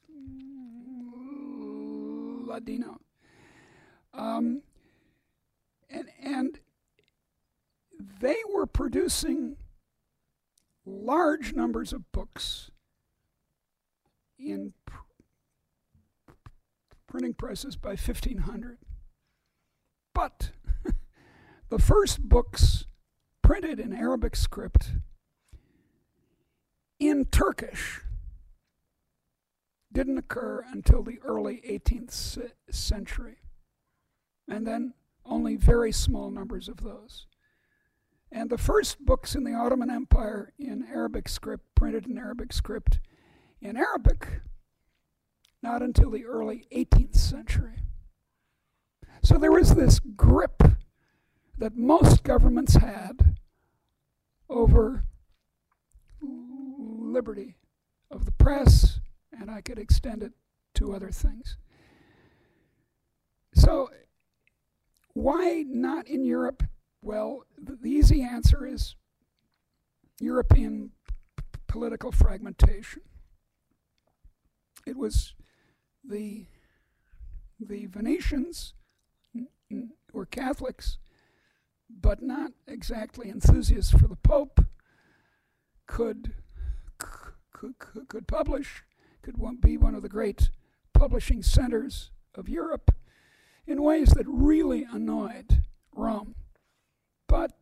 Ladino 2.46 3.00
um, 4.12 4.62
and 5.90 6.08
and 6.22 6.60
they 8.20 8.36
were 8.52 8.66
producing 8.66 9.56
large 10.86 11.54
numbers 11.54 11.92
of 11.92 12.10
books 12.12 12.70
in 14.38 14.72
pr- 14.86 16.32
printing 17.06 17.34
presses 17.34 17.76
by 17.76 17.90
1500. 17.90 18.78
But 20.14 20.50
the 21.68 21.78
first 21.78 22.20
books 22.28 22.86
printed 23.42 23.80
in 23.80 23.92
Arabic 23.92 24.36
script 24.36 24.92
in 26.98 27.24
Turkish 27.26 28.00
didn't 29.92 30.18
occur 30.18 30.64
until 30.72 31.02
the 31.02 31.20
early 31.22 31.62
18th 31.68 32.50
century. 32.70 33.36
And 34.48 34.66
then 34.66 34.94
only 35.24 35.56
very 35.56 35.92
small 35.92 36.30
numbers 36.30 36.68
of 36.68 36.78
those. 36.78 37.26
And 38.34 38.50
the 38.50 38.58
first 38.58 38.98
books 39.06 39.36
in 39.36 39.44
the 39.44 39.54
Ottoman 39.54 39.90
Empire 39.90 40.52
in 40.58 40.84
Arabic 40.92 41.28
script, 41.28 41.64
printed 41.76 42.08
in 42.08 42.18
Arabic 42.18 42.52
script, 42.52 42.98
in 43.62 43.76
Arabic, 43.76 44.40
not 45.62 45.82
until 45.82 46.10
the 46.10 46.24
early 46.24 46.66
18th 46.74 47.14
century. 47.14 47.84
So 49.22 49.38
there 49.38 49.52
was 49.52 49.76
this 49.76 50.00
grip 50.00 50.64
that 51.58 51.76
most 51.76 52.24
governments 52.24 52.74
had 52.74 53.36
over 54.50 55.04
liberty 56.20 57.54
of 58.10 58.24
the 58.24 58.32
press, 58.32 58.98
and 59.30 59.48
I 59.48 59.60
could 59.60 59.78
extend 59.78 60.24
it 60.24 60.32
to 60.74 60.92
other 60.92 61.12
things. 61.12 61.56
So, 63.54 63.90
why 65.12 65.64
not 65.68 66.08
in 66.08 66.24
Europe 66.24 66.64
well, 67.04 67.44
the, 67.62 67.90
easy 67.90 68.22
answer 68.22 68.66
is 68.66 68.96
European 70.20 70.90
political 71.68 72.10
fragmentation. 72.10 73.02
It 74.86 74.96
was 74.96 75.34
the 76.02 76.46
the 77.60 77.86
Venetians 77.86 78.74
were 80.12 80.26
Catholics, 80.26 80.98
but 81.88 82.22
not 82.22 82.52
exactly 82.66 83.28
enthusiasts 83.28 83.92
for 83.92 84.08
the 84.08 84.16
Pope. 84.16 84.60
Could, 85.86 86.32
could, 86.98 87.74
could 88.08 88.26
publish, 88.26 88.82
could 89.22 89.36
be 89.60 89.76
one 89.76 89.94
of 89.94 90.02
the 90.02 90.08
great 90.08 90.50
publishing 90.94 91.42
centers 91.42 92.10
of 92.34 92.48
Europe 92.48 92.90
in 93.66 93.82
ways 93.82 94.10
that 94.10 94.26
really 94.26 94.86
annoyed 94.90 95.62
Rome. 95.92 96.34
But 97.26 97.52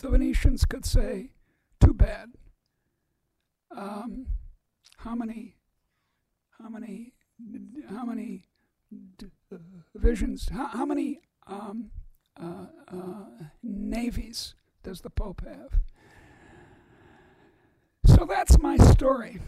the 0.00 0.08
Venetians 0.08 0.64
could 0.64 0.84
say, 0.84 1.30
too 1.80 1.94
bad. 1.94 2.32
Um, 3.76 4.26
how 4.98 5.14
many, 5.14 5.56
how 6.58 6.68
many, 6.68 7.12
how 7.90 8.04
many 8.04 8.44
divisions, 9.92 10.48
how, 10.50 10.66
how 10.68 10.84
many 10.84 11.20
um, 11.46 11.90
uh, 12.40 12.66
uh, 12.88 13.24
navies 13.62 14.54
does 14.82 15.00
the 15.00 15.10
Pope 15.10 15.42
have? 15.44 15.80
So 18.06 18.26
that's 18.26 18.58
my 18.58 18.76
story. 18.76 19.40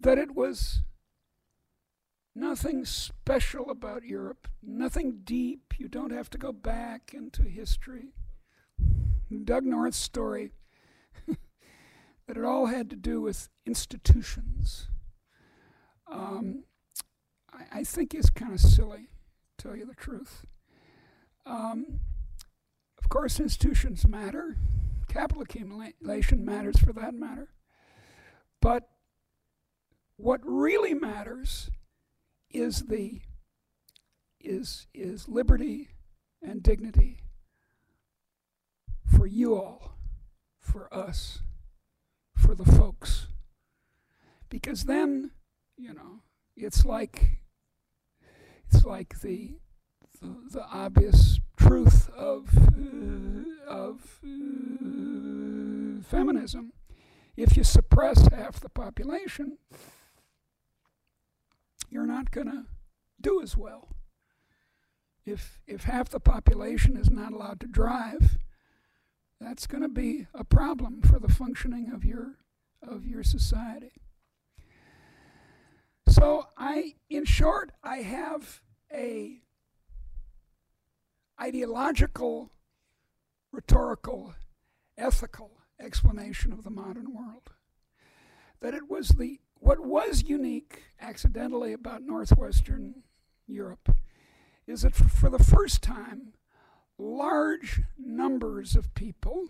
That 0.00 0.18
it 0.18 0.34
was 0.34 0.82
nothing 2.34 2.84
special 2.84 3.70
about 3.70 4.04
Europe, 4.04 4.48
nothing 4.62 5.20
deep. 5.24 5.74
You 5.78 5.88
don't 5.88 6.12
have 6.12 6.30
to 6.30 6.38
go 6.38 6.52
back 6.52 7.12
into 7.14 7.42
history. 7.42 8.12
Doug 9.42 9.64
North's 9.64 9.96
story 9.96 10.52
that 11.26 12.36
it 12.36 12.44
all 12.44 12.66
had 12.66 12.90
to 12.90 12.96
do 12.96 13.20
with 13.20 13.48
institutions, 13.66 14.88
um, 16.10 16.64
I, 17.52 17.80
I, 17.80 17.84
think 17.84 18.14
is 18.14 18.30
kind 18.30 18.52
of 18.52 18.60
silly, 18.60 19.08
to 19.58 19.68
tell 19.68 19.76
you 19.76 19.86
the 19.86 19.94
truth. 19.94 20.44
Um, 21.46 22.00
of 23.02 23.08
course, 23.08 23.40
institutions 23.40 24.06
matter. 24.06 24.56
Capital 25.08 25.42
accumulation 25.42 26.44
matters 26.44 26.78
for 26.78 26.92
that 26.92 27.14
matter. 27.14 27.48
But 28.60 28.88
what 30.16 30.40
really 30.44 30.94
matters 30.94 31.70
is 32.50 32.84
the 32.84 33.20
is 34.40 34.86
is 34.94 35.28
liberty 35.28 35.88
and 36.42 36.62
dignity 36.62 37.23
for 39.16 39.26
you 39.26 39.56
all, 39.56 39.92
for 40.60 40.92
us, 40.94 41.40
for 42.36 42.54
the 42.54 42.64
folks. 42.64 43.26
Because 44.48 44.84
then, 44.84 45.32
you 45.76 45.92
know, 45.94 46.20
it's 46.56 46.84
like 46.84 47.40
it's 48.68 48.84
like 48.84 49.20
the 49.20 49.56
the, 50.20 50.36
the 50.50 50.64
obvious 50.66 51.40
truth 51.56 52.08
of 52.10 52.50
uh, 52.56 53.70
of 53.70 54.20
uh, 54.24 56.02
feminism. 56.08 56.72
If 57.36 57.56
you 57.56 57.64
suppress 57.64 58.28
half 58.28 58.60
the 58.60 58.68
population, 58.68 59.58
you're 61.90 62.06
not 62.06 62.30
going 62.30 62.46
to 62.48 62.64
do 63.20 63.42
as 63.42 63.56
well. 63.56 63.88
if 65.26 65.58
if 65.66 65.84
half 65.84 66.08
the 66.10 66.20
population 66.20 66.96
is 66.96 67.10
not 67.10 67.32
allowed 67.32 67.60
to 67.60 67.66
drive, 67.66 68.38
that's 69.44 69.66
going 69.66 69.82
to 69.82 69.88
be 69.88 70.26
a 70.34 70.42
problem 70.42 71.02
for 71.02 71.18
the 71.18 71.32
functioning 71.32 71.90
of 71.92 72.04
your 72.04 72.38
of 72.82 73.06
your 73.06 73.22
society. 73.22 73.92
So 76.08 76.48
I 76.56 76.94
in 77.10 77.24
short 77.24 77.72
I 77.82 77.98
have 77.98 78.60
a 78.92 79.42
ideological 81.40 82.50
rhetorical 83.52 84.34
ethical 84.96 85.50
explanation 85.78 86.52
of 86.52 86.64
the 86.64 86.70
modern 86.70 87.12
world 87.12 87.50
that 88.60 88.74
it 88.74 88.88
was 88.88 89.10
the 89.10 89.40
what 89.58 89.80
was 89.80 90.24
unique 90.26 90.84
accidentally 91.00 91.72
about 91.72 92.02
northwestern 92.02 93.02
Europe 93.46 93.94
is 94.66 94.82
that 94.82 94.94
for 94.94 95.28
the 95.28 95.42
first 95.42 95.82
time, 95.82 96.32
large 96.98 97.82
numbers 97.98 98.76
of 98.76 98.94
people, 98.94 99.48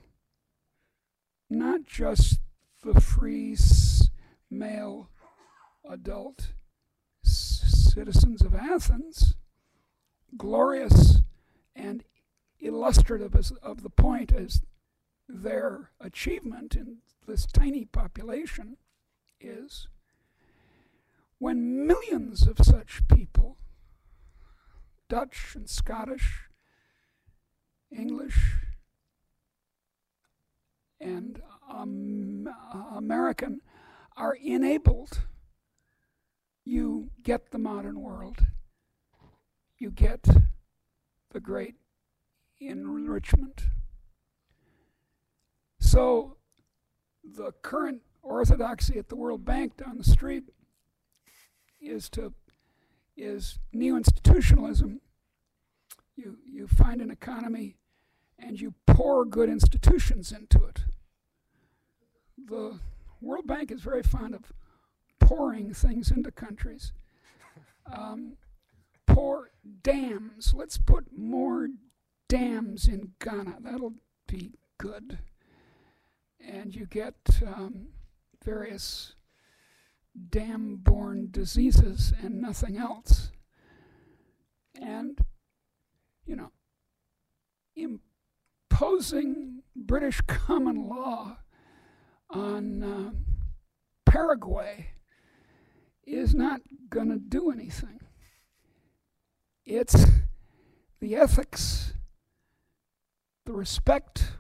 not 1.51 1.85
just 1.85 2.41
the 2.83 3.01
free 3.01 3.57
male 4.51 5.09
adult 5.89 6.53
citizens 7.23 8.43
of 8.43 8.55
Athens, 8.55 9.35
glorious 10.37 11.19
and 11.77 12.05
illustrative 12.61 13.35
of 13.63 13.83
the 13.83 13.91
point 13.91 14.33
as 14.33 14.63
their 15.29 15.91
achievement 16.01 16.75
in 16.75 16.99
this 17.27 17.47
tiny 17.47 17.85
population 17.85 18.77
is 19.41 19.89
when 21.39 21.87
millions 21.87 22.47
of 22.47 22.59
such 22.65 23.03
people 23.09 23.57
Dutch 25.09 25.55
and 25.55 25.69
Scottish, 25.69 26.49
English, 27.97 28.39
and 31.01 31.41
um, 31.71 32.49
American 32.95 33.61
are 34.17 34.35
enabled, 34.35 35.23
you 36.65 37.11
get 37.23 37.51
the 37.51 37.59
modern 37.59 38.01
world. 38.01 38.39
You 39.79 39.91
get 39.91 40.27
the 41.33 41.41
great 41.41 41.75
enrichment. 42.61 43.67
So, 45.81 46.37
the 47.23 47.53
current 47.63 48.03
orthodoxy 48.23 48.99
at 48.99 49.09
the 49.09 49.17
World 49.17 49.45
Bank 49.45 49.77
down 49.77 49.99
the 49.99 50.05
street 50.05 50.45
is 51.81 52.09
to 52.11 52.33
is 53.17 53.59
neo-institutionalism 53.73 55.01
you, 56.17 56.39
you 56.47 56.67
find 56.67 57.01
an 57.01 57.11
economy 57.11 57.77
and 58.39 58.61
you 58.61 58.75
pour 58.87 59.25
good 59.25 59.49
institutions 59.49 60.33
into 60.33 60.65
it. 60.65 60.85
The 62.47 62.79
World 63.21 63.47
Bank 63.47 63.71
is 63.71 63.81
very 63.81 64.03
fond 64.03 64.35
of 64.35 64.53
pouring 65.21 65.73
things 65.73 66.11
into 66.11 66.31
countries. 66.31 66.93
Um, 67.91 68.37
pour 69.07 69.51
dams. 69.83 70.53
Let's 70.55 70.79
put 70.79 71.07
more 71.17 71.69
dams 72.29 72.89
in 72.89 73.13
Ghana. 73.21 73.59
That'll 73.61 73.95
be 74.27 74.53
good. 74.79 75.19
And 76.41 76.75
you 76.75 76.87
get 76.87 77.15
um, 77.47 77.89
various 78.45 79.15
dam 80.31 80.77
borne 80.77 81.29
diseases 81.31 82.13
and 82.23 82.41
nothing 82.41 82.77
else. 82.77 83.31
And 84.81 85.19
you 86.27 86.37
know, 86.37 86.51
imposing 88.75 89.63
British 89.77 90.21
common 90.23 90.89
law 90.89 91.37
on 92.29 92.83
uh, 92.83 93.11
Paraguay 94.05 94.89
is 96.05 96.35
not 96.35 96.61
going 96.91 97.09
to 97.09 97.19
do 97.19 97.53
anything. 97.53 98.01
It's 99.65 100.07
the 100.99 101.15
ethics, 101.15 101.93
the 103.47 103.53
respect 103.53 104.33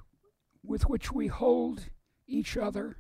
with 0.65 0.89
which 0.89 1.13
we 1.13 1.29
hold 1.29 1.85
each 2.27 2.57
other, 2.57 2.97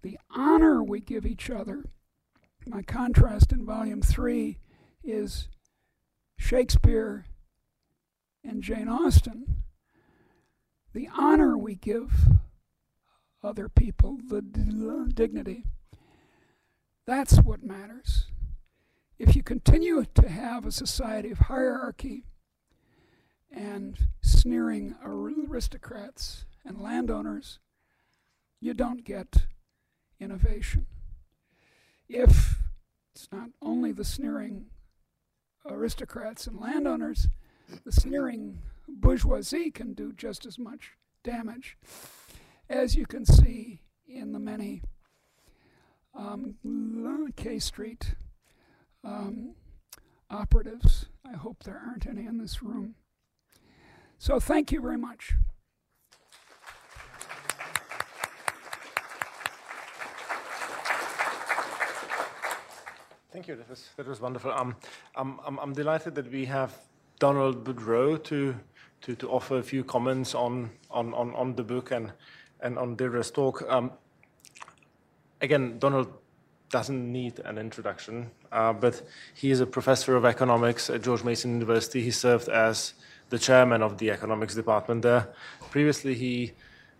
the 0.00 0.18
honor 0.30 0.82
we 0.82 1.00
give 1.00 1.26
each 1.26 1.50
other. 1.50 1.84
My 2.66 2.80
contrast 2.80 3.52
in 3.52 3.66
volume 3.66 4.00
three 4.00 4.60
is 5.04 5.48
Shakespeare 6.38 7.26
and 8.48 8.62
Jane 8.62 8.88
Austen, 8.88 9.62
the 10.94 11.08
honor 11.16 11.56
we 11.58 11.74
give 11.74 12.10
other 13.44 13.68
people, 13.68 14.18
the 14.26 14.40
dignity, 14.40 15.64
that's 17.06 17.36
what 17.38 17.62
matters. 17.62 18.26
If 19.18 19.36
you 19.36 19.42
continue 19.42 20.04
to 20.14 20.28
have 20.28 20.64
a 20.64 20.72
society 20.72 21.30
of 21.30 21.38
hierarchy 21.40 22.24
and 23.52 23.98
sneering 24.22 24.94
aristocrats 25.04 26.46
and 26.64 26.80
landowners, 26.80 27.58
you 28.60 28.72
don't 28.74 29.04
get 29.04 29.46
innovation. 30.18 30.86
If 32.08 32.60
it's 33.14 33.28
not 33.30 33.50
only 33.60 33.92
the 33.92 34.04
sneering 34.04 34.66
aristocrats 35.68 36.46
and 36.46 36.58
landowners, 36.58 37.28
the 37.84 37.92
sneering 37.92 38.58
bourgeoisie 38.88 39.70
can 39.70 39.94
do 39.94 40.12
just 40.12 40.46
as 40.46 40.58
much 40.58 40.92
damage, 41.22 41.76
as 42.68 42.94
you 42.94 43.06
can 43.06 43.24
see 43.24 43.82
in 44.06 44.32
the 44.32 44.38
many 44.38 44.82
um, 46.14 46.54
K 47.36 47.58
Street 47.58 48.14
um, 49.04 49.54
operatives. 50.30 51.06
I 51.24 51.36
hope 51.36 51.62
there 51.64 51.80
aren't 51.86 52.06
any 52.06 52.24
in 52.26 52.38
this 52.38 52.62
room. 52.62 52.94
So, 54.18 54.40
thank 54.40 54.72
you 54.72 54.80
very 54.80 54.98
much. 54.98 55.34
Thank 63.30 63.46
you. 63.46 63.56
That 63.56 63.68
was 63.68 63.88
that 63.96 64.08
was 64.08 64.20
wonderful. 64.20 64.50
Um, 64.50 64.74
I'm, 65.14 65.38
I'm, 65.46 65.58
I'm 65.58 65.72
delighted 65.72 66.14
that 66.16 66.32
we 66.32 66.46
have 66.46 66.76
Donald 67.18 67.64
Boudreaux 67.64 68.22
to 68.24 68.54
to 69.00 69.14
to 69.14 69.30
offer 69.30 69.58
a 69.58 69.62
few 69.62 69.84
comments 69.84 70.34
on 70.34 70.70
on 70.90 71.14
on, 71.14 71.34
on 71.34 71.54
the 71.54 71.62
book 71.62 71.90
and 71.90 72.12
and 72.60 72.78
on 72.78 72.96
Deirdre's 72.96 73.30
talk. 73.30 73.62
Um, 73.68 73.92
again, 75.40 75.78
Donald 75.78 76.08
doesn't 76.70 77.12
need 77.12 77.38
an 77.44 77.56
introduction, 77.56 78.30
uh, 78.52 78.72
but 78.72 79.02
he 79.34 79.50
is 79.50 79.60
a 79.60 79.66
professor 79.66 80.16
of 80.16 80.24
economics 80.24 80.90
at 80.90 81.02
George 81.02 81.24
Mason 81.24 81.52
University. 81.52 82.02
He 82.02 82.10
served 82.10 82.48
as 82.48 82.94
the 83.30 83.38
chairman 83.38 83.82
of 83.82 83.98
the 83.98 84.10
economics 84.10 84.54
department 84.54 85.02
there. 85.02 85.28
Previously, 85.70 86.14
he 86.14 86.52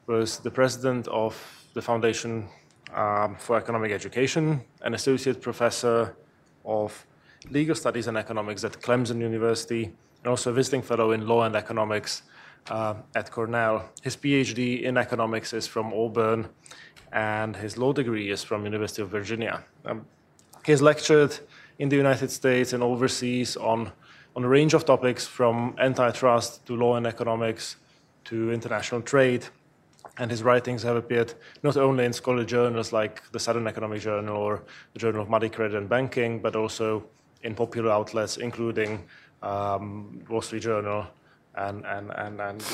was 0.06 0.38
the 0.38 0.50
president 0.50 1.06
of 1.08 1.36
the 1.74 1.82
Foundation 1.82 2.48
um, 2.94 3.36
for 3.36 3.56
Economic 3.56 3.92
Education, 3.92 4.62
an 4.82 4.94
associate 4.94 5.42
professor 5.42 6.16
of 6.64 7.06
legal 7.50 7.74
studies 7.74 8.06
and 8.06 8.16
economics 8.16 8.64
at 8.64 8.72
Clemson 8.80 9.20
University, 9.20 9.92
and 10.22 10.30
also 10.30 10.50
a 10.50 10.52
visiting 10.52 10.82
fellow 10.82 11.12
in 11.12 11.26
law 11.26 11.42
and 11.42 11.54
economics 11.56 12.22
uh, 12.70 12.94
at 13.14 13.30
Cornell. 13.30 13.88
His 14.02 14.16
PhD 14.16 14.82
in 14.82 14.96
economics 14.96 15.52
is 15.52 15.66
from 15.66 15.92
Auburn, 15.92 16.48
and 17.12 17.56
his 17.56 17.78
law 17.78 17.92
degree 17.92 18.30
is 18.30 18.42
from 18.42 18.64
University 18.64 19.02
of 19.02 19.08
Virginia. 19.08 19.64
Um, 19.84 20.06
he 20.64 20.72
has 20.72 20.82
lectured 20.82 21.38
in 21.78 21.88
the 21.88 21.96
United 21.96 22.30
States 22.30 22.72
and 22.72 22.82
overseas 22.82 23.56
on, 23.56 23.92
on 24.36 24.44
a 24.44 24.48
range 24.48 24.74
of 24.74 24.84
topics 24.84 25.26
from 25.26 25.74
antitrust 25.78 26.66
to 26.66 26.76
law 26.76 26.96
and 26.96 27.06
economics 27.06 27.76
to 28.24 28.52
international 28.52 29.00
trade 29.00 29.46
and 30.18 30.30
his 30.30 30.42
writings 30.42 30.82
have 30.82 30.96
appeared 30.96 31.34
not 31.62 31.76
only 31.76 32.04
in 32.04 32.12
scholarly 32.12 32.44
journals 32.44 32.92
like 32.92 33.22
the 33.32 33.38
Southern 33.38 33.66
Economic 33.66 34.00
Journal 34.00 34.36
or 34.36 34.62
the 34.92 34.98
Journal 34.98 35.22
of 35.22 35.28
Money, 35.28 35.48
Credit 35.48 35.76
and 35.76 35.88
Banking, 35.88 36.40
but 36.40 36.56
also 36.56 37.04
in 37.42 37.54
popular 37.54 37.90
outlets, 37.90 38.36
including 38.36 39.04
um, 39.42 40.24
Wall 40.28 40.42
Street 40.42 40.62
Journal 40.62 41.06
and, 41.54 41.84
and, 41.86 42.10
and, 42.10 42.40
and, 42.40 42.64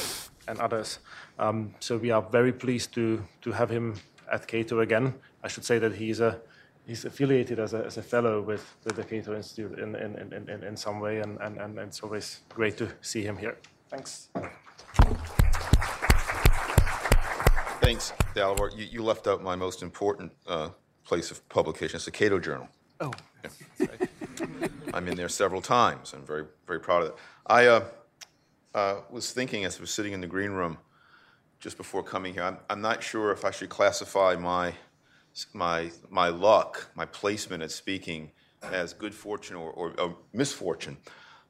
and 0.48 0.58
others. 0.58 0.98
Um, 1.38 1.74
so 1.80 1.96
we 1.96 2.10
are 2.10 2.22
very 2.22 2.52
pleased 2.52 2.92
to, 2.94 3.22
to 3.42 3.52
have 3.52 3.70
him 3.70 3.94
at 4.30 4.46
Cato 4.46 4.80
again. 4.80 5.14
I 5.42 5.48
should 5.48 5.64
say 5.64 5.78
that 5.78 5.94
he's 5.94 6.20
a 6.20 6.40
he's 6.86 7.04
affiliated 7.04 7.58
as 7.58 7.72
a, 7.74 7.84
as 7.84 7.96
a 7.96 8.02
fellow 8.02 8.42
with, 8.42 8.76
with 8.84 8.96
the 8.96 9.04
Cato 9.04 9.34
Institute 9.34 9.78
in, 9.78 9.94
in, 9.94 10.16
in, 10.16 10.48
in, 10.48 10.62
in 10.62 10.76
some 10.76 11.00
way, 11.00 11.20
and, 11.20 11.38
and, 11.40 11.58
and 11.58 11.78
it's 11.78 12.00
always 12.00 12.40
great 12.50 12.76
to 12.76 12.88
see 13.00 13.22
him 13.22 13.36
here. 13.36 13.56
Thanks. 13.88 14.28
Thanks, 17.80 18.12
Dalibor. 18.34 18.76
You, 18.76 18.86
you 18.90 19.02
left 19.02 19.26
out 19.26 19.42
my 19.42 19.56
most 19.56 19.82
important 19.82 20.32
uh, 20.46 20.70
place 21.04 21.30
of 21.30 21.46
publication. 21.48 21.96
It's 21.96 22.04
the 22.04 22.10
Cato 22.10 22.38
Journal. 22.38 22.68
Oh. 23.00 23.12
Yeah, 23.78 23.88
I'm 24.94 25.08
in 25.08 25.16
there 25.16 25.28
several 25.28 25.60
times. 25.60 26.12
I'm 26.14 26.24
very, 26.24 26.44
very 26.66 26.78
proud 26.78 27.02
of 27.02 27.08
it. 27.08 27.14
I 27.46 27.66
uh, 27.66 27.84
uh, 28.74 29.00
was 29.10 29.32
thinking 29.32 29.64
as 29.64 29.76
I 29.78 29.80
was 29.80 29.90
sitting 29.90 30.12
in 30.12 30.20
the 30.20 30.28
green 30.28 30.52
room 30.52 30.78
just 31.58 31.76
before 31.76 32.02
coming 32.02 32.32
here, 32.32 32.44
I'm, 32.44 32.58
I'm 32.70 32.80
not 32.80 33.02
sure 33.02 33.32
if 33.32 33.44
I 33.44 33.50
should 33.50 33.70
classify 33.70 34.36
my, 34.36 34.72
my, 35.52 35.90
my 36.10 36.28
luck, 36.28 36.90
my 36.94 37.06
placement 37.06 37.62
at 37.62 37.72
speaking 37.72 38.30
as 38.62 38.92
good 38.92 39.14
fortune 39.14 39.56
or, 39.56 39.70
or, 39.70 40.00
or 40.00 40.16
misfortune. 40.32 40.96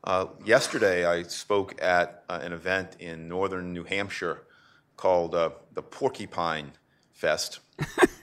Uh, 0.02 0.26
yesterday, 0.44 1.04
I 1.04 1.22
spoke 1.24 1.80
at 1.82 2.24
uh, 2.28 2.40
an 2.42 2.52
event 2.52 2.96
in 2.98 3.28
northern 3.28 3.72
New 3.72 3.84
Hampshire 3.84 4.42
called 4.96 5.34
uh, 5.34 5.50
the 5.72 5.82
Porcupine 5.82 6.72
Fest. 7.12 7.60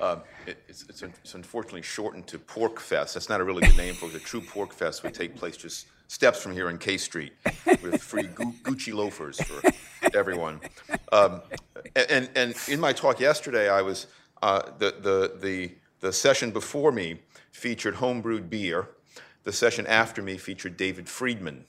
Uh, 0.00 0.16
it, 0.46 0.62
it's, 0.68 0.84
it's, 0.88 1.02
it's, 1.02 1.34
unfortunately 1.34 1.82
shortened 1.82 2.26
to 2.26 2.38
Pork 2.38 2.80
Fest. 2.80 3.14
That's 3.14 3.28
not 3.28 3.40
a 3.40 3.44
really 3.44 3.66
good 3.66 3.76
name 3.76 3.94
for 3.94 4.06
it. 4.06 4.12
The 4.12 4.18
true 4.18 4.40
Pork 4.40 4.72
Fest 4.72 5.02
would 5.02 5.14
take 5.14 5.36
place 5.36 5.56
just 5.56 5.86
steps 6.08 6.42
from 6.42 6.52
here 6.52 6.68
in 6.68 6.78
K 6.78 6.96
Street 6.96 7.32
with 7.82 8.02
free 8.02 8.24
Gu- 8.24 8.52
Gucci 8.62 8.92
loafers 8.92 9.40
for 9.40 9.62
everyone. 10.14 10.60
Um, 11.12 11.42
and, 11.94 12.28
and 12.34 12.54
in 12.68 12.80
my 12.80 12.92
talk 12.92 13.20
yesterday, 13.20 13.68
I 13.68 13.82
was 13.82 14.08
uh, 14.42 14.62
the, 14.78 14.94
the, 15.00 15.38
the, 15.40 15.72
the 16.00 16.12
session 16.12 16.50
before 16.50 16.92
me 16.92 17.20
featured 17.52 17.94
homebrewed 17.94 18.50
beer. 18.50 18.88
The 19.44 19.52
session 19.52 19.86
after 19.86 20.22
me 20.22 20.38
featured 20.38 20.76
David 20.76 21.08
Friedman. 21.08 21.66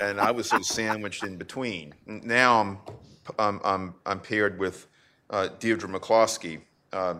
and 0.00 0.20
I 0.20 0.30
was 0.30 0.48
sort 0.48 0.62
of 0.62 0.66
sandwiched 0.66 1.24
in 1.24 1.36
between. 1.36 1.94
Now 2.06 2.60
I'm, 2.60 2.78
I'm, 3.38 3.60
I'm, 3.64 3.94
I'm 4.04 4.20
paired 4.20 4.58
with 4.58 4.88
uh, 5.30 5.48
Deirdre 5.58 5.88
McCloskey. 5.88 6.60
Uh, 6.92 7.14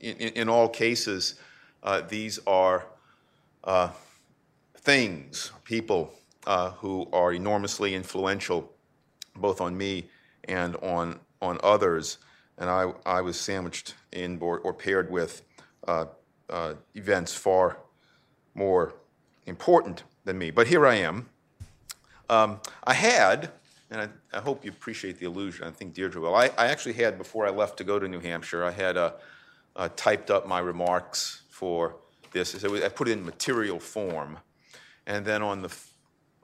in, 0.00 0.16
in, 0.16 0.48
all 0.48 0.68
cases, 0.68 1.34
uh, 1.82 2.02
these 2.08 2.38
are 2.46 2.86
uh, 3.64 3.90
things, 4.76 5.52
people 5.64 6.12
uh, 6.46 6.70
who 6.70 7.08
are 7.12 7.32
enormously 7.32 7.94
influential, 7.94 8.72
both 9.34 9.60
on 9.60 9.76
me 9.76 10.08
and 10.44 10.76
on 10.76 11.18
on 11.42 11.58
others. 11.62 12.18
And 12.58 12.70
I, 12.70 12.92
I 13.04 13.20
was 13.20 13.38
sandwiched 13.38 13.94
in 14.12 14.38
or, 14.40 14.58
or 14.60 14.72
paired 14.72 15.10
with 15.10 15.42
uh, 15.86 16.06
uh, 16.48 16.74
events 16.94 17.34
far 17.34 17.78
more 18.54 18.94
important 19.46 20.04
than 20.24 20.38
me. 20.38 20.50
But 20.50 20.66
here 20.66 20.86
I 20.86 20.96
am. 20.96 21.28
Um, 22.28 22.60
I 22.84 22.94
had, 22.94 23.50
and 23.90 24.00
I, 24.00 24.08
I, 24.36 24.40
hope 24.40 24.64
you 24.64 24.70
appreciate 24.70 25.20
the 25.20 25.26
illusion. 25.26 25.66
I 25.66 25.70
think 25.70 25.94
Deirdre 25.94 26.20
will. 26.20 26.34
I, 26.34 26.50
I 26.58 26.66
actually 26.66 26.94
had 26.94 27.18
before 27.18 27.46
I 27.46 27.50
left 27.50 27.76
to 27.78 27.84
go 27.84 28.00
to 28.00 28.08
New 28.08 28.18
Hampshire. 28.18 28.64
I 28.64 28.72
had 28.72 28.96
a 28.96 29.14
uh, 29.76 29.88
typed 29.94 30.30
up 30.30 30.48
my 30.48 30.58
remarks 30.58 31.42
for 31.50 31.96
this. 32.32 32.50
So 32.50 32.84
I 32.84 32.88
put 32.88 33.08
it 33.08 33.12
in 33.12 33.24
material 33.24 33.78
form. 33.78 34.38
And 35.06 35.24
then 35.24 35.42
on 35.42 35.62
the 35.62 35.76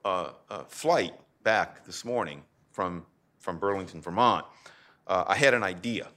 uh, 0.04 0.30
uh, 0.50 0.64
flight 0.64 1.14
back 1.42 1.84
this 1.84 2.04
morning 2.04 2.42
from, 2.70 3.04
from 3.40 3.58
Burlington, 3.58 4.00
Vermont, 4.00 4.46
uh, 5.06 5.24
I 5.26 5.34
had 5.34 5.54
an 5.54 5.62
idea. 5.62 6.08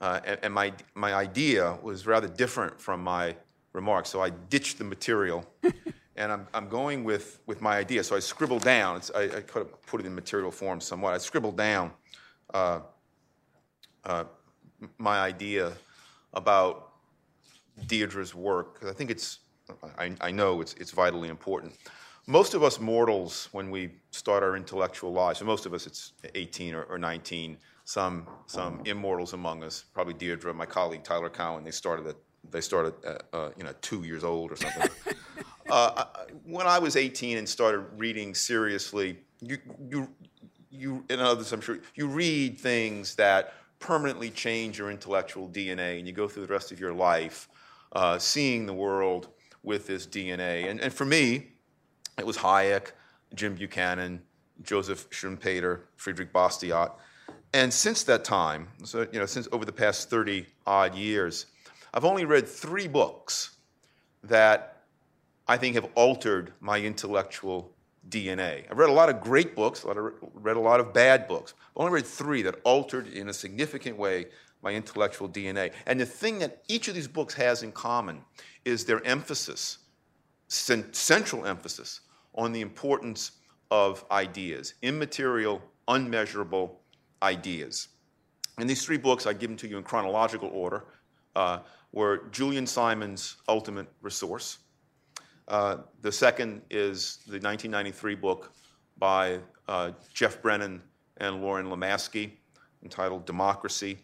Uh, 0.00 0.20
and, 0.24 0.38
and 0.42 0.54
my, 0.54 0.72
my 0.94 1.14
idea 1.14 1.78
was 1.82 2.06
rather 2.06 2.28
different 2.28 2.80
from 2.80 3.02
my 3.02 3.34
remarks. 3.72 4.10
So 4.10 4.22
I 4.22 4.30
ditched 4.30 4.78
the 4.78 4.84
material. 4.84 5.44
and 6.16 6.30
I'm, 6.30 6.46
I'm 6.54 6.68
going 6.68 7.02
with, 7.02 7.40
with 7.46 7.60
my 7.60 7.76
idea. 7.76 8.04
So 8.04 8.14
I 8.14 8.20
scribbled 8.20 8.62
down, 8.62 9.00
I, 9.14 9.22
I 9.22 9.40
could 9.40 9.66
have 9.66 9.86
put 9.86 10.00
it 10.00 10.06
in 10.06 10.14
material 10.14 10.50
form 10.50 10.80
somewhat. 10.80 11.14
I 11.14 11.18
scribbled 11.18 11.56
down 11.56 11.92
uh, 12.52 12.80
uh, 14.04 14.24
my 14.98 15.18
idea 15.18 15.72
about 16.36 16.92
Deirdre's 17.86 18.34
work, 18.34 18.74
because 18.74 18.88
I 18.88 18.92
think 18.92 19.10
it's, 19.10 19.40
I, 19.98 20.14
I 20.20 20.30
know 20.30 20.60
it's, 20.60 20.74
it's 20.74 20.92
vitally 20.92 21.28
important. 21.28 21.74
Most 22.28 22.54
of 22.54 22.62
us 22.62 22.78
mortals, 22.78 23.48
when 23.52 23.70
we 23.70 23.90
start 24.10 24.42
our 24.42 24.56
intellectual 24.56 25.12
lives, 25.12 25.38
for 25.38 25.44
most 25.44 25.66
of 25.66 25.74
us 25.74 25.86
it's 25.86 26.12
18 26.34 26.74
or, 26.74 26.82
or 26.84 26.98
19, 26.98 27.56
some, 27.84 28.26
some 28.46 28.80
immortals 28.84 29.32
among 29.32 29.62
us, 29.62 29.84
probably 29.94 30.14
Deirdre, 30.14 30.52
my 30.52 30.66
colleague 30.66 31.04
Tyler 31.04 31.30
Cowen, 31.30 31.64
they 31.64 31.70
started 31.70 32.06
at, 32.06 32.16
they 32.50 32.60
started 32.60 32.94
at, 33.04 33.22
uh, 33.32 33.50
you 33.56 33.64
know, 33.64 33.72
two 33.80 34.02
years 34.02 34.24
old 34.24 34.52
or 34.52 34.56
something. 34.56 34.90
uh, 35.70 36.04
when 36.44 36.66
I 36.66 36.78
was 36.78 36.96
18 36.96 37.38
and 37.38 37.48
started 37.48 37.84
reading 37.96 38.34
seriously, 38.34 39.18
you, 39.40 39.58
you, 39.88 40.08
you, 40.70 41.04
and 41.08 41.20
others 41.20 41.52
I'm 41.52 41.60
sure, 41.60 41.78
you 41.94 42.08
read 42.08 42.58
things 42.58 43.14
that 43.16 43.54
permanently 43.86 44.30
change 44.30 44.78
your 44.78 44.90
intellectual 44.90 45.48
DNA, 45.48 45.98
and 45.98 46.08
you 46.08 46.12
go 46.12 46.26
through 46.26 46.44
the 46.44 46.52
rest 46.52 46.72
of 46.72 46.80
your 46.80 46.92
life 46.92 47.48
uh, 47.92 48.18
seeing 48.18 48.66
the 48.66 48.74
world 48.74 49.28
with 49.62 49.86
this 49.86 50.06
DNA. 50.08 50.68
And, 50.68 50.80
and 50.80 50.92
for 50.92 51.04
me, 51.04 51.52
it 52.18 52.26
was 52.26 52.36
Hayek, 52.38 52.92
Jim 53.34 53.54
Buchanan, 53.54 54.22
Joseph 54.62 55.08
Schumpeter, 55.10 55.82
Friedrich 55.94 56.32
Bastiat. 56.32 56.92
And 57.54 57.72
since 57.72 58.02
that 58.04 58.24
time, 58.24 58.68
so 58.82 59.06
you 59.12 59.20
know, 59.20 59.26
since 59.26 59.46
over 59.52 59.64
the 59.64 59.72
past 59.72 60.10
30 60.10 60.46
odd 60.66 60.96
years, 60.96 61.46
I've 61.94 62.04
only 62.04 62.24
read 62.24 62.48
three 62.48 62.88
books 62.88 63.56
that 64.24 64.82
I 65.46 65.56
think 65.56 65.76
have 65.76 65.88
altered 65.94 66.52
my 66.60 66.80
intellectual 66.80 67.72
DNA. 68.08 68.70
I've 68.70 68.78
read 68.78 68.88
a 68.88 68.92
lot 68.92 69.08
of 69.08 69.20
great 69.20 69.54
books, 69.54 69.84
of, 69.84 69.96
read 70.34 70.56
a 70.56 70.60
lot 70.60 70.80
of 70.80 70.92
bad 70.92 71.26
books. 71.26 71.54
I've 71.58 71.80
only 71.80 71.92
read 71.92 72.06
three 72.06 72.42
that 72.42 72.60
altered 72.64 73.08
in 73.08 73.28
a 73.28 73.32
significant 73.32 73.96
way 73.96 74.26
my 74.62 74.72
intellectual 74.72 75.28
DNA. 75.28 75.72
And 75.86 76.00
the 76.00 76.06
thing 76.06 76.38
that 76.40 76.62
each 76.68 76.88
of 76.88 76.94
these 76.94 77.08
books 77.08 77.34
has 77.34 77.62
in 77.62 77.72
common 77.72 78.22
is 78.64 78.84
their 78.84 79.04
emphasis, 79.06 79.78
central 80.48 81.46
emphasis, 81.46 82.00
on 82.34 82.52
the 82.52 82.60
importance 82.60 83.32
of 83.70 84.04
ideas, 84.10 84.74
immaterial, 84.82 85.62
unmeasurable 85.88 86.80
ideas. 87.22 87.88
And 88.58 88.68
these 88.68 88.84
three 88.84 88.96
books, 88.96 89.26
I 89.26 89.32
give 89.32 89.50
them 89.50 89.56
to 89.58 89.68
you 89.68 89.78
in 89.78 89.84
chronological 89.84 90.50
order, 90.52 90.84
uh, 91.34 91.60
were 91.92 92.28
Julian 92.30 92.66
Simon's 92.66 93.36
Ultimate 93.48 93.86
Resource, 94.02 94.58
uh, 95.48 95.78
the 96.02 96.10
second 96.10 96.62
is 96.70 97.18
the 97.26 97.38
1993 97.38 98.14
book 98.16 98.52
by 98.98 99.38
uh, 99.68 99.92
Geoff 100.12 100.40
Brennan 100.42 100.82
and 101.18 101.42
Loren 101.42 101.66
Lomasky 101.66 102.32
entitled 102.82 103.26
Democracy 103.26 103.98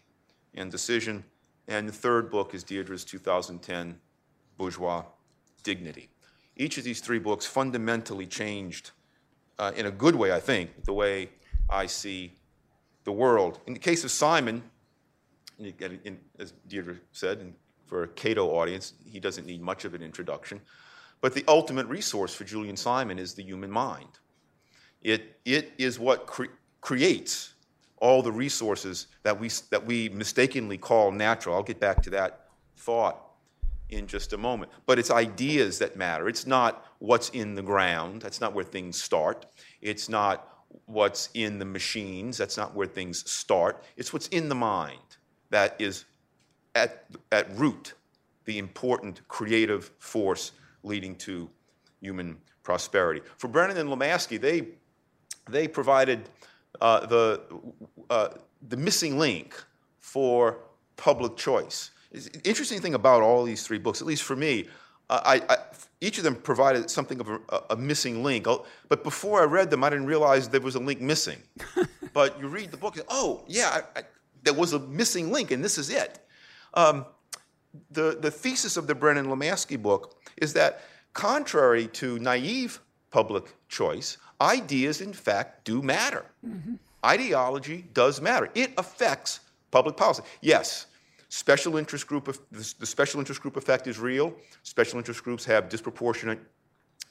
and 0.55 0.71
Decision. 0.71 1.23
And 1.67 1.87
the 1.87 1.93
third 1.93 2.29
book 2.29 2.53
is 2.53 2.63
Deirdre's 2.63 3.03
2010 3.03 3.99
Bourgeois 4.57 5.03
Dignity. 5.63 6.09
Each 6.55 6.77
of 6.77 6.83
these 6.83 7.01
three 7.01 7.19
books 7.19 7.45
fundamentally 7.45 8.27
changed, 8.27 8.91
uh, 9.59 9.71
in 9.75 9.85
a 9.85 9.91
good 9.91 10.15
way, 10.15 10.33
I 10.33 10.39
think, 10.39 10.83
the 10.83 10.93
way 10.93 11.29
I 11.69 11.87
see 11.87 12.33
the 13.05 13.11
world. 13.11 13.59
In 13.65 13.73
the 13.73 13.79
case 13.79 14.03
of 14.03 14.11
Simon, 14.11 14.63
in, 15.59 15.99
in, 16.03 16.19
as 16.39 16.53
Deirdre 16.67 16.97
said, 17.11 17.53
for 17.85 18.03
a 18.03 18.07
Cato 18.07 18.47
audience, 18.49 18.93
he 19.05 19.19
doesn't 19.19 19.45
need 19.45 19.61
much 19.61 19.85
of 19.85 19.93
an 19.93 20.01
introduction. 20.01 20.61
But 21.23 21.33
the 21.33 21.45
ultimate 21.47 21.87
resource 21.87 22.35
for 22.35 22.43
Julian 22.43 22.75
Simon 22.75 23.17
is 23.17 23.33
the 23.33 23.43
human 23.43 23.71
mind. 23.71 24.19
It, 25.01 25.37
it 25.45 25.71
is 25.77 25.97
what 25.97 26.27
cre- 26.27 26.51
creates 26.81 27.53
all 27.95 28.21
the 28.21 28.31
resources 28.33 29.07
that 29.23 29.39
we, 29.39 29.49
that 29.71 29.85
we 29.85 30.09
mistakenly 30.09 30.77
call 30.77 31.13
natural. 31.13 31.55
I'll 31.55 31.63
get 31.63 31.79
back 31.79 32.01
to 32.03 32.09
that 32.09 32.49
thought 32.75 33.21
in 33.87 34.05
just 34.05 34.33
a 34.33 34.37
moment. 34.37 34.69
But 34.85 34.99
it's 34.99 35.09
ideas 35.09 35.79
that 35.79 35.95
matter. 35.95 36.27
It's 36.27 36.45
not 36.45 36.85
what's 36.99 37.29
in 37.29 37.55
the 37.55 37.61
ground, 37.61 38.21
that's 38.21 38.41
not 38.41 38.53
where 38.53 38.65
things 38.65 39.01
start. 39.01 39.45
It's 39.79 40.09
not 40.09 40.65
what's 40.87 41.29
in 41.35 41.57
the 41.57 41.63
machines, 41.63 42.37
that's 42.37 42.57
not 42.57 42.75
where 42.75 42.87
things 42.87 43.29
start. 43.31 43.81
It's 43.95 44.11
what's 44.11 44.27
in 44.27 44.49
the 44.49 44.55
mind 44.55 44.99
that 45.51 45.77
is 45.79 46.03
at, 46.75 47.05
at 47.31 47.49
root 47.55 47.93
the 48.43 48.57
important 48.57 49.25
creative 49.29 49.89
force 49.99 50.51
leading 50.83 51.15
to 51.15 51.49
human 52.01 52.37
prosperity. 52.63 53.21
For 53.37 53.47
Brennan 53.47 53.77
and 53.77 53.89
Lomasky, 53.89 54.39
they, 54.39 54.67
they 55.49 55.67
provided 55.67 56.29
uh, 56.81 57.05
the, 57.05 57.41
uh, 58.09 58.29
the 58.67 58.77
missing 58.77 59.17
link 59.19 59.55
for 59.99 60.59
public 60.95 61.37
choice. 61.37 61.91
The 62.11 62.41
interesting 62.43 62.79
thing 62.79 62.93
about 62.93 63.21
all 63.21 63.43
these 63.43 63.65
three 63.65 63.79
books, 63.79 64.01
at 64.01 64.07
least 64.07 64.23
for 64.23 64.35
me, 64.35 64.67
uh, 65.09 65.21
I, 65.25 65.53
I, 65.53 65.57
each 66.01 66.17
of 66.17 66.23
them 66.23 66.35
provided 66.35 66.89
something 66.89 67.19
of 67.19 67.29
a, 67.29 67.39
a, 67.71 67.75
missing 67.75 68.23
link. 68.23 68.47
Oh, 68.47 68.65
but 68.87 69.03
before 69.03 69.41
I 69.41 69.45
read 69.45 69.69
them, 69.69 69.83
I 69.83 69.89
didn't 69.89 70.05
realize 70.05 70.47
there 70.49 70.61
was 70.61 70.75
a 70.75 70.79
link 70.79 71.01
missing. 71.01 71.41
but 72.13 72.39
you 72.39 72.47
read 72.47 72.71
the 72.71 72.77
book, 72.77 72.95
and, 72.95 73.05
oh, 73.09 73.43
yeah, 73.47 73.81
I, 73.95 74.03
there 74.43 74.53
was 74.53 74.73
a 74.73 74.79
missing 74.79 75.31
link, 75.31 75.51
and 75.51 75.63
this 75.63 75.77
is 75.77 75.89
it. 75.89 76.19
Um, 76.73 77.05
the, 77.91 78.17
the 78.19 78.31
thesis 78.31 78.77
of 78.77 78.87
the 78.87 78.95
Brennan 78.95 79.27
Lomasky 79.27 79.81
book 79.81 80.15
is 80.37 80.53
that 80.53 80.81
contrary 81.13 81.87
to 81.87 82.19
naive 82.19 82.79
public 83.11 83.53
choice, 83.69 84.17
ideas 84.41 85.01
in 85.01 85.13
fact 85.13 85.65
do 85.65 85.81
matter. 85.81 86.25
Mm-hmm. 86.45 86.75
Ideology 87.05 87.85
does 87.93 88.21
matter. 88.21 88.49
It 88.55 88.71
affects 88.77 89.41
public 89.71 89.97
policy. 89.97 90.23
Yes, 90.41 90.87
special 91.29 91.77
interest 91.77 92.07
group 92.07 92.35
the 92.51 92.85
special 92.85 93.19
interest 93.19 93.41
group 93.41 93.57
effect 93.57 93.87
is 93.87 93.99
real. 93.99 94.33
Special 94.63 94.97
interest 94.97 95.23
groups 95.23 95.45
have 95.45 95.69
disproportionate 95.69 96.39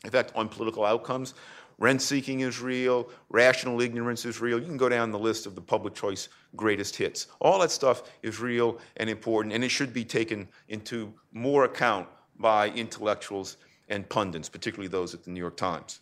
effect 0.04 0.32
on 0.34 0.48
political 0.48 0.84
outcomes. 0.84 1.34
Rent 1.78 2.00
seeking 2.00 2.40
is 2.40 2.60
real, 2.60 3.08
rational 3.28 3.80
ignorance 3.80 4.24
is 4.24 4.40
real. 4.40 4.60
You 4.60 4.66
can 4.66 4.76
go 4.76 4.88
down 4.88 5.10
the 5.10 5.18
list 5.18 5.46
of 5.46 5.54
the 5.54 5.60
public 5.60 5.94
choice 5.94 6.28
greatest 6.54 6.94
hits. 6.94 7.26
All 7.40 7.58
that 7.60 7.70
stuff 7.70 8.04
is 8.22 8.38
real 8.40 8.78
and 8.98 9.10
important, 9.10 9.54
and 9.54 9.64
it 9.64 9.70
should 9.70 9.92
be 9.92 10.04
taken 10.04 10.48
into 10.68 11.12
more 11.32 11.64
account 11.64 12.08
by 12.42 12.68
intellectuals 12.70 13.56
and 13.88 14.06
pundits, 14.08 14.48
particularly 14.48 14.88
those 14.88 15.14
at 15.14 15.22
the 15.24 15.30
New 15.30 15.40
York 15.40 15.56
Times. 15.56 16.00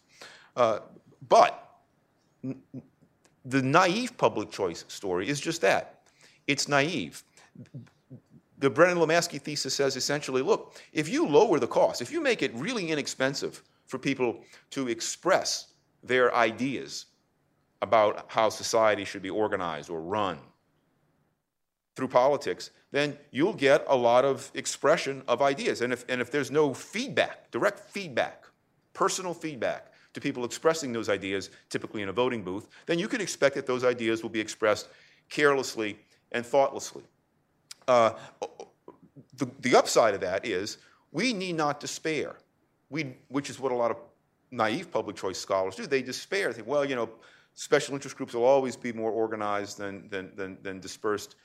Uh, 0.57 0.81
but 1.29 1.69
the 3.45 3.63
naive 3.63 4.17
public 4.17 4.51
choice 4.51 4.85
story 4.89 5.29
is 5.29 5.41
just 5.41 5.61
that 5.61 6.01
it's 6.47 6.67
naive. 6.67 7.23
The 8.59 8.69
Brennan 8.69 8.99
Lomasky 8.99 9.41
thesis 9.41 9.75
says 9.75 9.97
essentially 9.97 10.43
look, 10.43 10.81
if 10.93 11.09
you 11.09 11.27
lower 11.27 11.59
the 11.59 11.67
cost, 11.67 12.03
if 12.03 12.11
you 12.11 12.21
make 12.21 12.43
it 12.43 12.53
really 12.55 12.91
inexpensive 12.91 13.63
for 13.87 13.99
people 13.99 14.41
to 14.71 14.89
express 14.89 15.69
their 16.03 16.35
ideas 16.35 17.07
about 17.83 18.27
how 18.29 18.49
society 18.49 19.05
should 19.05 19.23
be 19.23 19.31
organized 19.31 19.91
or 19.91 20.01
run 20.01 20.39
through 21.97 22.09
politics, 22.09 22.71
then 22.93 23.17
you'll 23.31 23.55
get 23.55 23.85
a 23.89 23.97
lot 23.97 24.25
of 24.25 24.51
expression 24.55 25.23
of 25.29 25.43
ideas. 25.43 25.81
And 25.81 25.93
if, 25.93 26.05
and 26.09 26.21
if 26.21 26.31
there's 26.31 26.51
no 26.51 26.75
feedback, 26.75 27.51
direct 27.51 27.79
feedback, 27.91 28.45
personal 28.93 29.35
feedback 29.35 29.93
to 30.13 30.21
people 30.21 30.45
expressing 30.45 30.93
those 30.93 31.09
ideas, 31.09 31.51
typically 31.69 32.03
in 32.03 32.09
a 32.09 32.13
voting 32.13 32.43
booth, 32.43 32.69
then 32.87 32.99
you 32.99 33.07
can 33.07 33.21
expect 33.21 33.55
that 33.55 33.67
those 33.67 33.85
ideas 33.85 34.23
will 34.23 34.31
be 34.31 34.41
expressed 34.41 34.89
carelessly 35.29 35.99
and 36.33 36.45
thoughtlessly. 36.45 37.05
Uh, 37.87 38.13
the, 39.37 39.49
the 39.61 39.77
upside 39.77 40.15
of 40.15 40.21
that 40.21 40.45
is 40.45 40.79
we 41.13 41.33
need 41.33 41.57
not 41.57 41.81
despair, 41.81 42.37
we, 42.89 43.15
which 43.29 43.51
is 43.51 43.61
what 43.61 43.73
a 43.73 43.75
lot 43.75 43.91
of 43.91 43.97
naive 44.51 44.91
public 44.91 45.17
choice 45.17 45.39
scholars 45.39 45.77
do. 45.77 45.87
They 45.87 46.03
despair. 46.03 46.49
They 46.49 46.55
think, 46.55 46.67
well, 46.67 46.85
you 46.85 46.97
know, 46.97 47.09
special 47.55 47.95
interest 47.95 48.17
groups 48.17 48.35
will 48.35 48.45
always 48.45 48.77
be 48.77 48.93
more 48.93 49.11
organized 49.13 49.79
than, 49.79 50.09
than, 50.09 50.33
than, 50.35 50.59
than 50.63 50.81
dispersed 50.81 51.37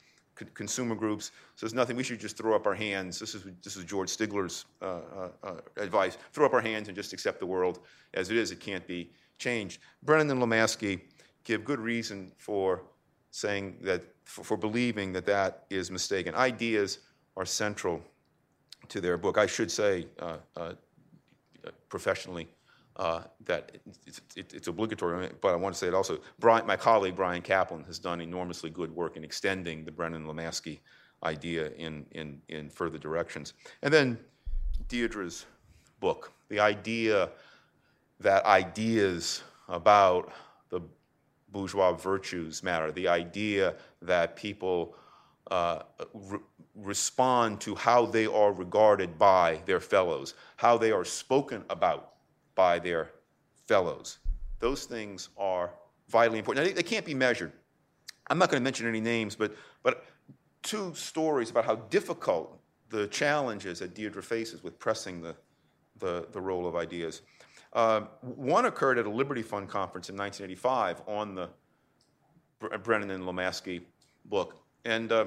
consumer 0.54 0.94
groups. 0.94 1.32
So 1.54 1.66
there's 1.66 1.74
nothing. 1.74 1.96
We 1.96 2.02
should 2.02 2.20
just 2.20 2.36
throw 2.36 2.54
up 2.54 2.66
our 2.66 2.74
hands. 2.74 3.18
This 3.18 3.34
is 3.34 3.44
this 3.62 3.76
is 3.76 3.84
George 3.84 4.08
Stigler's 4.08 4.66
uh, 4.82 4.84
uh, 4.84 5.28
uh, 5.42 5.54
advice. 5.76 6.18
Throw 6.32 6.46
up 6.46 6.52
our 6.52 6.60
hands 6.60 6.88
and 6.88 6.96
just 6.96 7.12
accept 7.12 7.40
the 7.40 7.46
world 7.46 7.80
as 8.14 8.30
it 8.30 8.36
is. 8.36 8.50
It 8.50 8.60
can't 8.60 8.86
be 8.86 9.10
changed. 9.38 9.80
Brennan 10.02 10.30
and 10.30 10.42
Lomasky 10.42 11.00
give 11.44 11.64
good 11.64 11.80
reason 11.80 12.32
for 12.36 12.82
saying 13.30 13.78
that 13.82 14.02
for, 14.24 14.44
for 14.44 14.56
believing 14.56 15.12
that 15.12 15.26
that 15.26 15.64
is 15.70 15.90
mistaken. 15.90 16.34
Ideas 16.34 17.00
are 17.36 17.44
central 17.44 18.02
to 18.88 19.00
their 19.00 19.16
book. 19.16 19.38
I 19.38 19.46
should 19.46 19.70
say 19.70 20.06
uh, 20.18 20.36
uh, 20.56 20.72
professionally 21.88 22.48
uh, 22.96 23.22
that 23.44 23.72
it's, 24.06 24.20
it's, 24.36 24.54
it's, 24.54 24.68
obligatory, 24.68 25.30
but 25.42 25.52
I 25.52 25.56
want 25.56 25.74
to 25.74 25.78
say 25.78 25.86
it 25.86 25.94
also. 25.94 26.18
Brian, 26.38 26.66
my 26.66 26.76
colleague 26.76 27.14
Bryan 27.14 27.42
Caplan 27.42 27.84
has 27.86 27.98
done 27.98 28.20
enormously 28.22 28.70
good 28.70 28.90
work 28.90 29.16
in 29.16 29.24
extending 29.24 29.84
the 29.84 29.92
Brennan 29.92 30.24
Lomasky 30.24 30.80
idea 31.22 31.70
in, 31.72 32.06
in, 32.12 32.40
in 32.48 32.70
further 32.70 32.96
directions. 32.96 33.52
And 33.82 33.92
then 33.92 34.18
Deirdre's 34.88 35.44
book, 36.00 36.32
the 36.48 36.58
idea 36.58 37.30
that 38.20 38.44
ideas 38.46 39.42
about 39.68 40.32
the 40.70 40.80
bourgeois 41.50 41.92
virtues 41.92 42.62
matter, 42.62 42.92
the 42.92 43.08
idea 43.08 43.74
that 44.00 44.36
people 44.36 44.94
uh, 45.50 45.82
re- 46.14 46.38
respond 46.74 47.60
to 47.60 47.74
how 47.74 48.06
they 48.06 48.26
are 48.26 48.52
regarded 48.52 49.18
by 49.18 49.60
their 49.66 49.80
fellows, 49.80 50.34
how 50.56 50.78
they 50.78 50.92
are 50.92 51.04
spoken 51.04 51.62
about 51.68 52.15
by 52.56 52.80
their 52.80 53.12
fellows. 53.68 54.18
Those 54.58 54.86
things 54.86 55.28
are 55.38 55.70
vitally 56.08 56.38
important. 56.38 56.66
Now, 56.66 56.74
they, 56.74 56.82
can't 56.82 57.04
be 57.04 57.14
measured. 57.14 57.52
I'm 58.28 58.38
not 58.38 58.50
going 58.50 58.60
to 58.60 58.64
mention 58.64 58.88
any 58.88 59.00
names, 59.00 59.36
but, 59.36 59.54
but 59.84 60.04
two 60.62 60.92
stories 60.94 61.50
about 61.50 61.64
how 61.64 61.76
difficult 61.76 62.58
the 62.88 63.06
challenges 63.08 63.78
that 63.78 63.94
Deirdre 63.94 64.22
faces 64.22 64.64
with 64.64 64.78
pressing 64.78 65.20
the, 65.20 65.36
the, 65.98 66.26
the 66.32 66.40
role 66.40 66.66
of 66.66 66.74
ideas. 66.74 67.22
Uh, 67.72 68.02
one 68.20 68.64
occurred 68.64 68.98
at 68.98 69.06
a 69.06 69.10
Liberty 69.10 69.42
Fund 69.42 69.68
conference 69.68 70.08
in 70.08 70.16
1985 70.16 71.02
on 71.06 71.34
the 71.34 71.48
Brennan 72.82 73.10
and 73.10 73.24
Lomasky 73.24 73.82
book. 74.24 74.62
And 74.84 75.12
uh, 75.12 75.26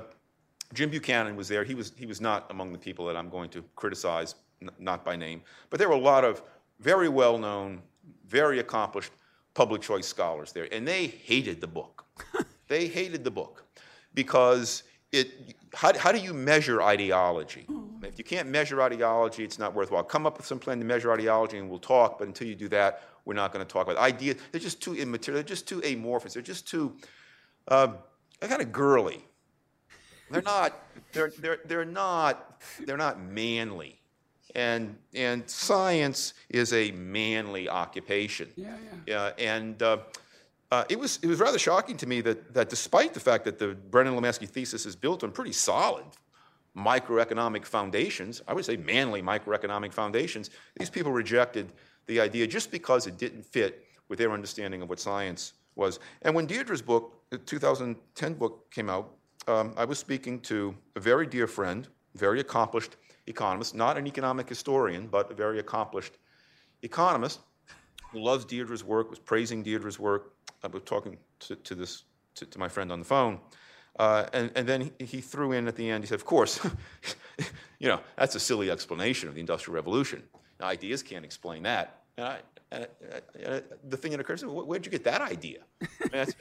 Jim 0.74 0.90
Buchanan 0.90 1.36
was 1.36 1.48
there. 1.48 1.64
He 1.64 1.76
was, 1.76 1.94
he 1.96 2.06
was 2.06 2.20
not 2.22 2.50
among 2.50 2.72
the 2.72 2.80
people 2.80 3.06
that 3.06 3.16
I'm 3.16 3.30
going 3.30 3.50
to 3.52 3.64
criticize, 3.76 4.36
n- 4.62 4.70
not 4.80 5.06
by 5.06 5.16
name. 5.16 5.42
But 5.70 5.80
there 5.80 5.90
were 5.90 5.96
a 5.96 6.00
lot 6.00 6.24
of 6.24 6.42
very 6.80 7.10
well 7.10 7.38
known, 7.38 7.82
very 8.28 8.60
accomplished 8.60 9.12
public 9.54 9.82
choice 9.82 10.08
scholars 10.08 10.52
there, 10.52 10.68
and 10.72 10.88
they 10.88 11.08
hated 11.08 11.62
the 11.62 11.68
book. 11.68 12.06
they 12.68 12.88
hated 12.88 13.24
the 13.24 13.32
book 13.32 13.66
because 14.14 14.84
it, 15.12 15.56
how, 15.74 15.98
how 15.98 16.12
do 16.12 16.20
you 16.20 16.34
measure 16.34 16.82
ideology? 16.82 17.66
If 18.04 18.18
you 18.18 18.24
can't 18.24 18.48
measure 18.48 18.82
ideology, 18.82 19.44
it's 19.44 19.60
not 19.60 19.74
worthwhile. 19.74 20.04
Come 20.04 20.26
up 20.26 20.38
with 20.38 20.46
some 20.46 20.60
plan 20.60 20.80
to 20.80 20.86
measure 20.86 21.12
ideology 21.12 21.58
and 21.58 21.70
we'll 21.70 21.80
talk, 21.80 22.20
but 22.20 22.28
until 22.28 22.48
you 22.48 22.56
do 22.56 22.70
that, 22.70 23.04
we're 23.26 23.34
not 23.34 23.52
going 23.52 23.66
to 23.66 23.72
talk 23.72 23.88
about 23.88 23.98
it. 23.98 24.00
ideas. 24.00 24.36
They're 24.52 24.62
just 24.62 24.82
too 24.82 24.96
immaterial, 24.96 25.36
they're 25.36 25.44
just 25.44 25.68
too 25.68 25.82
amorphous, 25.82 26.34
they're 26.34 26.42
just 26.42 26.68
too 26.68 26.96
uh, 27.70 27.88
they're 28.40 28.50
kind 28.50 28.62
of 28.62 28.72
girly. 28.72 29.24
They're 30.32 30.42
not, 30.42 30.74
they're, 31.12 31.32
they're, 31.40 31.60
they're 31.66 31.86
not, 31.86 32.62
they're 32.86 32.98
not 32.98 33.22
manly. 33.22 33.99
And, 34.56 34.96
and 35.14 35.48
science 35.50 36.34
is 36.50 36.74
a 36.74 36.92
manly 36.92 37.70
occupation. 37.70 38.50
Yeah, 38.56 38.76
yeah. 39.06 39.22
Uh, 39.22 39.32
and 39.38 39.82
uh, 39.84 39.98
uh, 40.72 40.84
it, 40.90 41.00
was, 41.00 41.20
it 41.22 41.28
was 41.28 41.40
rather 41.40 41.60
shocking 41.60 41.98
to 41.98 42.08
me 42.08 42.22
that, 42.22 42.54
that 42.54 42.70
despite 42.70 43.14
the 43.14 43.20
fact 43.20 43.46
that 43.46 43.60
the 43.60 43.70
Brennan 43.90 44.16
Lomasky 44.16 44.48
thesis 44.48 44.86
is 44.86 44.96
built 44.96 45.24
on 45.24 45.32
pretty 45.32 45.52
solid 45.52 46.06
microeconomic 46.76 47.66
foundations, 47.66 48.42
I 48.48 48.54
would 48.54 48.66
say 48.66 48.78
manly 48.78 49.22
microeconomic 49.22 49.94
foundations, 49.94 50.50
these 50.78 50.90
people 50.90 51.12
rejected 51.12 51.74
the 52.06 52.20
idea 52.20 52.48
just 52.48 52.72
because 52.72 53.08
it 53.08 53.18
didn't 53.18 53.46
fit 53.46 53.86
with 54.10 54.20
their 54.20 54.32
understanding 54.32 54.82
of 54.82 54.90
what 54.90 55.00
science 55.00 55.54
was. 55.76 56.00
And 56.22 56.36
when 56.36 56.48
Deirdre's 56.48 56.82
book, 56.82 57.24
the 57.30 57.38
2010 57.38 58.34
book, 58.34 58.72
came 58.72 58.90
out, 58.90 59.12
um, 59.48 59.74
I 59.78 59.86
was 59.86 59.98
speaking 59.98 60.40
to 60.42 60.76
a 60.96 61.00
very 61.00 61.26
dear 61.26 61.48
friend, 61.48 61.88
very 62.16 62.40
accomplished 62.40 62.98
economist, 63.30 63.76
not 63.76 63.98
an 63.98 64.08
economic 64.08 64.50
historian, 64.50 65.08
but 65.08 65.32
a 65.32 65.34
very 65.34 65.60
accomplished 65.60 66.18
economist 66.82 67.40
who 68.12 68.20
loves 68.20 68.44
Deirdre's 68.44 68.84
work, 68.84 69.10
was 69.10 69.20
praising 69.20 69.64
Deirdre's 69.64 70.00
work. 70.00 70.34
I 70.64 70.68
was 70.68 70.82
talking 70.84 71.18
to, 71.42 71.56
to 71.56 71.76
this 71.76 72.04
to, 72.36 72.46
to, 72.46 72.60
my 72.60 72.68
friend 72.68 72.92
on 72.92 73.00
the 73.00 73.06
phone. 73.06 73.40
Uh, 73.98 74.26
and, 74.34 74.52
and, 74.56 74.68
then 74.68 74.92
he, 75.00 75.06
he, 75.06 75.22
threw 75.22 75.52
in 75.52 75.68
at 75.68 75.76
the 75.76 75.90
end, 75.90 76.04
he 76.04 76.08
said, 76.08 76.16
Of 76.16 76.26
course, 76.26 76.60
you 77.80 77.88
know, 77.88 78.00
that's 78.18 78.36
a 78.36 78.40
silly 78.40 78.72
explanation 78.72 79.28
of 79.28 79.36
the 79.36 79.42
Industrial 79.42 79.76
Revolution. 79.76 80.24
Now, 80.60 80.68
ideas 80.68 81.04
can't 81.04 81.26
explain 81.26 81.64
that. 81.64 82.04
And, 82.18 82.26
I, 82.26 82.40
and, 82.72 82.88
and 83.44 83.64
the 83.90 83.98
thing 83.98 84.12
that 84.12 84.20
occurs 84.20 84.44
is, 84.44 84.50
where'd 84.50 84.86
you 84.86 84.92
get 84.92 85.04
that 85.04 85.22
idea? 85.22 85.60
it's, 86.14 86.34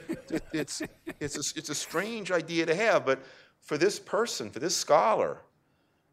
it's, 0.53 0.83
it's, 1.21 1.37
a, 1.37 1.59
it's 1.59 1.69
a 1.69 1.75
strange 1.75 2.31
idea 2.31 2.67
to 2.67 2.75
have, 2.75 3.05
but 3.05 3.23
for 3.61 3.77
this 3.77 3.99
person, 3.99 4.51
for 4.51 4.61
this 4.61 4.77
scholar, 4.77 5.43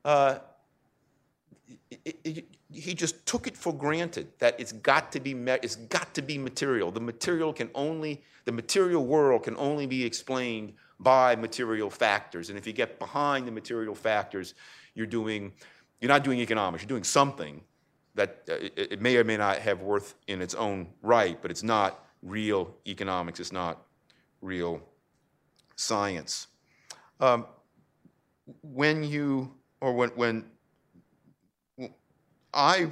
uh, 0.03 0.39
it, 1.89 2.17
it, 2.23 2.45
he 2.71 2.93
just 2.93 3.25
took 3.25 3.47
it 3.47 3.55
for 3.55 3.73
granted 3.73 4.27
that 4.39 4.59
it's 4.59 4.71
got 4.71 5.11
to 5.13 5.19
be 5.19 5.31
it's 5.31 5.75
got 5.75 6.13
to 6.13 6.21
be 6.21 6.37
material. 6.37 6.91
The 6.91 6.99
material 6.99 7.53
can 7.53 7.69
only 7.73 8.23
the 8.45 8.51
material 8.51 9.05
world 9.05 9.43
can 9.43 9.55
only 9.57 9.85
be 9.85 10.03
explained 10.03 10.73
by 10.99 11.35
material 11.35 11.89
factors. 11.89 12.49
And 12.49 12.57
if 12.57 12.65
you 12.67 12.73
get 12.73 12.99
behind 12.99 13.47
the 13.47 13.51
material 13.51 13.95
factors, 13.95 14.53
you're 14.93 15.07
doing 15.07 15.53
you're 16.01 16.09
not 16.09 16.23
doing 16.23 16.39
economics. 16.39 16.83
You're 16.83 16.89
doing 16.89 17.03
something 17.03 17.61
that 18.15 18.43
uh, 18.49 18.53
it, 18.53 18.73
it 18.91 19.01
may 19.01 19.17
or 19.17 19.23
may 19.23 19.37
not 19.37 19.59
have 19.59 19.81
worth 19.81 20.15
in 20.27 20.41
its 20.41 20.55
own 20.55 20.87
right, 21.01 21.41
but 21.41 21.51
it's 21.51 21.63
not 21.63 22.05
real 22.21 22.75
economics. 22.87 23.39
It's 23.39 23.51
not 23.51 23.81
real 24.41 24.81
science. 25.75 26.47
Um, 27.19 27.45
when 28.61 29.03
you 29.03 29.53
or 29.81 29.93
when 29.93 30.09
when 30.09 30.45
I, 32.55 32.87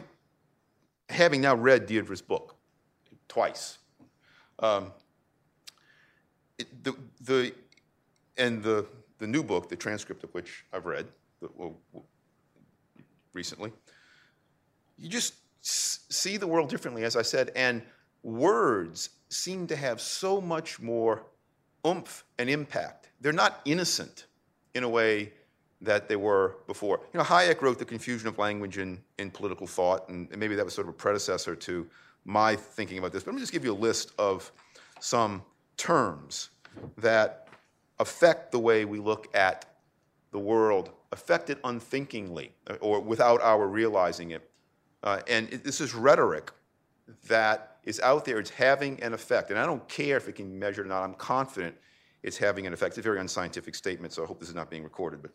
having 1.10 1.42
now 1.42 1.56
read 1.56 1.88
Deirdre's 1.88 2.22
book 2.22 2.56
twice, 3.28 3.80
um, 4.60 4.92
it, 6.60 6.84
the, 6.84 6.96
the, 7.22 7.54
and 8.38 8.62
the, 8.62 8.86
the 9.18 9.28
new 9.28 9.42
book, 9.42 9.70
the 9.70 9.76
transcript 9.76 10.24
of 10.24 10.34
which 10.34 10.66
I've 10.74 10.86
read 10.86 11.08
well, 11.56 11.76
recently, 13.34 13.72
you 14.98 15.10
just 15.10 15.36
see 15.62 16.38
the 16.38 16.48
world 16.48 16.70
differently, 16.70 17.04
as 17.04 17.16
I 17.16 17.22
said, 17.22 17.52
and 17.56 17.82
words 18.22 19.10
seem 19.30 19.68
to 19.68 19.76
have 19.76 20.00
so 20.00 20.40
much 20.40 20.80
more 20.80 21.26
oomph 21.86 22.24
and 22.38 22.50
impact. 22.50 23.10
They're 23.20 23.34
not 23.34 23.62
innocent 23.66 24.28
in 24.74 24.84
a 24.84 24.90
way 24.90 25.34
that 25.84 26.08
they 26.08 26.16
were 26.16 26.58
before. 26.66 27.02
You 27.14 27.20
know, 27.20 27.26
Hayek 27.26 27.62
wrote 27.62 27.78
The 27.78 27.86
Confusion 27.86 28.28
of 28.28 28.38
Language 28.38 28.78
in, 28.78 29.00
in 29.20 29.30
Political 29.30 29.68
Thought, 29.68 30.10
and 30.10 30.30
maybe 30.36 30.56
that 30.56 30.66
was 30.66 30.74
sort 30.74 30.88
of 30.88 30.94
a 30.94 30.98
predecessor 30.98 31.56
to 31.56 31.88
my 32.26 32.56
thinking 32.56 32.98
about 32.98 33.12
this. 33.12 33.24
But 33.24 33.32
let 33.32 33.36
me 33.36 33.42
just 33.42 33.52
give 33.52 33.66
you 33.66 33.74
a 33.74 33.76
list 33.76 34.14
of 34.18 34.52
some 35.00 35.44
terms 35.76 36.50
that 36.98 37.50
affect 38.00 38.52
the 38.52 38.60
way 38.60 38.86
we 38.86 39.00
look 39.00 39.28
at 39.36 39.66
the 40.32 40.40
world, 40.40 40.92
affect 41.12 41.50
it 41.50 41.60
unthinkingly 41.66 42.52
or 42.80 43.00
without 43.02 43.42
our 43.42 43.68
realizing 43.68 44.32
it. 44.32 44.50
Uh, 45.04 45.20
and 45.28 45.52
it, 45.52 45.64
this 45.64 45.82
is 45.82 45.94
rhetoric 45.94 46.52
that 47.28 47.78
is 47.84 48.00
out 48.00 48.24
there. 48.24 48.40
It's 48.40 48.50
having 48.50 49.04
an 49.04 49.14
effect. 49.14 49.50
And 49.50 49.60
I 49.60 49.66
don't 49.66 49.88
care 49.90 50.16
if 50.16 50.30
it 50.30 50.34
can 50.34 50.50
be 50.50 50.58
measured 50.58 50.86
or 50.86 50.90
not. 50.90 51.04
I'm 51.04 51.14
confident 51.14 51.76
it's 52.24 52.38
having 52.38 52.66
an 52.66 52.74
effect. 52.74 52.92
It's 52.92 53.00
a 53.00 53.02
very 53.02 53.20
unscientific 53.20 53.76
statement, 53.76 54.14
so 54.14 54.24
I 54.24 54.26
hope 54.26 54.40
this 54.40 54.48
is 54.48 54.56
not 54.56 54.70
being 54.70 54.84
recorded, 54.84 55.22
but 55.22 55.32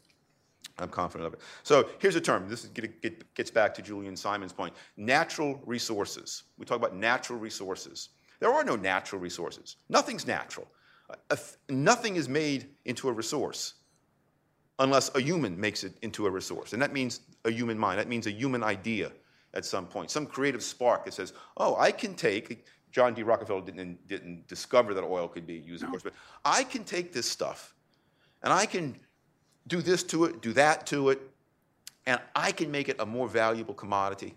I'm 0.78 0.88
confident 0.88 1.26
of 1.26 1.34
it. 1.34 1.40
So 1.62 1.88
here's 1.98 2.16
a 2.16 2.20
term. 2.20 2.48
This 2.48 2.66
get, 2.66 3.02
get, 3.02 3.34
gets 3.34 3.50
back 3.50 3.74
to 3.74 3.82
Julian 3.82 4.16
Simon's 4.16 4.52
point. 4.52 4.74
Natural 4.96 5.60
resources. 5.66 6.44
We 6.56 6.64
talk 6.64 6.76
about 6.76 6.94
natural 6.94 7.38
resources. 7.38 8.10
There 8.40 8.52
are 8.52 8.64
no 8.64 8.76
natural 8.76 9.20
resources. 9.20 9.76
Nothing's 9.88 10.26
natural. 10.26 10.68
Uh, 11.30 11.36
nothing 11.68 12.16
is 12.16 12.28
made 12.28 12.68
into 12.84 13.08
a 13.08 13.12
resource 13.12 13.74
unless 14.78 15.12
a 15.14 15.20
human 15.20 15.58
makes 15.58 15.82
it 15.82 15.94
into 16.02 16.26
a 16.26 16.30
resource. 16.30 16.72
And 16.72 16.80
that 16.82 16.92
means 16.92 17.20
a 17.44 17.50
human 17.50 17.78
mind. 17.78 17.98
That 17.98 18.08
means 18.08 18.26
a 18.26 18.30
human 18.30 18.62
idea 18.62 19.10
at 19.54 19.64
some 19.64 19.86
point, 19.86 20.10
some 20.10 20.26
creative 20.26 20.62
spark 20.62 21.04
that 21.04 21.14
says, 21.14 21.32
oh, 21.56 21.74
I 21.76 21.90
can 21.90 22.14
take, 22.14 22.64
John 22.92 23.14
D. 23.14 23.22
Rockefeller 23.22 23.62
didn't, 23.62 24.06
didn't 24.06 24.46
discover 24.46 24.94
that 24.94 25.02
oil 25.02 25.26
could 25.26 25.46
be 25.46 25.54
used, 25.54 25.82
of 25.82 25.90
course, 25.90 26.02
but 26.02 26.12
I 26.44 26.62
can 26.64 26.84
take 26.84 27.12
this 27.12 27.28
stuff 27.28 27.74
and 28.42 28.52
I 28.52 28.66
can 28.66 28.98
do 29.68 29.82
this 29.82 30.02
to 30.04 30.24
it, 30.24 30.40
do 30.40 30.52
that 30.54 30.86
to 30.88 31.10
it, 31.10 31.20
and 32.06 32.20
I 32.34 32.52
can 32.52 32.70
make 32.70 32.88
it 32.88 32.96
a 32.98 33.06
more 33.06 33.28
valuable 33.28 33.74
commodity. 33.74 34.34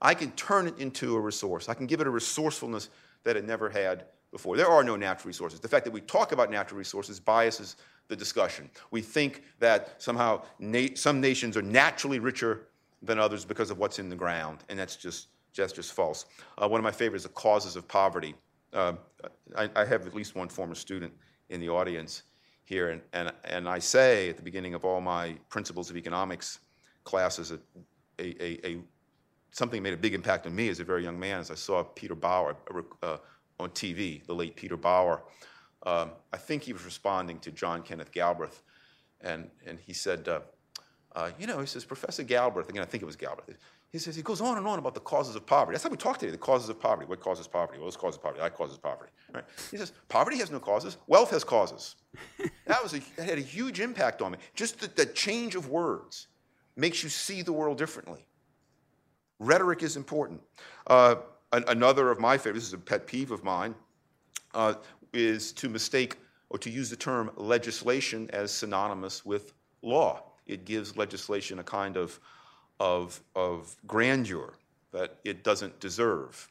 I 0.00 0.14
can 0.14 0.30
turn 0.32 0.66
it 0.66 0.78
into 0.78 1.16
a 1.16 1.20
resource. 1.20 1.68
I 1.68 1.74
can 1.74 1.86
give 1.86 2.00
it 2.00 2.06
a 2.06 2.10
resourcefulness 2.10 2.88
that 3.24 3.36
it 3.36 3.44
never 3.44 3.68
had 3.68 4.06
before. 4.30 4.56
There 4.56 4.68
are 4.68 4.84
no 4.84 4.96
natural 4.96 5.28
resources. 5.28 5.60
The 5.60 5.68
fact 5.68 5.84
that 5.84 5.90
we 5.90 6.00
talk 6.00 6.32
about 6.32 6.50
natural 6.50 6.78
resources 6.78 7.20
biases 7.20 7.76
the 8.08 8.16
discussion. 8.16 8.70
We 8.90 9.02
think 9.02 9.42
that 9.58 10.00
somehow 10.00 10.42
na- 10.58 10.94
some 10.94 11.20
nations 11.20 11.56
are 11.56 11.62
naturally 11.62 12.18
richer 12.18 12.68
than 13.02 13.18
others 13.18 13.44
because 13.44 13.70
of 13.70 13.78
what's 13.78 13.98
in 13.98 14.08
the 14.08 14.16
ground, 14.16 14.64
and 14.68 14.78
that's 14.78 14.96
just, 14.96 15.28
that's 15.54 15.72
just 15.72 15.92
false. 15.92 16.24
Uh, 16.56 16.68
one 16.68 16.80
of 16.80 16.84
my 16.84 16.90
favorites 16.90 17.24
is 17.24 17.30
the 17.30 17.34
causes 17.34 17.76
of 17.76 17.86
poverty. 17.86 18.34
Uh, 18.72 18.94
I, 19.56 19.68
I, 19.76 19.84
have 19.84 20.06
at 20.06 20.14
least 20.14 20.34
one 20.34 20.48
former 20.48 20.74
student 20.74 21.12
in 21.48 21.60
the 21.60 21.70
audience 21.70 22.24
here, 22.68 22.90
and, 22.90 23.00
and, 23.14 23.32
and 23.44 23.68
I 23.68 23.78
say 23.78 24.28
at 24.28 24.36
the 24.36 24.42
beginning 24.42 24.74
of 24.74 24.84
all 24.84 25.00
my 25.00 25.36
principles 25.48 25.88
of 25.88 25.96
economics 25.96 26.58
classes, 27.04 27.50
a, 27.50 27.58
a, 28.20 28.66
a, 28.66 28.78
something 29.52 29.82
made 29.82 29.94
a 29.94 29.96
big 29.96 30.12
impact 30.12 30.46
on 30.46 30.54
me 30.54 30.68
as 30.68 30.78
a 30.78 30.84
very 30.84 31.02
young 31.02 31.18
man 31.18 31.40
as 31.40 31.50
I 31.50 31.54
saw 31.54 31.82
Peter 31.82 32.14
Bauer 32.14 32.56
uh, 33.02 33.16
on 33.58 33.70
TV, 33.70 34.24
the 34.26 34.34
late 34.34 34.54
Peter 34.54 34.76
Bauer. 34.76 35.22
Um, 35.86 36.10
I 36.32 36.36
think 36.36 36.62
he 36.62 36.74
was 36.74 36.84
responding 36.84 37.38
to 37.40 37.50
John 37.50 37.82
Kenneth 37.82 38.12
Galbraith, 38.12 38.62
and, 39.22 39.48
and 39.66 39.78
he 39.80 39.94
said, 39.94 40.28
uh, 40.28 40.40
uh, 41.16 41.30
you 41.38 41.46
know, 41.46 41.60
he 41.60 41.66
says, 41.66 41.86
Professor 41.86 42.22
Galbraith, 42.22 42.68
again, 42.68 42.82
I 42.82 42.86
think 42.86 43.02
it 43.02 43.06
was 43.06 43.16
Galbraith, 43.16 43.56
he 43.90 43.98
says, 43.98 44.14
he 44.14 44.22
goes 44.22 44.40
on 44.40 44.58
and 44.58 44.66
on 44.66 44.78
about 44.78 44.94
the 44.94 45.00
causes 45.00 45.34
of 45.34 45.46
poverty. 45.46 45.74
That's 45.74 45.84
how 45.84 45.90
we 45.90 45.96
talk 45.96 46.18
today, 46.18 46.30
the 46.30 46.38
causes 46.38 46.68
of 46.68 46.78
poverty. 46.78 47.08
What 47.08 47.20
causes 47.20 47.46
poverty? 47.46 47.78
Well, 47.78 47.88
this 47.88 47.96
causes 47.96 48.18
poverty. 48.18 48.40
That 48.40 48.54
causes 48.54 48.76
poverty. 48.76 49.12
Right? 49.32 49.44
He 49.70 49.78
says, 49.78 49.92
poverty 50.08 50.36
has 50.38 50.50
no 50.50 50.60
causes. 50.60 50.98
Wealth 51.06 51.30
has 51.30 51.42
causes. 51.42 51.96
that, 52.66 52.82
was 52.82 52.94
a, 52.94 53.00
that 53.16 53.28
had 53.28 53.38
a 53.38 53.42
huge 53.42 53.80
impact 53.80 54.20
on 54.20 54.32
me. 54.32 54.38
Just 54.54 54.80
the, 54.80 54.88
the 54.88 55.06
change 55.06 55.54
of 55.54 55.70
words 55.70 56.28
makes 56.76 57.02
you 57.02 57.08
see 57.08 57.40
the 57.40 57.52
world 57.52 57.78
differently. 57.78 58.26
Rhetoric 59.38 59.82
is 59.82 59.96
important. 59.96 60.42
Uh, 60.86 61.16
an, 61.52 61.64
another 61.68 62.10
of 62.10 62.20
my 62.20 62.36
favorites, 62.36 62.64
this 62.64 62.68
is 62.68 62.74
a 62.74 62.78
pet 62.78 63.06
peeve 63.06 63.30
of 63.30 63.42
mine, 63.42 63.74
uh, 64.54 64.74
is 65.12 65.52
to 65.52 65.68
mistake 65.68 66.16
or 66.50 66.58
to 66.58 66.70
use 66.70 66.90
the 66.90 66.96
term 66.96 67.30
legislation 67.36 68.28
as 68.32 68.50
synonymous 68.50 69.24
with 69.24 69.54
law. 69.82 70.22
It 70.46 70.64
gives 70.64 70.96
legislation 70.96 71.58
a 71.58 71.64
kind 71.64 71.96
of, 71.96 72.18
of, 72.80 73.20
of 73.34 73.76
grandeur 73.86 74.54
that 74.92 75.18
it 75.24 75.44
doesn't 75.44 75.78
deserve. 75.80 76.48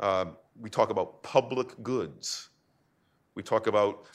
Uh, 0.00 0.26
we 0.60 0.70
talk 0.70 0.90
about 0.90 1.22
public 1.22 1.82
goods. 1.82 2.48
We 3.34 3.42
talk 3.42 3.66
about 3.66 4.06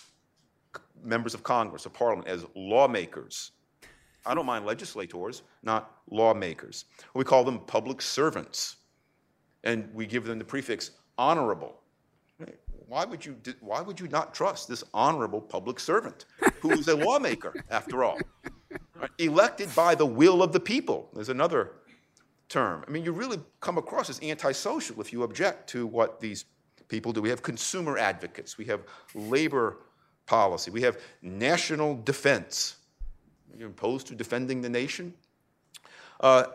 members 1.04 1.34
of 1.34 1.44
Congress 1.44 1.86
or 1.86 1.90
Parliament 1.90 2.28
as 2.28 2.46
lawmakers. 2.56 3.52
I 4.26 4.36
don't 4.36 4.46
mind 4.46 4.66
legislators, 4.66 5.44
not 5.64 5.92
lawmakers. 6.10 6.86
We 7.14 7.24
call 7.24 7.44
them 7.44 7.60
public 7.60 8.02
servants, 8.02 8.78
and 9.64 9.90
we 9.94 10.06
give 10.06 10.26
them 10.26 10.40
the 10.40 10.46
prefix 10.46 10.92
honorable 11.18 11.80
why 12.90 13.06
would 13.06 13.24
you, 13.24 13.38
why 13.62 13.82
would 13.82 14.00
you 14.00 14.08
not 14.08 14.34
trust 14.34 14.68
this 14.68 14.84
honorable 14.94 15.40
public 15.40 15.80
servant 15.80 16.26
who 16.60 16.72
is 16.72 16.88
a 16.88 16.96
lawmaker, 16.96 17.54
after 17.70 18.04
all? 18.04 18.20
Right? 19.00 19.10
Elected 19.18 19.74
by 19.76 19.96
the 19.96 20.06
will 20.06 20.44
of 20.44 20.52
the 20.52 20.60
people. 20.60 21.10
There's 21.14 21.30
another 21.30 21.72
term. 22.50 22.84
I 22.88 22.92
mean, 22.92 23.06
you 23.06 23.12
really 23.12 23.40
come 23.60 23.78
across 23.78 24.10
as 24.10 24.22
antisocial 24.22 25.00
if 25.00 25.14
you 25.14 25.24
object 25.24 25.70
to 25.70 25.88
what 25.88 26.20
these 26.20 26.46
people 26.88 27.14
do. 27.14 27.22
We 27.22 27.30
have 27.30 27.44
consumer 27.44 27.98
advocates, 27.98 28.58
we 28.58 28.66
have 28.66 28.82
labor 29.14 29.78
policy, 30.26 30.72
we 30.72 30.82
have 30.82 30.98
national 31.22 32.02
defense. 32.04 32.78
You're 33.58 33.70
opposed 33.70 34.08
to 34.08 34.16
defending 34.16 34.62
the 34.62 34.70
nation. 34.70 35.14
Uh, 36.20 36.46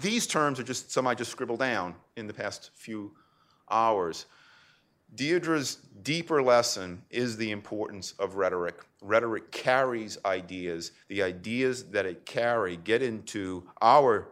these 0.00 0.26
terms 0.26 0.60
are 0.60 0.62
just 0.62 0.92
some 0.92 1.06
I 1.06 1.14
just 1.14 1.30
scribbled 1.30 1.58
down 1.58 1.94
in 2.16 2.26
the 2.26 2.32
past 2.32 2.70
few 2.74 3.12
hours. 3.70 4.26
Deirdre's 5.14 5.76
deeper 6.02 6.42
lesson 6.42 7.02
is 7.10 7.36
the 7.36 7.50
importance 7.50 8.14
of 8.18 8.36
rhetoric. 8.36 8.80
Rhetoric 9.02 9.50
carries 9.50 10.18
ideas. 10.24 10.92
The 11.08 11.22
ideas 11.22 11.84
that 11.86 12.06
it 12.06 12.24
carry 12.26 12.76
get 12.76 13.02
into 13.02 13.64
our 13.82 14.28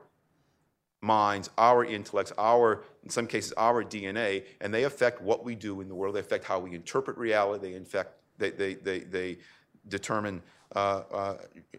minds, 1.00 1.50
our 1.58 1.84
intellects, 1.84 2.32
our, 2.38 2.84
in 3.02 3.10
some 3.10 3.26
cases, 3.26 3.52
our 3.56 3.84
DNA, 3.84 4.44
and 4.60 4.72
they 4.72 4.84
affect 4.84 5.20
what 5.20 5.44
we 5.44 5.54
do 5.54 5.80
in 5.80 5.88
the 5.88 5.94
world. 5.94 6.14
They 6.14 6.20
affect 6.20 6.44
how 6.44 6.58
we 6.58 6.74
interpret 6.74 7.16
reality. 7.16 7.72
They, 7.72 7.76
affect 7.76 8.14
they, 8.38 8.50
they, 8.50 8.74
they, 8.74 9.00
they 9.00 9.38
determine 9.88 10.42
uh, 10.74 11.02
uh, 11.12 11.36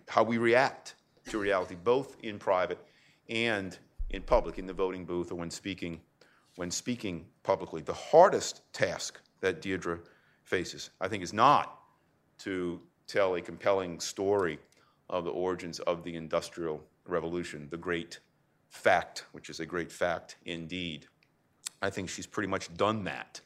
how 0.08 0.24
we 0.24 0.38
react 0.38 0.96
to 1.30 1.38
reality, 1.38 1.76
both 1.84 2.16
in 2.24 2.40
private 2.40 2.80
and 3.30 3.78
in 4.10 4.24
public, 4.24 4.58
in 4.58 4.66
the 4.66 4.74
voting 4.74 5.06
booth 5.06 5.32
or 5.32 5.36
when 5.36 5.52
speaking 5.52 6.02
when 6.60 6.70
speaking 6.70 7.26
publicly. 7.44 7.82
The 7.82 7.94
hardest 7.94 8.64
task 8.74 9.22
that 9.40 9.62
Deirdre 9.62 10.00
faces, 10.44 10.90
I 11.00 11.08
think, 11.08 11.24
is 11.24 11.32
not 11.32 11.80
to 12.40 12.82
tell 13.08 13.36
a 13.36 13.42
compelling 13.42 14.02
story 14.02 14.60
of 15.10 15.24
the 15.24 15.32
origins 15.32 15.80
of 15.80 16.04
the 16.04 16.18
Industrial 16.18 16.84
Revolution, 17.06 17.70
the 17.72 17.78
great 17.78 18.20
fact, 18.68 19.24
which 19.32 19.50
is 19.50 19.62
a 19.62 19.66
great 19.66 19.90
fact 19.90 20.36
indeed. 20.44 21.08
I 21.82 21.90
think 21.90 22.10
she's 22.10 22.28
pretty 22.28 22.50
much 22.50 22.74
done 22.76 23.06
that. 23.06 23.40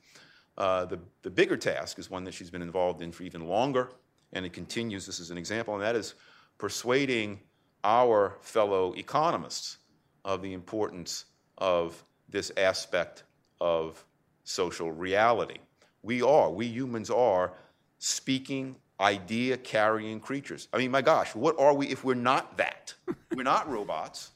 Uh, 0.57 0.85
the, 0.85 0.99
the 1.21 1.29
bigger 1.29 1.55
task 1.55 1.99
is 1.99 2.09
one 2.09 2.23
that 2.23 2.33
she's 2.33 2.49
been 2.49 2.63
involved 2.63 3.03
in 3.03 3.11
for 3.11 3.21
even 3.21 3.47
longer, 3.47 3.91
and 4.33 4.43
it 4.43 4.53
continues. 4.53 5.05
This 5.05 5.19
is 5.19 5.29
an 5.29 5.37
example, 5.37 5.75
and 5.75 5.83
that 5.83 5.95
is 5.95 6.15
persuading 6.57 7.41
our 7.83 8.37
fellow 8.41 8.95
economists 8.97 9.77
of 10.25 10.41
the 10.41 10.53
importance 10.53 11.25
of 11.59 12.03
this 12.29 12.51
aspect 12.57 13.23
of 13.61 14.03
social 14.43 14.91
reality. 14.91 15.57
We 16.01 16.21
are, 16.21 16.49
we 16.49 16.67
humans 16.67 17.09
are 17.09 17.53
speaking, 17.99 18.75
idea 18.99 19.57
carrying 19.57 20.19
creatures. 20.19 20.67
I 20.73 20.77
mean, 20.77 20.91
my 20.91 21.01
gosh, 21.01 21.35
what 21.35 21.57
are 21.59 21.73
we 21.73 21.87
if 21.87 22.03
we're 22.03 22.13
not 22.15 22.57
that? 22.57 22.93
we're 23.35 23.43
not 23.43 23.69
robots. 23.69 24.31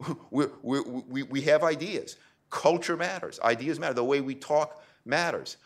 We're, 0.30 0.50
we're, 0.62 0.82
we 0.82 1.24
we 1.24 1.42
have 1.42 1.62
ideas. 1.62 2.16
Culture 2.48 2.96
matters. 2.96 3.38
Ideas 3.40 3.78
matter. 3.78 3.92
The 3.92 4.02
way 4.02 4.22
we 4.22 4.34
talk 4.34 4.82
matters. 5.04 5.58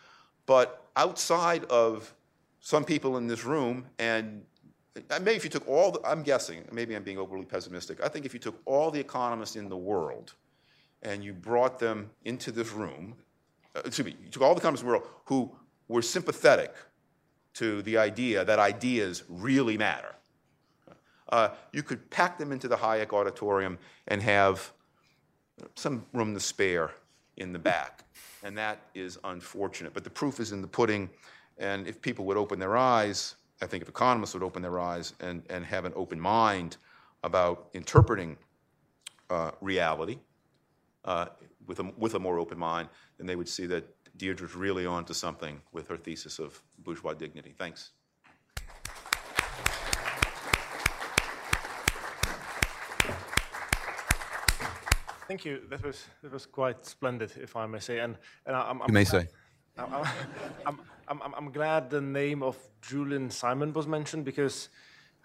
But 0.45 0.85
outside 0.97 1.62
of 1.67 2.12
some 2.59 2.85
people 2.85 3.17
in 3.17 3.29
this 3.29 3.45
room, 3.45 3.87
and 4.01 4.43
maybe 5.11 5.37
if 5.37 5.45
you 5.45 5.51
took 5.51 5.69
all 5.69 5.93
the, 5.93 6.01
I'm 6.05 6.25
guessing, 6.25 6.65
maybe 6.73 6.97
I'm 6.97 7.05
being 7.05 7.19
overly 7.19 7.45
pessimistic. 7.45 8.03
I 8.03 8.09
think 8.09 8.27
if 8.27 8.35
you 8.35 8.41
took 8.41 8.61
all 8.65 8.91
the 8.91 8.99
economists 8.99 9.55
in 9.55 9.69
the 9.69 9.77
world 9.77 10.35
and 11.05 11.23
you 11.23 11.33
brought 11.33 11.79
them 11.79 12.11
into 12.25 12.51
this 12.51 12.73
room, 12.73 13.15
uh, 13.77 13.83
excuse 13.85 14.07
me, 14.07 14.17
you 14.23 14.31
took 14.31 14.43
all 14.43 14.55
the 14.55 14.61
economists 14.61 14.83
in 14.83 14.89
the 14.89 14.93
world 14.93 15.09
who 15.27 15.51
were 15.89 16.03
sympathetic 16.03 16.75
to 17.55 17.83
the 17.83 17.97
idea 17.97 18.45
that 18.45 18.59
ideas 18.59 19.23
really 19.29 19.79
matter. 19.79 20.15
Uh, 21.29 21.49
you 21.73 21.83
could 21.83 22.11
pack 22.11 22.39
them 22.39 22.53
into 22.53 22.69
the 22.69 22.77
Hayek 22.77 23.13
auditorium 23.13 23.79
and 24.09 24.23
have 24.23 24.73
some 25.75 26.05
room 26.13 26.35
to 26.35 26.41
spare 26.41 26.91
in 27.37 27.53
the 27.53 27.59
back. 27.59 28.05
And 28.43 28.57
that 28.59 28.81
is 28.95 29.19
unfortunate. 29.25 29.95
But 29.95 30.05
the 30.05 30.11
proof 30.11 30.41
is 30.41 30.53
in 30.53 30.61
the 30.61 30.69
pudding. 30.69 31.09
And 31.59 31.87
if 31.87 32.01
people 32.01 32.25
would 32.27 32.37
open 32.37 32.59
their 32.59 32.77
eyes 32.77 33.37
I 33.63 33.67
think 33.67 33.83
if 33.83 33.89
economists 33.89 34.35
would 34.35 34.43
open 34.43 34.63
their 34.63 34.79
eyes 34.79 35.15
and, 35.21 35.43
and 35.49 35.65
have 35.65 35.85
an 35.85 35.93
open 35.97 36.21
mind 36.21 36.77
about 37.23 37.69
interpreting 37.73 38.37
uh, 39.31 39.53
reality 39.61 40.19
uh, 41.05 41.27
with, 41.67 41.81
a, 41.81 41.91
with 41.97 42.15
a 42.15 42.19
more 42.19 42.39
open 42.39 42.59
mind, 42.59 42.89
then 43.19 43.27
they 43.27 43.37
would 43.37 43.49
see 43.49 43.67
that 43.67 43.85
Deirdre's 44.17 44.55
really 44.55 44.87
onto 44.87 45.13
something 45.15 45.61
with 45.73 45.89
her 45.89 45.97
thesis 45.97 46.39
of 46.39 46.63
bourgeois 46.79 47.15
dignity. 47.15 47.55
Thanks. 47.59 47.91
Thank 55.29 55.45
you. 55.45 55.61
That 55.71 55.83
was 55.83 56.05
that 56.23 56.33
was 56.33 56.45
quite 56.47 56.85
splendid, 56.85 57.33
if 57.41 57.57
I 57.57 57.67
may 57.67 57.79
say. 57.79 58.01
And, 58.01 58.17
and 58.47 58.55
I'm, 58.55 58.83
I'm 58.83 58.89
You 58.89 58.95
may 58.95 59.05
glad- 59.05 59.23
say. 59.23 59.29
I'm, 59.77 59.93
I'm, 60.67 60.79
I'm, 61.09 61.23
I'm, 61.23 61.35
I'm 61.35 61.51
glad 61.53 61.91
the 61.91 62.01
name 62.01 62.43
of 62.45 62.57
Julian 62.81 63.29
Simon 63.31 63.73
was 63.73 63.89
mentioned 63.89 64.25
because, 64.25 64.69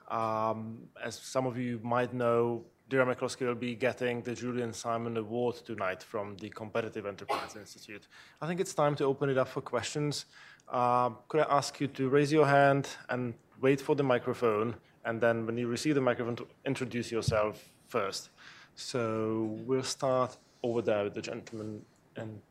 um, 0.08 0.88
as 1.04 1.16
some 1.20 1.46
of 1.46 1.56
you 1.58 1.80
might 1.84 2.14
know, 2.14 2.66
Deirdre 2.90 3.16
McCloskey 3.16 3.46
will 3.46 3.54
be 3.54 3.76
getting 3.76 4.24
the 4.24 4.34
Julian 4.34 4.74
Simon 4.74 5.16
Award 5.16 5.58
tonight 5.64 6.02
from 6.02 6.36
the 6.38 6.50
Competitive 6.50 7.06
Enterprise 7.06 7.56
Institute. 7.56 8.08
I 8.42 8.48
think 8.48 8.60
it's 8.60 8.74
time 8.74 8.96
to 8.96 9.04
open 9.06 9.30
it 9.30 9.38
up 9.38 9.48
for 9.48 9.62
questions. 9.62 10.26
Um, 10.68 11.18
could 11.28 11.42
I 11.42 11.56
ask 11.56 11.80
you 11.80 11.88
to 11.88 12.10
raise 12.10 12.32
your 12.32 12.48
hand 12.48 12.88
and 13.10 13.36
wait 13.62 13.80
for 13.80 13.96
the 13.96 14.02
microphone, 14.02 14.76
and 15.06 15.22
then 15.22 15.46
when 15.46 15.56
you 15.56 15.68
receive 15.68 15.94
the 15.94 16.02
microphone, 16.02 16.36
to 16.38 16.48
introduce 16.66 17.12
yourself 17.12 17.64
first. 17.88 18.30
So 18.74 19.56
we'll 19.68 19.84
start 19.84 20.38
over 20.64 20.82
there 20.82 21.04
with 21.04 21.14
the 21.14 21.22
gentleman 21.22 21.86
and 22.16 22.42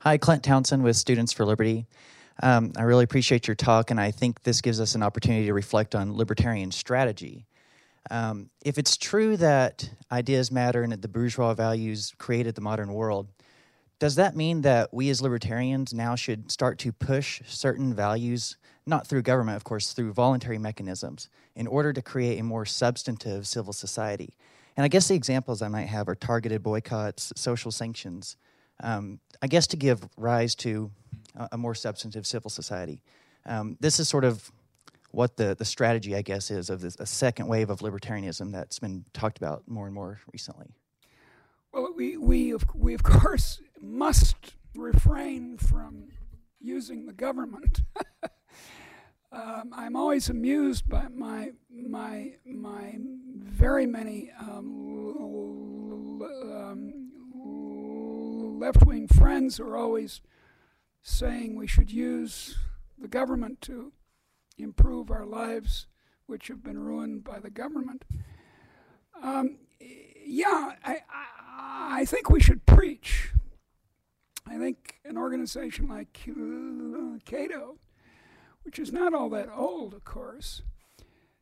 Hi, 0.00 0.18
Clint 0.18 0.42
Townsend 0.42 0.82
with 0.82 0.96
Students 0.96 1.32
for 1.32 1.46
Liberty. 1.46 1.86
Um, 2.42 2.72
I 2.76 2.82
really 2.82 3.04
appreciate 3.04 3.46
your 3.46 3.54
talk, 3.54 3.92
and 3.92 4.00
I 4.00 4.10
think 4.10 4.42
this 4.42 4.60
gives 4.60 4.80
us 4.80 4.96
an 4.96 5.02
opportunity 5.04 5.46
to 5.46 5.54
reflect 5.54 5.94
on 5.94 6.16
libertarian 6.16 6.72
strategy. 6.72 7.46
Um, 8.10 8.50
if 8.64 8.78
it's 8.78 8.96
true 8.96 9.36
that 9.36 9.88
ideas 10.10 10.50
matter 10.50 10.82
and 10.82 10.92
that 10.92 11.02
the 11.02 11.08
bourgeois 11.08 11.54
values 11.54 12.12
created 12.18 12.54
the 12.54 12.60
modern 12.60 12.92
world, 12.92 13.28
does 13.98 14.16
that 14.16 14.34
mean 14.34 14.62
that 14.62 14.92
we 14.92 15.08
as 15.10 15.22
libertarians 15.22 15.94
now 15.94 16.16
should 16.16 16.50
start 16.50 16.78
to 16.80 16.90
push 16.90 17.40
certain 17.46 17.94
values, 17.94 18.56
not 18.84 19.06
through 19.06 19.22
government, 19.22 19.56
of 19.56 19.62
course, 19.62 19.92
through 19.92 20.12
voluntary 20.12 20.58
mechanisms, 20.58 21.28
in 21.54 21.68
order 21.68 21.92
to 21.92 22.02
create 22.02 22.40
a 22.40 22.42
more 22.42 22.64
substantive 22.64 23.46
civil 23.46 23.72
society? 23.72 24.34
And 24.76 24.84
I 24.84 24.88
guess 24.88 25.06
the 25.06 25.14
examples 25.14 25.62
I 25.62 25.68
might 25.68 25.86
have 25.86 26.08
are 26.08 26.16
targeted 26.16 26.62
boycotts, 26.62 27.32
social 27.36 27.70
sanctions, 27.70 28.36
um, 28.82 29.20
I 29.40 29.46
guess 29.46 29.68
to 29.68 29.76
give 29.76 30.08
rise 30.16 30.56
to 30.56 30.90
a, 31.36 31.50
a 31.52 31.58
more 31.58 31.74
substantive 31.74 32.26
civil 32.26 32.50
society. 32.50 33.02
Um, 33.46 33.76
this 33.80 34.00
is 34.00 34.08
sort 34.08 34.24
of 34.24 34.50
what 35.12 35.36
the, 35.36 35.54
the 35.54 35.64
strategy, 35.64 36.16
I 36.16 36.22
guess, 36.22 36.50
is 36.50 36.70
of 36.70 36.80
this, 36.80 36.96
a 36.98 37.06
second 37.06 37.46
wave 37.46 37.70
of 37.70 37.80
libertarianism 37.80 38.50
that's 38.52 38.78
been 38.78 39.04
talked 39.12 39.38
about 39.38 39.62
more 39.68 39.86
and 39.86 39.94
more 39.94 40.20
recently. 40.32 40.74
Well, 41.72 41.92
we, 41.94 42.16
we, 42.16 42.50
of, 42.50 42.64
we 42.74 42.94
of 42.94 43.02
course 43.02 43.60
must 43.80 44.54
refrain 44.74 45.58
from 45.58 46.08
using 46.60 47.06
the 47.06 47.12
government. 47.12 47.82
um, 49.32 49.70
I'm 49.74 49.96
always 49.96 50.28
amused 50.30 50.88
by 50.88 51.08
my, 51.08 51.52
my, 51.70 52.32
my 52.46 52.96
very 53.36 53.86
many 53.86 54.30
um, 54.40 56.22
um, 56.22 57.12
left 58.58 58.84
wing 58.86 59.08
friends 59.08 59.60
are 59.60 59.76
always 59.76 60.22
saying 61.02 61.56
we 61.56 61.66
should 61.66 61.90
use 61.90 62.56
the 62.98 63.08
government 63.08 63.60
to 63.62 63.92
improve 64.62 65.10
our 65.10 65.26
lives, 65.26 65.86
which 66.26 66.48
have 66.48 66.62
been 66.62 66.78
ruined 66.78 67.24
by 67.24 67.38
the 67.38 67.50
government. 67.50 68.04
Um, 69.22 69.58
yeah, 70.24 70.72
I, 70.84 71.02
I, 71.10 72.00
I 72.00 72.04
think 72.04 72.30
we 72.30 72.40
should 72.40 72.64
preach. 72.66 73.32
I 74.46 74.58
think 74.58 74.96
an 75.04 75.16
organization 75.16 75.88
like 75.88 76.12
Cato, 77.24 77.78
which 78.62 78.78
is 78.78 78.92
not 78.92 79.14
all 79.14 79.28
that 79.30 79.48
old, 79.54 79.94
of 79.94 80.04
course, 80.04 80.62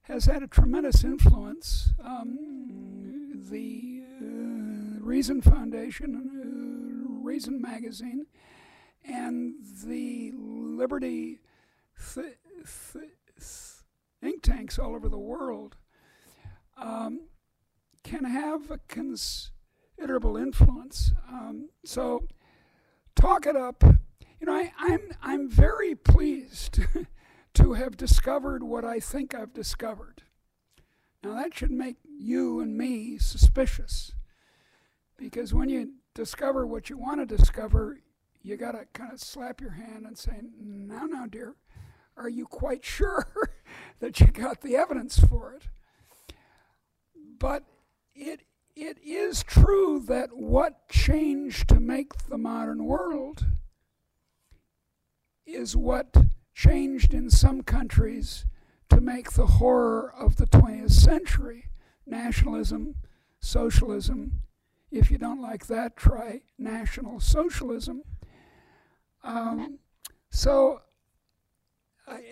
has 0.02 0.26
had 0.26 0.42
a 0.42 0.46
tremendous 0.46 1.04
influence. 1.04 1.90
Um, 2.02 3.46
the 3.50 4.02
uh, 4.20 5.04
Reason 5.04 5.40
Foundation, 5.40 6.14
uh, 6.16 7.24
Reason 7.24 7.60
Magazine, 7.60 8.26
and 9.04 9.54
the 9.84 10.32
Liberty 10.36 11.38
th- 12.14 12.36
think 12.66 14.42
tanks 14.42 14.78
all 14.78 14.94
over 14.94 15.08
the 15.08 15.18
world 15.18 15.76
um, 16.76 17.28
can 18.02 18.24
have 18.24 18.70
a 18.70 18.78
considerable 18.88 20.36
influence. 20.36 21.12
Um, 21.28 21.70
so 21.84 22.26
talk 23.14 23.46
it 23.46 23.56
up. 23.56 23.82
You 24.40 24.46
know, 24.46 24.54
I, 24.54 24.72
I'm 24.78 25.00
I'm 25.22 25.50
very 25.50 25.94
pleased 25.94 26.80
to 27.54 27.72
have 27.74 27.96
discovered 27.96 28.62
what 28.62 28.84
I 28.84 29.00
think 29.00 29.34
I've 29.34 29.52
discovered. 29.52 30.22
Now 31.22 31.34
that 31.34 31.54
should 31.54 31.70
make 31.70 31.96
you 32.04 32.60
and 32.60 32.76
me 32.76 33.18
suspicious, 33.18 34.12
because 35.16 35.52
when 35.52 35.68
you 35.68 35.92
discover 36.14 36.66
what 36.66 36.88
you 36.88 36.96
want 36.96 37.20
to 37.20 37.36
discover, 37.36 38.00
you 38.42 38.56
got 38.56 38.72
to 38.72 38.86
kind 38.94 39.12
of 39.12 39.20
slap 39.20 39.60
your 39.60 39.72
hand 39.72 40.06
and 40.06 40.16
say, 40.16 40.40
"Now, 40.58 41.04
now, 41.04 41.26
dear, 41.26 41.56
are 42.20 42.28
you 42.28 42.46
quite 42.46 42.84
sure 42.84 43.26
that 44.00 44.20
you 44.20 44.26
got 44.28 44.60
the 44.60 44.76
evidence 44.76 45.18
for 45.18 45.54
it?" 45.54 45.62
But 47.38 47.64
it 48.14 48.42
it 48.76 48.98
is 49.02 49.42
true 49.42 50.00
that 50.06 50.36
what 50.36 50.88
changed 50.88 51.68
to 51.68 51.80
make 51.80 52.28
the 52.28 52.38
modern 52.38 52.84
world 52.84 53.46
is 55.44 55.76
what 55.76 56.16
changed 56.54 57.12
in 57.12 57.30
some 57.30 57.62
countries 57.62 58.44
to 58.88 59.00
make 59.00 59.32
the 59.32 59.46
horror 59.46 60.12
of 60.16 60.36
the 60.36 60.46
20th 60.46 60.92
century 60.92 61.66
nationalism, 62.06 62.96
socialism. 63.40 64.42
If 64.90 65.10
you 65.10 65.18
don't 65.18 65.40
like 65.40 65.66
that, 65.66 65.96
try 65.96 66.42
National 66.58 67.20
Socialism. 67.20 68.02
Um, 69.22 69.78
so, 70.30 70.82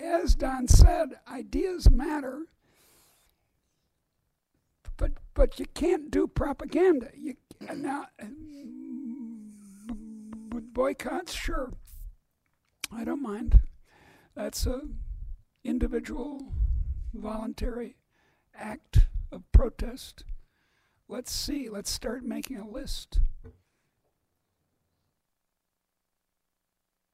as 0.03 0.35
Don 0.35 0.69
said, 0.69 1.21
ideas 1.31 1.91
matter 1.91 2.47
but 4.99 5.13
but 5.33 5.59
you 5.59 5.65
can't 5.73 6.11
do 6.11 6.27
propaganda. 6.27 7.09
You 7.17 7.37
now 7.75 8.09
boycotts, 10.79 11.33
sure. 11.33 11.73
I 12.93 13.05
don't 13.05 13.23
mind. 13.23 13.61
That's 14.35 14.67
a 14.67 14.83
individual, 15.65 16.53
voluntary 17.15 17.97
act 18.55 19.07
of 19.33 19.51
protest. 19.53 20.25
Let's 21.09 21.33
see. 21.33 21.69
Let's 21.69 21.91
start 21.91 22.25
making 22.25 22.59
a 22.59 22.69
list. 22.69 23.21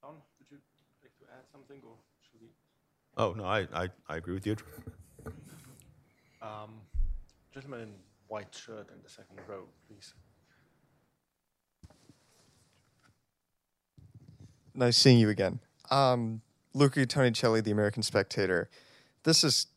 Don, 0.02 0.14
would 0.38 0.50
you 0.50 0.58
like 1.02 1.16
to 1.18 1.24
add 1.32 1.44
something, 1.52 1.80
or? 1.86 1.96
Oh, 3.16 3.32
no, 3.32 3.44
I, 3.44 3.66
I, 3.72 3.88
I 4.08 4.16
agree 4.16 4.34
with 4.34 4.46
you. 4.46 4.56
Um, 6.42 6.80
gentleman 7.52 7.80
in 7.80 7.94
white 8.28 8.52
shirt 8.52 8.88
in 8.90 9.02
the 9.02 9.08
second 9.08 9.38
row, 9.46 9.64
please. 9.88 10.14
Nice 14.74 14.96
seeing 14.96 15.18
you 15.18 15.28
again. 15.28 15.60
Um, 15.90 16.42
Luca 16.74 17.06
Tonicelli, 17.06 17.62
The 17.62 17.70
American 17.70 18.02
Spectator. 18.02 18.68
This 19.22 19.44
is 19.44 19.68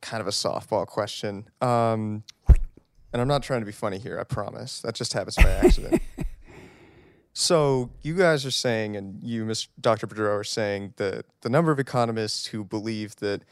kind 0.00 0.22
of 0.22 0.26
a 0.26 0.30
softball 0.30 0.86
question. 0.86 1.48
Um, 1.60 2.24
and 3.12 3.20
I'm 3.20 3.28
not 3.28 3.42
trying 3.42 3.60
to 3.60 3.66
be 3.66 3.72
funny 3.72 3.98
here, 3.98 4.18
I 4.18 4.24
promise. 4.24 4.80
That 4.80 4.94
just 4.94 5.12
happens 5.12 5.36
by 5.36 5.50
accident. 5.64 6.00
So 7.38 7.90
you 8.00 8.14
guys 8.14 8.46
are 8.46 8.50
saying, 8.50 8.96
and 8.96 9.22
you, 9.22 9.44
Mr. 9.44 9.68
Dr. 9.78 10.06
Boudreaux, 10.06 10.40
are 10.40 10.42
saying 10.42 10.94
that 10.96 11.26
the 11.42 11.50
number 11.50 11.70
of 11.70 11.78
economists 11.78 12.46
who 12.46 12.64
believe 12.64 13.14
that 13.16 13.42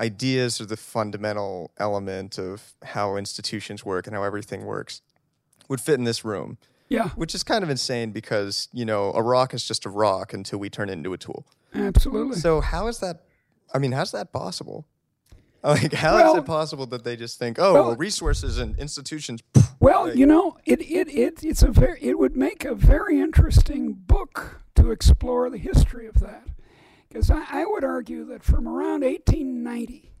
ideas 0.00 0.62
are 0.62 0.64
the 0.64 0.78
fundamental 0.78 1.70
element 1.76 2.38
of 2.38 2.72
how 2.82 3.16
institutions 3.16 3.84
work 3.84 4.06
and 4.06 4.16
how 4.16 4.22
everything 4.22 4.64
works 4.64 5.02
would 5.68 5.78
fit 5.78 5.96
in 5.96 6.04
this 6.04 6.24
room 6.24 6.56
Yeah, 6.88 7.10
which 7.10 7.34
is 7.34 7.42
kind 7.42 7.62
of 7.62 7.68
insane 7.68 8.12
because 8.12 8.68
you 8.72 8.86
know 8.86 9.12
a 9.12 9.22
rock 9.22 9.52
is 9.52 9.68
just 9.68 9.84
a 9.84 9.90
rock 9.90 10.32
until 10.32 10.58
we 10.58 10.70
turn 10.70 10.88
it 10.88 10.94
into 10.94 11.12
a 11.12 11.18
tool. 11.18 11.46
absolutely. 11.74 12.38
So 12.38 12.62
how 12.62 12.86
is 12.86 13.00
that? 13.00 13.24
I 13.74 13.78
mean, 13.78 13.92
how's 13.92 14.12
that 14.12 14.32
possible? 14.32 14.86
Like, 15.82 15.94
how 15.94 16.18
is 16.18 16.22
Well- 16.24 16.36
it 16.38 16.44
possible 16.46 16.86
that 16.86 17.04
they 17.04 17.16
just 17.16 17.38
think, 17.38 17.58
oh, 17.58 17.72
Well- 17.72 17.86
well, 17.88 17.96
resources 17.96 18.58
and 18.58 18.78
institutions? 18.78 19.42
Well, 19.80 20.08
Like- 20.08 20.16
you 20.16 20.26
know, 20.26 20.58
it, 20.66 20.80
it, 20.82 21.08
it 21.08 21.42
it's 21.42 21.62
a 21.62 21.70
very 21.70 21.98
it 22.02 22.18
would 22.18 22.36
make 22.36 22.64
a 22.64 22.74
very 22.74 23.18
interesting 23.18 23.92
book 23.94 24.60
to 24.76 24.90
explore 24.90 25.48
the 25.50 25.56
history 25.58 26.06
of 26.06 26.16
that. 26.20 26.46
Because 27.08 27.30
I, 27.30 27.44
I 27.48 27.64
would 27.64 27.84
argue 27.84 28.24
that 28.26 28.42
from 28.42 28.66
around 28.68 29.02
1890 29.02 30.12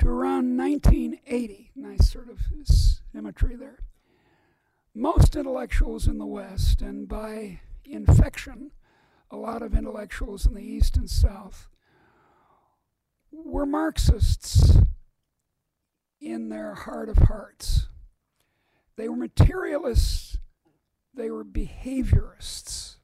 to 0.00 0.08
around 0.08 0.56
1980, 0.58 1.70
nice 1.76 2.10
sort 2.10 2.28
of 2.28 2.40
symmetry 3.12 3.56
there, 3.56 3.78
most 4.94 5.36
intellectuals 5.36 6.06
in 6.06 6.18
the 6.18 6.26
West, 6.26 6.82
and 6.82 7.08
by 7.08 7.60
infection, 7.84 8.72
a 9.30 9.36
lot 9.36 9.62
of 9.62 9.74
intellectuals 9.74 10.46
in 10.46 10.54
the 10.54 10.62
East 10.62 10.96
and 10.96 11.08
South, 11.08 11.68
were 13.44 13.66
Marxists 13.66 14.78
in 16.20 16.48
their 16.48 16.74
heart 16.74 17.08
of 17.08 17.18
hearts. 17.18 17.88
They 18.96 19.08
were 19.08 19.16
materialists, 19.16 20.38
they 21.14 21.30
were 21.30 21.44
behaviorists 21.44 22.96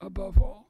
above 0.00 0.38
all. 0.40 0.68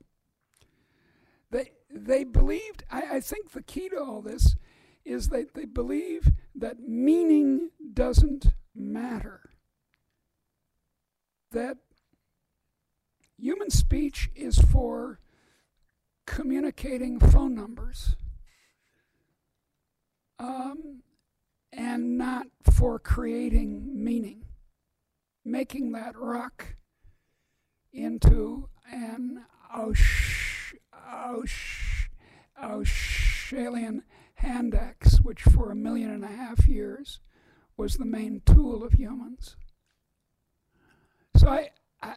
They, 1.50 1.72
they 1.90 2.24
believed, 2.24 2.84
I, 2.90 3.16
I 3.16 3.20
think 3.20 3.52
the 3.52 3.62
key 3.62 3.88
to 3.90 3.98
all 3.98 4.22
this 4.22 4.56
is 5.04 5.28
that 5.28 5.54
they 5.54 5.64
believe 5.64 6.30
that 6.54 6.80
meaning 6.80 7.70
doesn't 7.92 8.48
matter. 8.74 9.50
That 11.52 11.78
human 13.38 13.70
speech 13.70 14.30
is 14.34 14.58
for 14.58 15.20
communicating 16.26 17.20
phone 17.20 17.54
numbers 17.54 18.16
um, 20.38 21.02
and 21.72 22.18
not 22.18 22.46
for 22.62 22.98
creating 22.98 24.04
meaning, 24.04 24.44
making 25.44 25.92
that 25.92 26.16
rock 26.16 26.76
into 27.92 28.68
an 28.90 29.44
Ausch, 29.74 30.74
Ausch, 30.92 32.08
Acheulean 32.60 34.02
hand 34.34 34.74
axe, 34.74 35.20
which 35.20 35.42
for 35.42 35.70
a 35.70 35.76
million 35.76 36.10
and 36.10 36.24
a 36.24 36.28
half 36.28 36.66
years 36.66 37.20
was 37.76 37.96
the 37.96 38.04
main 38.04 38.42
tool 38.44 38.82
of 38.84 38.94
humans. 38.94 39.56
So 41.36 41.48
I, 41.48 41.70
I 42.02 42.14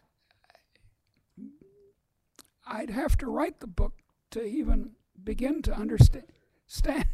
I'd 2.66 2.90
have 2.90 3.16
to 3.18 3.26
write 3.26 3.60
the 3.60 3.66
book 3.66 3.94
to 4.30 4.44
even 4.44 4.92
begin 5.22 5.60
to 5.62 5.74
understand, 5.74 6.24
stand, 6.66 7.06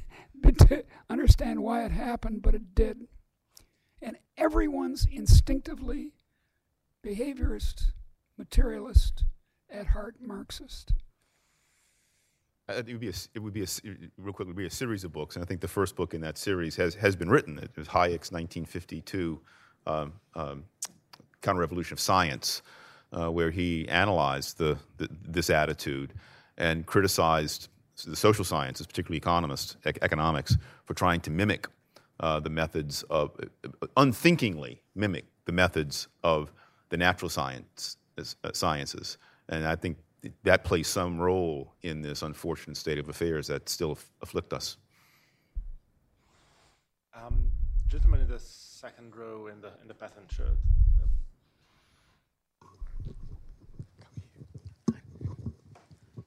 to 0.69 0.85
understand 1.09 1.63
why 1.63 1.85
it 1.85 1.93
happened, 1.93 2.43
but 2.43 2.55
it 2.55 2.75
did. 2.75 3.07
And 4.03 4.17
everyone's 4.37 5.07
instinctively 5.11 6.13
behaviorist, 7.05 7.93
materialist, 8.37 9.25
at 9.71 9.89
heart 9.89 10.17
Marxist. 10.21 10.93
It 12.69 12.87
would 12.87 13.01
be 13.01 13.09
a, 13.09 13.15
it 13.35 13.39
would 13.39 13.53
be 13.53 13.63
a, 13.63 13.67
real 14.17 14.33
quick, 14.33 14.47
it 14.47 14.49
would 14.49 14.57
be 14.57 14.67
a 14.67 14.71
series 14.71 15.05
of 15.05 15.13
books, 15.13 15.37
and 15.37 15.45
I 15.45 15.47
think 15.47 15.61
the 15.61 15.69
first 15.69 15.95
book 15.95 16.15
in 16.15 16.21
that 16.23 16.37
series 16.37 16.75
has, 16.77 16.97
has 16.97 17.15
been 17.15 17.31
written. 17.31 17.59
It 17.59 17.71
was 17.77 17.87
Hayek's 17.87 18.33
1952 18.33 19.41
um, 19.87 20.13
um, 20.35 20.65
Counter-Revolution 21.43 21.95
of 21.95 22.01
Science, 22.01 22.63
uh, 23.13 23.31
where 23.31 23.53
he 23.53 23.89
analyzed 23.89 24.59
the, 24.59 24.77
the, 24.97 25.09
this 25.29 25.49
attitude 25.49 26.13
and 26.59 26.85
criticized 26.87 27.69
the 28.05 28.16
social 28.16 28.44
sciences, 28.44 28.86
particularly 28.86 29.18
economists, 29.18 29.76
ec- 29.84 29.99
economics, 30.03 30.57
for 30.84 30.94
trying 30.94 31.20
to 31.20 31.30
mimic 31.30 31.66
uh, 32.20 32.40
the 32.40 32.51
methods 32.51 33.03
of, 33.05 33.30
uh, 33.64 33.86
unthinkingly 33.97 34.82
mimic 34.94 35.24
the 35.47 35.53
methods 35.53 36.09
of 36.22 36.53
the 36.90 36.97
natural 36.97 37.28
science, 37.28 37.97
uh, 38.18 38.53
sciences. 38.53 39.18
And 39.49 39.66
I 39.66 39.76
think 39.76 39.99
that 40.42 40.64
plays 40.64 40.88
some 40.88 41.18
role 41.18 41.72
in 41.82 42.03
this 42.03 42.22
unfortunate 42.22 42.76
state 42.76 42.99
of 42.99 43.09
affairs 43.09 43.47
that 43.47 43.68
still 43.68 43.99
afflict 44.22 44.53
us. 44.53 44.76
Um, 47.14 47.51
gentleman 47.88 48.20
in 48.20 48.28
the 48.28 48.38
second 48.38 49.14
row 49.16 49.47
in 49.47 49.61
the 49.61 49.70
in 49.80 49.88
the 49.88 49.94
pattern 49.94 50.24
shirt. 50.30 50.57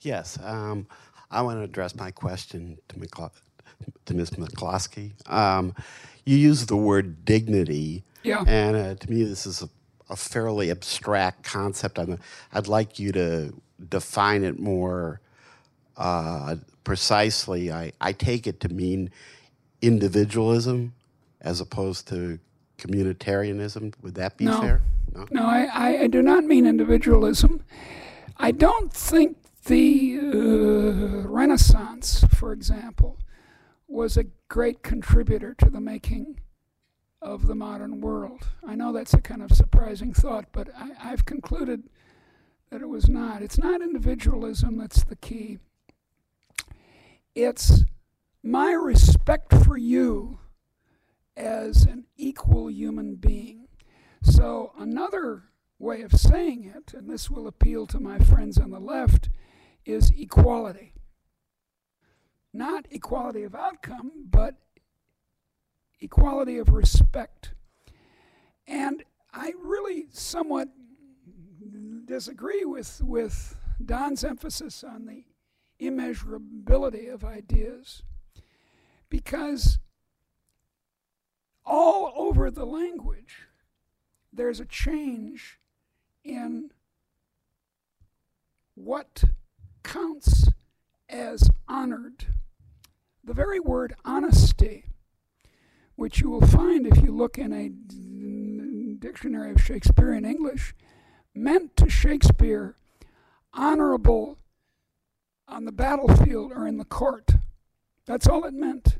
Yes, 0.01 0.39
um, 0.43 0.87
I 1.31 1.41
want 1.41 1.59
to 1.59 1.63
address 1.63 1.95
my 1.95 2.11
question 2.11 2.77
to, 2.89 3.31
to 4.05 4.13
Ms. 4.13 4.31
McCloskey. 4.31 5.11
Um, 5.31 5.75
you 6.25 6.37
use 6.37 6.65
the 6.65 6.75
word 6.77 7.23
dignity, 7.25 8.03
Yeah. 8.23 8.43
and 8.47 8.75
uh, 8.75 8.95
to 8.95 9.09
me, 9.09 9.23
this 9.23 9.45
is 9.45 9.61
a, 9.61 9.69
a 10.09 10.15
fairly 10.15 10.71
abstract 10.71 11.43
concept. 11.43 11.99
I'm, 11.99 12.19
I'd 12.53 12.67
like 12.67 12.99
you 12.99 13.11
to 13.13 13.53
define 13.89 14.43
it 14.43 14.59
more 14.59 15.21
uh, 15.97 16.55
precisely. 16.83 17.71
I, 17.71 17.91
I 18.01 18.11
take 18.13 18.47
it 18.47 18.59
to 18.61 18.69
mean 18.69 19.11
individualism 19.81 20.93
as 21.41 21.61
opposed 21.61 22.07
to 22.09 22.39
communitarianism. 22.77 23.93
Would 24.01 24.15
that 24.15 24.37
be 24.37 24.45
No. 24.45 24.61
fair? 24.61 24.81
No. 25.13 25.25
No, 25.31 25.45
I, 25.45 25.67
I, 25.73 25.97
I 26.03 26.07
do 26.07 26.21
not 26.21 26.43
mean 26.43 26.65
individualism. 26.67 27.63
I 28.37 28.51
don't 28.51 28.91
think 28.93 29.37
the 29.65 30.08
Renaissance, 30.31 32.23
for 32.35 32.53
example, 32.53 33.17
was 33.87 34.15
a 34.15 34.25
great 34.47 34.83
contributor 34.83 35.55
to 35.55 35.71
the 35.71 35.79
making 35.79 36.39
of 37.19 37.47
the 37.47 37.55
modern 37.55 37.99
world. 37.99 38.47
I 38.63 38.75
know 38.75 38.93
that's 38.93 39.15
a 39.15 39.21
kind 39.21 39.41
of 39.41 39.51
surprising 39.51 40.13
thought, 40.13 40.45
but 40.51 40.69
I, 40.77 40.91
I've 41.11 41.25
concluded 41.25 41.89
that 42.69 42.81
it 42.81 42.89
was 42.89 43.09
not. 43.09 43.41
It's 43.41 43.57
not 43.57 43.81
individualism 43.81 44.77
that's 44.77 45.03
the 45.03 45.15
key. 45.15 45.57
It's 47.33 47.85
my 48.43 48.73
respect 48.73 49.51
for 49.65 49.77
you 49.77 50.37
as 51.35 51.85
an 51.85 52.05
equal 52.17 52.69
human 52.69 53.15
being. 53.15 53.67
So, 54.21 54.73
another 54.77 55.45
way 55.79 56.03
of 56.03 56.13
saying 56.13 56.71
it, 56.75 56.93
and 56.93 57.09
this 57.09 57.31
will 57.31 57.47
appeal 57.47 57.87
to 57.87 57.99
my 57.99 58.19
friends 58.19 58.59
on 58.59 58.69
the 58.69 58.79
left, 58.79 59.29
is 59.91 60.11
equality. 60.17 60.93
Not 62.53 62.85
equality 62.91 63.43
of 63.43 63.55
outcome, 63.55 64.11
but 64.29 64.55
equality 65.99 66.57
of 66.57 66.69
respect. 66.69 67.53
And 68.67 69.03
I 69.33 69.53
really 69.61 70.07
somewhat 70.11 70.69
disagree 72.05 72.65
with, 72.65 73.01
with 73.03 73.55
Don's 73.83 74.23
emphasis 74.23 74.83
on 74.83 75.05
the 75.05 75.23
immeasurability 75.79 77.11
of 77.11 77.23
ideas 77.23 78.03
because 79.09 79.79
all 81.65 82.11
over 82.15 82.51
the 82.51 82.65
language 82.65 83.47
there's 84.33 84.59
a 84.59 84.65
change 84.65 85.59
in 86.23 86.71
what 88.75 89.23
counts 89.83 90.47
as 91.07 91.49
honored. 91.67 92.27
The 93.23 93.33
very 93.33 93.59
word 93.59 93.95
honesty, 94.05 94.85
which 95.95 96.21
you 96.21 96.29
will 96.29 96.45
find 96.45 96.87
if 96.87 96.97
you 96.97 97.11
look 97.11 97.37
in 97.37 97.53
a 97.53 97.69
dictionary 98.99 99.51
of 99.51 99.61
Shakespearean 99.61 100.25
English, 100.25 100.73
meant 101.33 101.75
to 101.77 101.89
Shakespeare 101.89 102.75
honorable 103.53 104.37
on 105.47 105.65
the 105.65 105.71
battlefield 105.71 106.51
or 106.53 106.67
in 106.67 106.77
the 106.77 106.85
court. 106.85 107.31
That's 108.05 108.27
all 108.27 108.45
it 108.45 108.53
meant. 108.53 108.97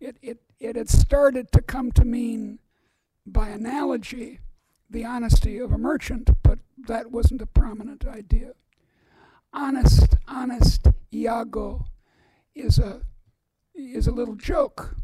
It, 0.00 0.16
it, 0.22 0.42
it 0.60 0.76
had 0.76 0.90
started 0.90 1.50
to 1.52 1.62
come 1.62 1.92
to 1.92 2.04
mean, 2.04 2.58
by 3.26 3.48
analogy, 3.48 4.40
the 4.90 5.04
honesty 5.04 5.58
of 5.58 5.72
a 5.72 5.78
merchant, 5.78 6.30
but 6.42 6.58
that 6.86 7.10
wasn't 7.10 7.42
a 7.42 7.46
prominent 7.46 8.06
idea. 8.06 8.52
Honest, 9.54 10.16
honest 10.28 10.88
Iago 11.12 11.86
is 12.54 12.78
a 12.78 13.00
is 13.74 14.06
a 14.06 14.12
little 14.12 14.34
joke. 14.34 14.96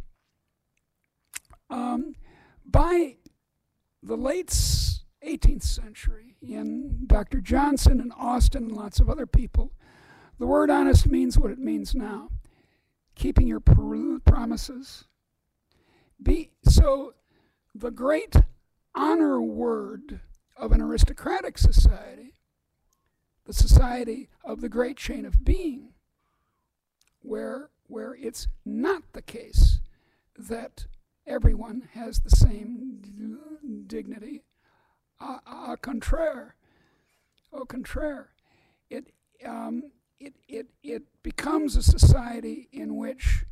Um, 1.70 2.14
by 2.66 3.16
the 4.03 4.16
late 4.16 4.48
18th 4.48 5.62
century, 5.62 6.36
in 6.42 7.07
Dr. 7.07 7.40
Johnson 7.40 8.01
and 8.01 8.12
Austen 8.18 8.64
and 8.64 8.72
lots 8.72 9.01
of 9.01 9.09
other 9.09 9.26
people, 9.26 9.72
the 10.38 10.46
word 10.46 10.70
honest 10.70 11.07
means 11.07 11.38
what 11.38 11.51
it 11.51 11.59
means 11.59 11.94
now 11.94 12.28
keeping 13.14 13.46
your 13.46 13.61
promises. 13.61 15.05
Be, 16.22 16.51
so 16.64 17.12
the 17.74 17.90
great 17.90 18.34
honor 18.94 19.42
word 19.42 20.20
of 20.57 20.72
an 20.72 20.80
aristocratic 20.80 21.59
society, 21.59 22.34
the 23.51 23.55
society 23.55 24.28
of 24.44 24.61
the 24.61 24.68
great 24.68 24.96
chain 24.96 25.26
of 25.26 25.44
being, 25.44 25.88
where, 27.20 27.70
where 27.88 28.14
it's 28.14 28.46
not 28.64 29.03
the 29.12 29.22
case 29.22 29.80
that 30.38 30.86
everyone 31.26 31.88
has 31.94 32.20
the 32.20 32.30
same 32.30 33.84
dignity. 33.88 34.44
Au 35.20 35.76
contraire, 35.82 36.55
au 37.53 37.64
contraire, 37.64 38.28
it, 38.88 39.09
um, 39.44 39.82
it, 40.20 40.34
it, 40.46 40.68
it 40.84 41.03
becomes 41.24 41.74
a 41.74 41.82
society 41.82 42.68
in 42.70 42.96
which 42.96 43.46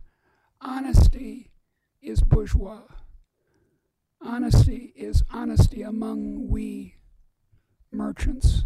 honesty 0.60 1.50
is 2.00 2.20
bourgeois. 2.20 2.82
Honesty 4.22 4.92
is 4.94 5.24
honesty 5.32 5.82
among 5.82 6.48
we 6.48 6.94
merchants. 7.90 8.62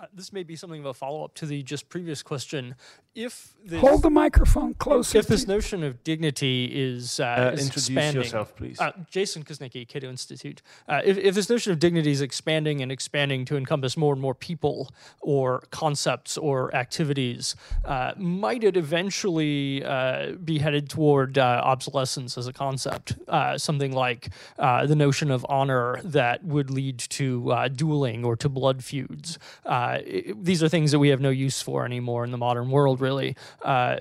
Uh, 0.00 0.06
this 0.14 0.32
may 0.32 0.42
be 0.42 0.56
something 0.56 0.80
of 0.80 0.86
a 0.86 0.94
follow 0.94 1.24
up 1.24 1.34
to 1.34 1.44
the 1.44 1.62
just 1.62 1.90
previous 1.90 2.22
question. 2.22 2.74
If 3.14 3.54
this, 3.64 3.80
Hold 3.80 4.02
the 4.02 4.08
microphone 4.10 4.74
closer. 4.74 5.18
if 5.18 5.26
this 5.26 5.46
notion 5.48 5.82
of 5.82 6.02
dignity 6.04 6.66
is, 6.72 7.18
uh, 7.18 7.24
Uh, 7.24 7.50
is 7.54 7.60
introduce 7.66 7.88
expanding, 7.88 8.22
yourself, 8.22 8.54
please. 8.56 8.80
Uh, 8.80 8.92
Jason 9.10 9.42
Kuznicki, 9.42 9.86
Cato 9.86 10.08
Institute. 10.08 10.62
Uh, 10.88 11.02
if, 11.04 11.18
if 11.18 11.34
this 11.34 11.50
notion 11.50 11.72
of 11.72 11.80
dignity 11.80 12.12
is 12.12 12.20
expanding 12.20 12.80
and 12.80 12.92
expanding 12.92 13.44
to 13.46 13.56
encompass 13.56 13.96
more 13.96 14.12
and 14.14 14.22
more 14.22 14.34
people 14.34 14.90
or 15.20 15.64
concepts 15.72 16.38
or 16.38 16.72
activities, 16.74 17.56
uh, 17.84 18.12
might 18.16 18.62
it 18.62 18.76
eventually 18.76 19.84
uh, 19.84 20.32
be 20.44 20.58
headed 20.60 20.88
toward 20.88 21.36
uh, 21.36 21.60
obsolescence 21.64 22.38
as 22.38 22.46
a 22.46 22.52
concept? 22.52 23.14
Uh, 23.26 23.58
something 23.58 23.92
like 23.92 24.30
uh, 24.58 24.86
the 24.86 24.96
notion 24.96 25.32
of 25.32 25.44
honor 25.48 26.00
that 26.04 26.44
would 26.44 26.70
lead 26.70 26.98
to 26.98 27.50
uh, 27.50 27.66
dueling 27.68 28.24
or 28.24 28.36
to 28.36 28.48
blood 28.48 28.84
feuds. 28.84 29.36
Uh, 29.66 29.98
i- 29.98 30.32
these 30.40 30.62
are 30.62 30.68
things 30.68 30.92
that 30.92 31.00
we 31.00 31.08
have 31.08 31.20
no 31.20 31.30
use 31.30 31.60
for 31.60 31.84
anymore 31.84 32.22
in 32.24 32.30
the 32.30 32.38
modern 32.38 32.70
world, 32.70 32.99
really. 33.00 33.36
Uh, 33.62 33.96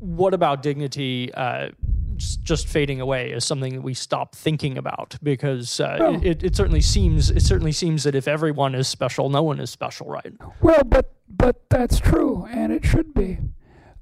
what 0.00 0.34
about 0.34 0.62
dignity 0.62 1.32
uh, 1.34 1.68
just, 2.16 2.66
fading 2.68 3.00
away 3.00 3.30
is 3.30 3.44
something 3.44 3.74
that 3.74 3.80
we 3.82 3.94
stop 3.94 4.34
thinking 4.34 4.76
about 4.78 5.16
because 5.22 5.80
uh, 5.80 5.96
Well- 6.00 6.20
it, 6.24 6.42
it 6.42 6.56
certainly 6.56 6.80
seems 6.80 7.30
it 7.30 7.42
certainly 7.42 7.72
seems 7.72 8.04
that 8.04 8.14
if 8.14 8.26
everyone 8.28 8.74
is 8.74 8.88
special, 8.88 9.28
no 9.30 9.42
one 9.42 9.60
is 9.60 9.70
special, 9.70 10.08
right? 10.08 10.32
Well, 10.60 10.82
but 10.84 11.14
but 11.28 11.68
that's 11.68 12.00
true, 12.00 12.46
and 12.50 12.72
it 12.72 12.84
should 12.84 13.14
be. 13.14 13.38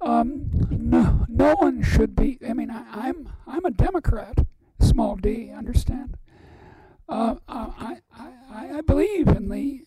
Um, 0.00 0.48
no, 0.70 1.24
no 1.28 1.54
one 1.56 1.82
should 1.82 2.14
be. 2.14 2.38
I 2.48 2.52
mean, 2.52 2.70
I, 2.70 2.84
I'm 3.08 3.28
I'm 3.46 3.64
a 3.64 3.70
Democrat, 3.70 4.38
small 4.80 5.16
d. 5.16 5.50
Understand? 5.50 6.16
Uh, 7.08 7.36
I 7.48 7.98
I 8.16 8.76
I 8.78 8.80
believe 8.82 9.28
in 9.28 9.48
the 9.48 9.84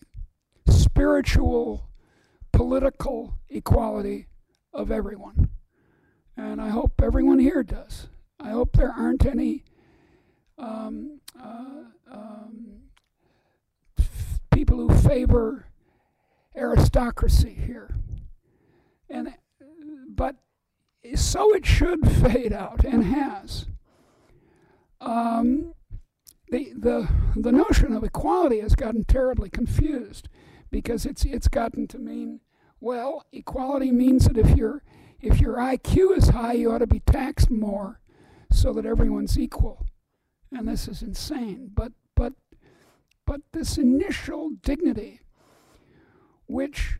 spiritual, 0.68 1.89
political 2.60 3.38
equality 3.48 4.26
of 4.74 4.90
everyone, 4.90 5.48
and 6.36 6.60
I 6.60 6.68
hope 6.68 7.00
everyone 7.02 7.38
here 7.38 7.62
does. 7.62 8.08
I 8.38 8.50
hope 8.50 8.76
there 8.76 8.92
aren't 8.92 9.24
any 9.24 9.64
um, 10.58 11.20
uh, 11.42 11.84
um, 12.12 12.82
people 14.50 14.76
who 14.76 14.94
favor 14.94 15.68
aristocracy 16.54 17.54
here. 17.54 17.94
And 19.08 19.32
but 20.06 20.36
so 21.14 21.54
it 21.54 21.64
should 21.64 22.06
fade 22.20 22.52
out 22.52 22.84
and 22.84 23.04
has. 23.04 23.68
Um, 25.00 25.72
the 26.50 26.74
the 26.76 27.08
the 27.34 27.52
notion 27.52 27.94
of 27.94 28.04
equality 28.04 28.60
has 28.60 28.74
gotten 28.74 29.04
terribly 29.04 29.48
confused 29.48 30.28
because 30.70 31.06
it's 31.06 31.24
it's 31.24 31.48
gotten 31.48 31.86
to 31.88 31.98
mean 31.98 32.40
well 32.80 33.24
equality 33.32 33.90
means 33.90 34.26
that 34.26 34.38
if 34.38 34.56
your 34.56 34.82
if 35.20 35.40
your 35.40 35.56
IQ 35.56 36.16
is 36.16 36.28
high 36.30 36.54
you 36.54 36.72
ought 36.72 36.78
to 36.78 36.86
be 36.86 37.00
taxed 37.00 37.50
more 37.50 38.00
so 38.50 38.72
that 38.72 38.86
everyone's 38.86 39.38
equal 39.38 39.86
and 40.50 40.66
this 40.66 40.88
is 40.88 41.02
insane 41.02 41.70
but 41.74 41.92
but 42.16 42.32
but 43.26 43.40
this 43.52 43.78
initial 43.78 44.50
dignity 44.62 45.20
which, 46.50 46.98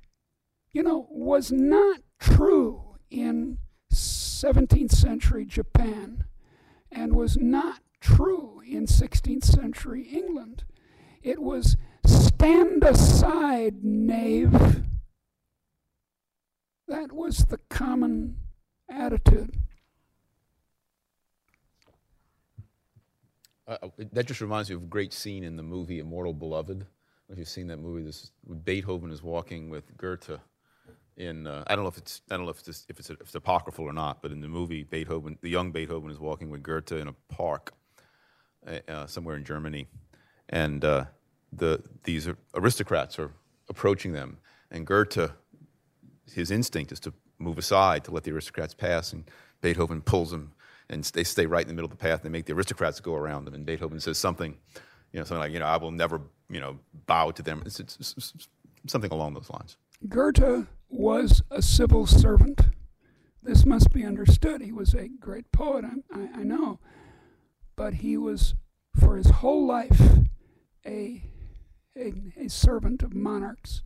you 0.72 0.82
know, 0.82 1.08
was 1.10 1.50
not 1.50 2.00
true 2.20 2.96
in 3.10 3.58
17th 3.92 4.92
century 4.92 5.44
Japan 5.44 6.24
and 6.92 7.14
was 7.14 7.36
not 7.36 7.80
true 8.00 8.62
in 8.66 8.86
16th 8.86 9.44
century 9.44 10.02
England. 10.02 10.64
It 11.22 11.40
was 11.40 11.76
stand 12.06 12.84
aside, 12.84 13.82
knave. 13.82 14.84
That 16.90 17.12
was 17.12 17.44
the 17.44 17.58
common 17.68 18.36
attitude. 18.90 19.54
Uh, 23.68 23.76
uh, 23.80 23.88
that 24.10 24.26
just 24.26 24.40
reminds 24.40 24.70
me 24.70 24.74
of 24.74 24.82
a 24.82 24.86
great 24.86 25.12
scene 25.12 25.44
in 25.44 25.54
the 25.54 25.62
movie 25.62 26.00
Immortal 26.00 26.32
Beloved. 26.32 26.84
If 27.28 27.38
you've 27.38 27.48
seen 27.48 27.68
that 27.68 27.76
movie, 27.76 28.02
this 28.02 28.32
Beethoven 28.64 29.12
is 29.12 29.22
walking 29.22 29.70
with 29.70 29.96
Goethe 29.96 30.40
in. 31.16 31.46
Uh, 31.46 31.62
I 31.68 31.76
don't 31.76 31.84
know 31.84 31.90
if 31.90 31.96
it's 31.96 32.22
I 32.28 32.36
don't 32.36 32.46
know 32.46 32.50
if 32.50 32.66
it's 32.66 32.86
if 32.88 32.98
it's, 32.98 33.08
if 33.08 33.20
it's 33.20 33.34
apocryphal 33.36 33.84
or 33.84 33.92
not, 33.92 34.20
but 34.20 34.32
in 34.32 34.40
the 34.40 34.48
movie, 34.48 34.82
Beethoven, 34.82 35.38
the 35.42 35.48
young 35.48 35.70
Beethoven, 35.70 36.10
is 36.10 36.18
walking 36.18 36.50
with 36.50 36.64
Goethe 36.64 36.90
in 36.90 37.06
a 37.06 37.14
park 37.28 37.72
uh, 38.66 38.78
uh, 38.88 39.06
somewhere 39.06 39.36
in 39.36 39.44
Germany, 39.44 39.86
and 40.48 40.84
uh, 40.84 41.04
the 41.52 41.84
these 42.02 42.28
aristocrats 42.52 43.16
are 43.20 43.30
approaching 43.68 44.10
them, 44.10 44.38
and 44.72 44.84
Goethe, 44.84 45.30
his 46.32 46.50
instinct 46.50 46.92
is 46.92 47.00
to 47.00 47.12
move 47.38 47.58
aside 47.58 48.04
to 48.04 48.10
let 48.10 48.24
the 48.24 48.32
aristocrats 48.32 48.74
pass, 48.74 49.12
and 49.12 49.24
Beethoven 49.60 50.00
pulls 50.02 50.30
them 50.30 50.52
and 50.88 51.04
they 51.04 51.22
stay 51.22 51.46
right 51.46 51.62
in 51.62 51.68
the 51.68 51.74
middle 51.74 51.86
of 51.86 51.96
the 51.96 52.02
path. 52.02 52.22
They 52.22 52.28
make 52.28 52.46
the 52.46 52.52
aristocrats 52.52 52.98
go 53.00 53.14
around 53.14 53.44
them, 53.44 53.54
and 53.54 53.64
Beethoven 53.64 54.00
says 54.00 54.18
something, 54.18 54.56
you 55.12 55.20
know, 55.20 55.24
something 55.24 55.38
like, 55.40 55.52
you 55.52 55.60
know, 55.60 55.66
I 55.66 55.76
will 55.76 55.92
never, 55.92 56.20
you 56.50 56.58
know, 56.60 56.78
bow 57.06 57.30
to 57.30 57.42
them. 57.42 57.62
It's, 57.64 57.78
it's, 57.80 57.96
it's- 58.00 58.48
something 58.86 59.12
along 59.12 59.34
those 59.34 59.50
lines. 59.50 59.76
Goethe 60.08 60.66
was 60.88 61.42
a 61.50 61.60
civil 61.60 62.06
servant. 62.06 62.62
This 63.42 63.66
must 63.66 63.92
be 63.92 64.04
understood. 64.04 64.62
He 64.62 64.72
was 64.72 64.94
a 64.94 65.06
great 65.08 65.52
poet, 65.52 65.84
I, 65.84 66.18
I, 66.18 66.40
I 66.40 66.42
know. 66.44 66.80
But 67.76 67.94
he 67.94 68.16
was, 68.16 68.54
for 68.98 69.16
his 69.16 69.28
whole 69.28 69.66
life, 69.66 70.00
a, 70.86 71.22
a, 71.94 72.12
a 72.38 72.48
servant 72.48 73.02
of 73.02 73.14
monarchs. 73.14 73.82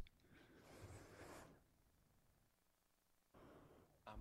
Um, 4.06 4.14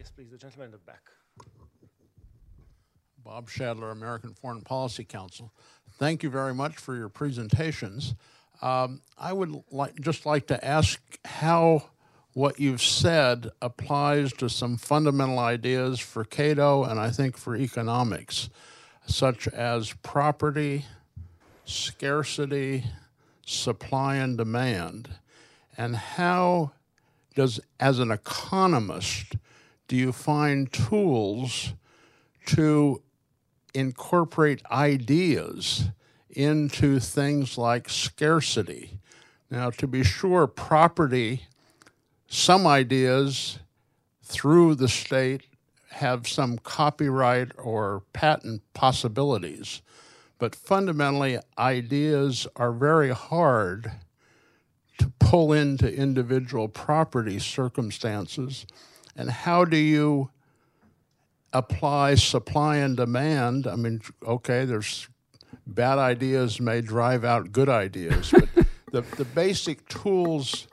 yes, 0.00 0.10
please, 0.10 0.30
the 0.30 0.38
gentleman 0.38 0.66
in 0.66 0.72
the 0.72 0.78
back. 0.78 1.10
Bob 3.22 3.50
Shadler, 3.50 3.92
American 3.92 4.32
Foreign 4.32 4.62
Policy 4.62 5.04
Council. 5.04 5.52
Thank 5.98 6.22
you 6.22 6.30
very 6.30 6.54
much 6.54 6.78
for 6.78 6.96
your 6.96 7.10
presentations. 7.10 8.14
Um, 8.62 9.02
I 9.18 9.34
would 9.34 9.62
just 10.00 10.24
like 10.24 10.46
to 10.46 10.64
ask 10.64 11.00
how 11.26 11.90
what 12.32 12.58
you've 12.58 12.80
said 12.80 13.50
applies 13.60 14.32
to 14.34 14.48
some 14.48 14.78
fundamental 14.78 15.38
ideas 15.38 16.00
for 16.00 16.24
Cato 16.24 16.84
and 16.84 16.98
I 16.98 17.10
think 17.10 17.36
for 17.36 17.54
economics, 17.54 18.48
such 19.06 19.48
as 19.48 19.92
property, 20.02 20.86
scarcity, 21.66 22.84
supply 23.44 24.16
and 24.16 24.38
demand, 24.38 25.10
and 25.76 25.94
how 25.94 26.72
does, 27.34 27.60
as 27.78 27.98
an 27.98 28.10
economist, 28.10 29.36
do 29.90 29.96
you 29.96 30.12
find 30.12 30.72
tools 30.72 31.74
to 32.46 33.02
incorporate 33.74 34.62
ideas 34.70 35.88
into 36.30 37.00
things 37.00 37.58
like 37.58 37.88
scarcity. 37.88 39.00
Now, 39.50 39.70
to 39.70 39.88
be 39.88 40.04
sure, 40.04 40.46
property, 40.46 41.46
some 42.28 42.68
ideas 42.68 43.58
through 44.22 44.76
the 44.76 44.86
state 44.86 45.42
have 45.88 46.28
some 46.28 46.58
copyright 46.58 47.50
or 47.58 48.04
patent 48.12 48.62
possibilities, 48.74 49.82
but 50.38 50.54
fundamentally, 50.54 51.40
ideas 51.58 52.46
are 52.54 52.70
very 52.70 53.10
hard 53.10 53.90
to 54.98 55.12
pull 55.18 55.52
into 55.52 55.92
individual 55.92 56.68
property 56.68 57.40
circumstances. 57.40 58.66
And 59.20 59.28
how 59.28 59.66
do 59.66 59.76
you 59.76 60.30
apply 61.52 62.14
supply 62.14 62.78
and 62.78 62.96
demand, 62.96 63.66
I 63.66 63.76
mean, 63.76 64.00
okay, 64.26 64.64
there's 64.64 65.10
bad 65.66 65.98
ideas 65.98 66.58
may 66.58 66.80
drive 66.80 67.22
out 67.22 67.52
good 67.52 67.68
ideas, 67.68 68.30
but 68.32 68.48
the, 68.92 69.02
the 69.18 69.26
basic 69.26 69.86
tools 69.90 70.68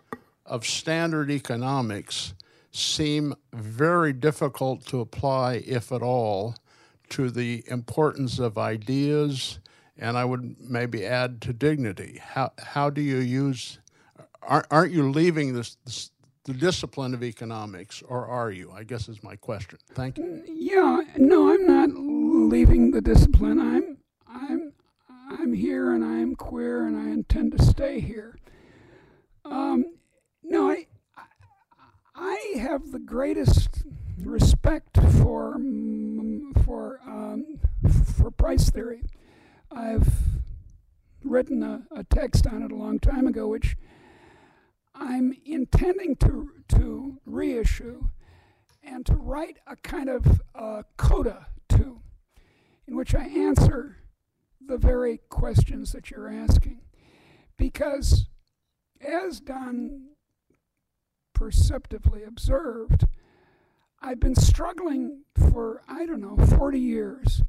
of 0.46 0.66
standard 0.66 1.30
economics 1.30 2.36
seem 2.72 3.36
very 3.52 4.14
difficult 4.14 4.86
to 4.86 5.02
apply, 5.02 5.56
if 5.68 5.92
at 5.92 6.02
all, 6.02 6.56
to 7.10 7.30
the 7.30 7.66
importance 7.68 8.40
of 8.40 8.58
ideas, 8.58 9.60
and 9.98 10.18
I 10.18 10.24
would 10.24 10.56
maybe 10.58 11.06
add 11.06 11.42
to 11.42 11.52
dignity. 11.52 12.22
How, 12.24 12.54
how 12.58 12.92
do 12.92 13.02
you 13.02 13.18
use, 13.18 13.80
aren't, 14.42 14.68
aren't 14.72 14.94
you 14.94 15.12
leaving 15.12 15.54
this, 15.54 15.76
this, 15.84 16.12
the 16.48 16.54
discipline 16.54 17.14
of 17.14 17.24
economics, 17.24 18.02
or 18.08 18.26
are 18.26 18.50
you? 18.50 18.72
I 18.72 18.84
guess 18.84 19.10
is 19.10 19.22
my 19.22 19.36
question. 19.36 19.80
Thank 19.94 20.18
you. 20.18 20.42
Yeah, 20.48 21.02
no, 21.18 21.54
I'm 21.54 21.68
not 21.68 21.90
leaving 21.94 22.92
the 22.92 23.02
discipline. 23.02 23.60
I'm, 23.60 23.98
I'm, 24.26 24.72
I'm 25.30 25.54
here 25.54 25.94
and 25.94 26.06
I 26.06 26.20
am 26.20 26.36
queer 26.36 26.88
and 26.88 26.98
I 26.98 27.12
intend 27.12 27.58
to 27.58 27.64
stay 27.64 28.00
here. 28.00 28.38
Um, 29.44 29.98
no, 30.42 30.70
I, 30.72 30.86
I 32.16 32.54
have 32.60 32.92
the 32.92 33.00
greatest 33.00 33.84
respect 34.24 34.98
for 35.20 35.58
mm, 35.58 36.64
for 36.66 37.02
um, 37.06 37.60
for 38.16 38.32
price 38.32 38.70
theory. 38.70 39.04
I've 39.70 40.08
written 41.24 41.62
a, 41.62 41.84
a 41.92 42.06
text 42.06 42.48
on 42.48 42.64
it 42.64 42.72
a 42.72 42.76
long 42.76 43.00
time 43.00 43.28
ago, 43.28 43.48
which 43.48 43.76
I'm 45.00 45.34
intending 45.46 46.16
to 46.18 46.52
to 46.70 47.20
reissue 47.26 48.10
and 48.84 49.06
to 49.06 49.14
write 49.14 49.58
a 49.68 49.76
kind 49.76 50.10
of 50.10 50.42
uh, 50.56 50.84
coda 50.98 51.48
to, 51.70 52.02
in 52.88 52.96
which 52.96 53.14
I 53.14 53.26
answer 53.26 53.98
the 54.66 54.78
very 54.78 55.20
questions 55.30 55.92
that 55.92 56.10
you're 56.10 56.30
asking, 56.30 56.82
because 57.58 58.28
as 59.00 59.40
Don 59.40 60.10
perceptively 61.34 62.24
observed, 62.24 63.06
I've 64.02 64.20
been 64.20 64.36
struggling 64.36 65.24
for, 65.36 65.82
I 65.88 66.06
don't 66.06 66.22
know, 66.22 66.44
40 66.58 66.80
years 66.80 67.42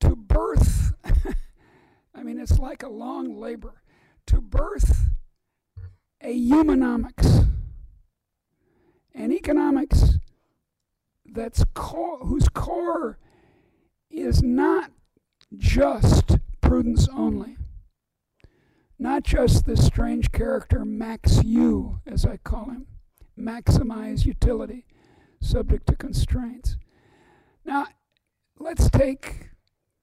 to 0.00 0.14
birth. 0.14 0.92
I 2.14 2.22
mean, 2.22 2.38
it's 2.38 2.58
like 2.58 2.82
a 2.82 2.88
long 2.88 3.38
labor 3.38 3.82
to 4.26 4.40
birth 4.40 5.10
a 6.20 6.38
humanomics, 6.38 7.48
an 9.14 9.32
economics 9.32 10.18
that's 11.24 11.64
whose 12.22 12.48
core 12.48 13.18
is 14.10 14.42
not 14.42 14.90
just 15.56 16.38
prudence 16.60 17.08
only, 17.14 17.56
not 18.98 19.22
just 19.22 19.66
this 19.66 19.86
strange 19.86 20.32
character 20.32 20.84
Max 20.84 21.42
U, 21.44 22.00
as 22.06 22.24
I 22.24 22.38
call 22.38 22.66
him, 22.66 22.86
maximize 23.38 24.24
utility, 24.24 24.86
subject 25.40 25.86
to 25.88 25.96
constraints. 25.96 26.76
Now, 27.64 27.86
let's 28.58 28.90
take. 28.90 29.50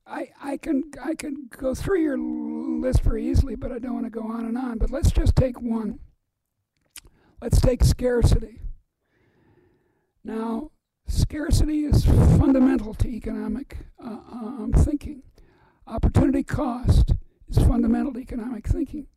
I, 0.05 0.29
I 0.41 0.57
can 0.57 0.91
I 1.03 1.15
can 1.15 1.47
go 1.49 1.73
through 1.73 2.01
your 2.01 2.17
list 2.83 3.01
very 3.01 3.25
easily, 3.25 3.55
but 3.55 3.71
I 3.71 3.79
don't 3.79 3.93
want 3.93 4.05
to 4.05 4.09
go 4.09 4.23
on 4.23 4.45
and 4.45 4.57
on. 4.57 4.77
But 4.77 4.91
let's 4.91 5.11
just 5.11 5.35
take 5.35 5.59
one. 5.61 5.99
Let's 7.41 7.59
take 7.59 7.83
scarcity. 7.83 8.59
Now, 10.23 10.71
scarcity 11.07 11.85
is 11.85 12.05
fundamental 12.05 12.93
to 12.95 13.07
economic 13.07 13.77
uh, 14.03 14.19
um, 14.31 14.73
thinking. 14.75 15.23
Opportunity 15.87 16.43
cost 16.43 17.13
is 17.49 17.57
fundamental 17.57 18.13
to 18.13 18.19
economic 18.19 18.67
thinking. 18.67 19.07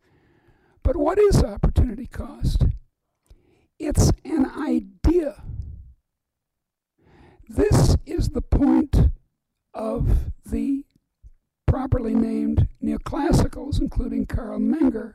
But 0.82 0.96
what 0.96 1.18
is 1.18 1.42
opportunity 1.42 2.06
cost? 2.06 2.64
It's 3.78 4.12
an 4.24 4.46
idea. 4.58 5.42
This 7.48 7.96
is 8.06 8.30
the 8.30 8.42
point 8.42 8.96
of 9.74 10.32
the 10.44 10.85
properly 11.66 12.14
named 12.14 12.68
neoclassicals, 12.82 13.80
including 13.80 14.26
Carl 14.26 14.58
Menger, 14.58 15.14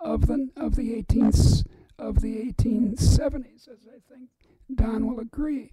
of 0.00 0.26
the 0.26 0.48
of 0.56 0.76
the 0.76 1.02
18th 1.02 1.64
of 1.98 2.20
the 2.20 2.52
1870s, 2.52 3.68
as 3.68 3.86
I 3.88 3.98
think 4.08 4.30
Don 4.72 5.06
will 5.06 5.18
agree, 5.18 5.72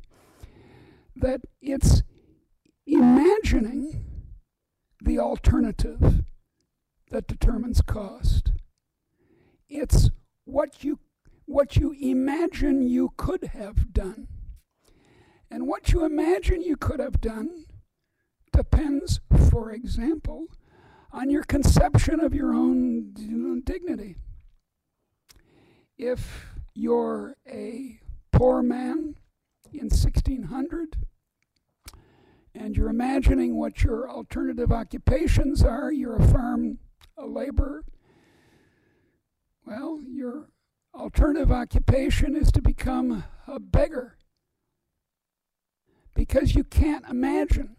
that 1.16 1.42
it's 1.62 2.02
imagining 2.88 4.04
the 5.02 5.20
alternative 5.20 6.24
that 7.12 7.28
determines 7.28 7.82
cost. 7.82 8.52
It's 9.70 10.10
what 10.46 10.84
you 10.84 11.00
what 11.46 11.76
you 11.76 11.96
imagine 12.00 12.82
you 12.82 13.14
could 13.18 13.44
have 13.54 13.94
done. 13.94 14.28
And 15.52 15.68
what 15.68 15.92
you 15.92 16.04
imagine 16.04 16.62
you 16.64 16.76
could 16.76 17.00
have 17.00 17.22
done 17.22 17.66
depends, 18.56 19.20
for 19.50 19.72
example, 19.72 20.48
on 21.12 21.30
your 21.30 21.44
conception 21.44 22.20
of 22.20 22.34
your 22.34 22.54
own 22.54 23.14
dignity. 23.66 24.16
If 25.98 26.48
you're 26.74 27.36
a 27.50 28.00
poor 28.32 28.62
man 28.62 29.16
in 29.74 29.90
1600 29.90 30.98
and 32.54 32.76
you're 32.76 32.90
imagining 32.90 33.56
what 33.56 33.84
your 33.84 34.10
alternative 34.10 34.72
occupations 34.72 35.64
are, 35.64 35.92
you're 35.92 36.18
a 36.18 36.28
farm 36.28 36.80
a 37.18 37.26
laborer. 37.26 37.84
Well, 39.66 40.02
your 40.06 40.50
alternative 40.94 41.52
occupation 41.52 42.36
is 42.36 42.52
to 42.52 42.62
become 42.62 43.24
a 43.48 43.60
beggar 43.60 44.18
because 46.14 46.56
you 46.56 46.64
can't 46.64 47.06
imagine 47.10 47.76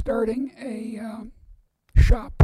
starting 0.00 0.50
a 0.58 0.98
um, 0.98 1.30
shop 1.94 2.42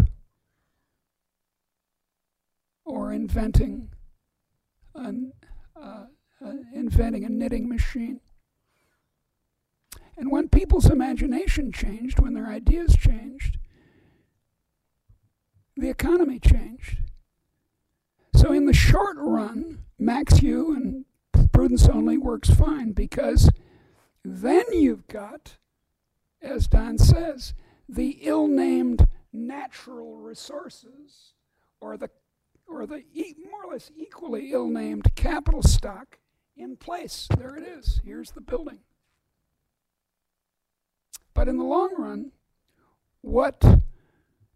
or 2.84 3.14
inventing 3.14 3.88
an, 4.94 5.32
uh, 5.74 6.04
uh, 6.44 6.52
inventing 6.74 7.24
a 7.24 7.30
knitting 7.30 7.66
machine. 7.66 8.20
And 10.18 10.30
when 10.30 10.50
people's 10.50 10.90
imagination 10.90 11.72
changed, 11.72 12.20
when 12.20 12.34
their 12.34 12.46
ideas 12.46 12.94
changed, 12.94 13.56
the 15.78 15.88
economy 15.88 16.38
changed. 16.38 16.98
So, 18.34 18.52
in 18.52 18.66
the 18.66 18.74
short 18.74 19.16
run, 19.18 19.78
Max 19.98 20.42
U 20.42 20.74
and 20.74 21.50
prudence 21.52 21.88
only 21.88 22.18
works 22.18 22.50
fine 22.50 22.92
because 22.92 23.50
then 24.22 24.64
you've 24.72 25.06
got, 25.06 25.56
as 26.46 26.68
Don 26.68 26.98
says, 26.98 27.54
the 27.88 28.18
ill 28.22 28.46
named 28.46 29.06
natural 29.32 30.16
resources 30.16 31.34
or 31.80 31.96
the 31.96 32.10
or 32.68 32.86
the 32.86 33.04
more 33.50 33.64
or 33.64 33.72
less 33.72 33.90
equally 33.96 34.52
ill 34.52 34.68
named 34.68 35.14
capital 35.14 35.62
stock 35.62 36.18
in 36.56 36.76
place. 36.76 37.28
There 37.36 37.56
it 37.56 37.62
is. 37.62 38.00
Here's 38.04 38.32
the 38.32 38.40
building. 38.40 38.80
But 41.32 41.48
in 41.48 41.58
the 41.58 41.64
long 41.64 41.94
run, 41.96 42.32
what, 43.20 43.62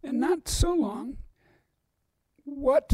and 0.03 0.19
not 0.19 0.49
so 0.49 0.73
long, 0.73 1.19
what 2.43 2.93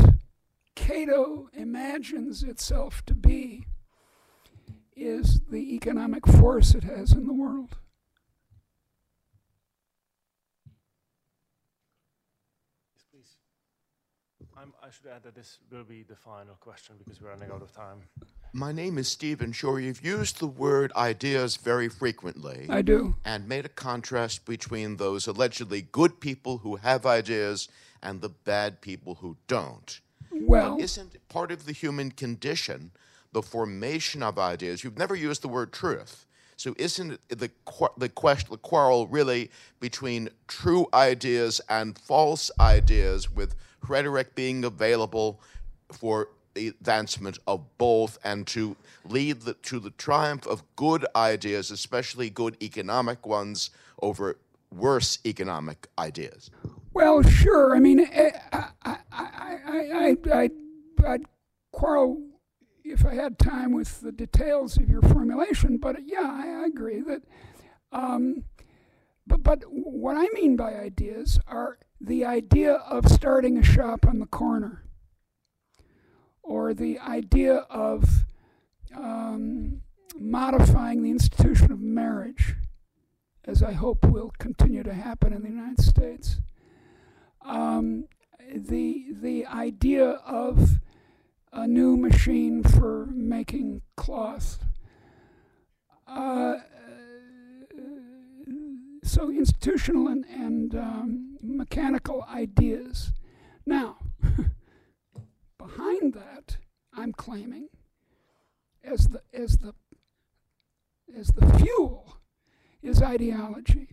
Cato 0.74 1.48
imagines 1.55 2.43
itself 2.43 3.02
to 3.06 3.14
be 3.14 3.66
is 4.94 5.40
the 5.51 5.74
economic 5.74 6.27
force 6.27 6.74
it 6.74 6.85
has 6.85 7.12
in 7.12 7.27
the 7.27 7.32
world. 7.32 7.78
please. 13.16 13.36
I'm, 14.66 14.72
I 14.82 14.90
should 14.90 15.06
add 15.06 15.22
that 15.22 15.34
this 15.34 15.59
will 15.70 15.84
be 15.84 16.02
the 16.02 16.16
final 16.16 16.55
question 16.60 16.97
because 16.98 17.20
we're 17.20 17.28
running 17.28 17.51
out 17.52 17.62
of 17.62 17.72
time. 17.72 17.98
My 18.52 18.72
name 18.72 18.98
is 18.98 19.06
Stephen 19.06 19.52
Shore. 19.52 19.78
You've 19.78 20.05
used 20.05 20.40
the 20.40 20.47
word 20.47 20.93
ideas 20.97 21.56
very 21.56 21.88
frequently. 21.88 22.66
I 22.68 22.82
do. 22.82 23.14
And 23.24 23.48
made 23.48 23.64
a 23.64 23.68
contrast 23.68 24.44
between 24.44 24.97
those 24.97 25.26
allegedly 25.26 25.82
good 25.93 26.20
people 26.20 26.59
who 26.59 26.76
have 26.76 27.06
ideas 27.06 27.68
and 28.02 28.20
the 28.20 28.28
bad 28.28 28.80
people 28.80 29.16
who 29.16 29.36
don't. 29.47 30.01
Well, 30.32 30.76
But 30.76 30.82
isn't 30.82 31.28
part 31.28 31.52
of 31.52 31.66
the 31.66 31.72
human 31.72 32.10
condition 32.10 32.90
the 33.32 33.43
formation 33.43 34.22
of 34.22 34.38
ideas? 34.38 34.82
You've 34.82 34.98
never 34.98 35.14
used 35.14 35.43
the 35.43 35.48
word 35.48 35.72
truth. 35.72 36.26
So 36.56 36.74
isn't 36.78 37.20
the 37.28 37.51
the 37.98 38.09
question 38.09 38.48
the 38.51 38.56
quarrel 38.56 39.06
really 39.06 39.51
between 39.78 40.30
true 40.48 40.86
ideas 40.94 41.60
and 41.68 41.98
false 41.98 42.51
ideas 42.59 43.30
with 43.30 43.55
rhetoric 43.88 44.34
being 44.34 44.64
available 44.64 45.40
for 45.92 46.28
the 46.54 46.68
advancement 46.68 47.38
of 47.46 47.64
both 47.78 48.18
and 48.24 48.46
to 48.46 48.76
lead 49.04 49.42
the, 49.42 49.54
to 49.54 49.78
the 49.78 49.90
triumph 49.90 50.46
of 50.46 50.62
good 50.74 51.06
ideas, 51.14 51.70
especially 51.70 52.30
good 52.30 52.56
economic 52.62 53.26
ones, 53.26 53.70
over 54.00 54.38
worse 54.72 55.18
economic 55.24 55.86
ideas? 55.98 56.50
Well, 56.94 57.22
sure. 57.22 57.76
I 57.76 57.80
mean, 57.80 58.00
eh, 58.00 58.30
I, 58.52 58.68
I, 58.84 58.96
I, 59.12 59.58
I, 59.66 60.16
I, 60.32 60.48
I'd 61.06 61.22
quarrel 61.72 62.22
if 62.84 63.04
I 63.04 63.14
had 63.14 63.38
time 63.38 63.72
with 63.72 64.00
the 64.00 64.12
details 64.12 64.76
of 64.78 64.88
your 64.88 65.02
formulation, 65.02 65.76
but 65.76 65.96
yeah, 66.06 66.22
I, 66.22 66.62
I 66.62 66.66
agree 66.66 67.00
that. 67.02 67.22
Um, 67.92 68.44
but, 69.26 69.42
but 69.42 69.64
what 69.68 70.16
I 70.16 70.28
mean 70.32 70.56
by 70.56 70.74
ideas 70.74 71.38
are 71.46 71.78
the 72.06 72.24
idea 72.24 72.74
of 72.74 73.08
starting 73.08 73.58
a 73.58 73.64
shop 73.64 74.06
on 74.06 74.20
the 74.20 74.26
corner, 74.26 74.84
or 76.42 76.72
the 76.72 76.98
idea 77.00 77.66
of 77.68 78.24
um, 78.96 79.82
modifying 80.16 81.02
the 81.02 81.10
institution 81.10 81.72
of 81.72 81.80
marriage 81.80 82.54
as 83.46 83.62
I 83.62 83.72
hope 83.72 84.04
will 84.04 84.32
continue 84.38 84.82
to 84.82 84.92
happen 84.92 85.32
in 85.32 85.42
the 85.42 85.48
United 85.48 85.80
States. 85.80 86.40
Um, 87.44 88.06
the 88.54 89.06
the 89.12 89.46
idea 89.46 90.10
of 90.26 90.78
a 91.52 91.66
new 91.66 91.96
machine 91.96 92.62
for 92.62 93.06
making 93.06 93.82
cloth. 93.96 94.58
Uh, 96.06 96.56
so 99.10 99.30
institutional 99.30 100.08
and, 100.08 100.24
and 100.26 100.74
um, 100.74 101.38
mechanical 101.42 102.24
ideas. 102.28 103.12
Now, 103.64 103.96
behind 105.58 106.14
that, 106.14 106.56
I'm 106.94 107.12
claiming, 107.12 107.68
as 108.82 109.08
the 109.08 109.20
as 109.34 109.58
the 109.58 109.74
as 111.16 111.28
the 111.28 111.58
fuel, 111.58 112.16
is 112.82 113.02
ideology. 113.02 113.88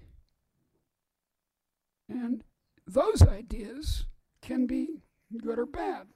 And 2.10 2.44
those 2.86 3.22
ideas 3.22 4.06
can 4.42 4.68
be 4.68 5.02
good 5.42 5.58
or 5.58 5.66
bad. 5.66 6.08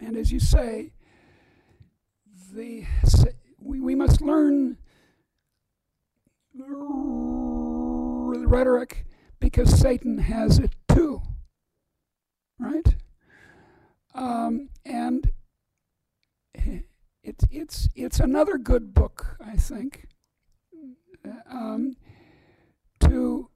And 0.00 0.16
as 0.16 0.32
you 0.32 0.40
say, 0.40 0.92
the 2.52 2.86
we, 3.60 3.80
we 3.80 3.94
must 3.94 4.20
learn 4.20 4.78
rhetoric 8.48 9.04
because 9.40 9.78
Satan 9.78 10.18
has 10.18 10.58
it 10.58 10.72
too. 10.88 11.22
Right? 12.58 12.96
Um, 14.14 14.70
and 14.84 15.30
it's 17.22 17.44
it's 17.50 17.88
it's 17.94 18.20
another 18.20 18.58
good 18.58 18.94
book, 18.94 19.36
I 19.44 19.56
think, 19.56 20.08
um, 21.50 21.94
to 23.00 23.50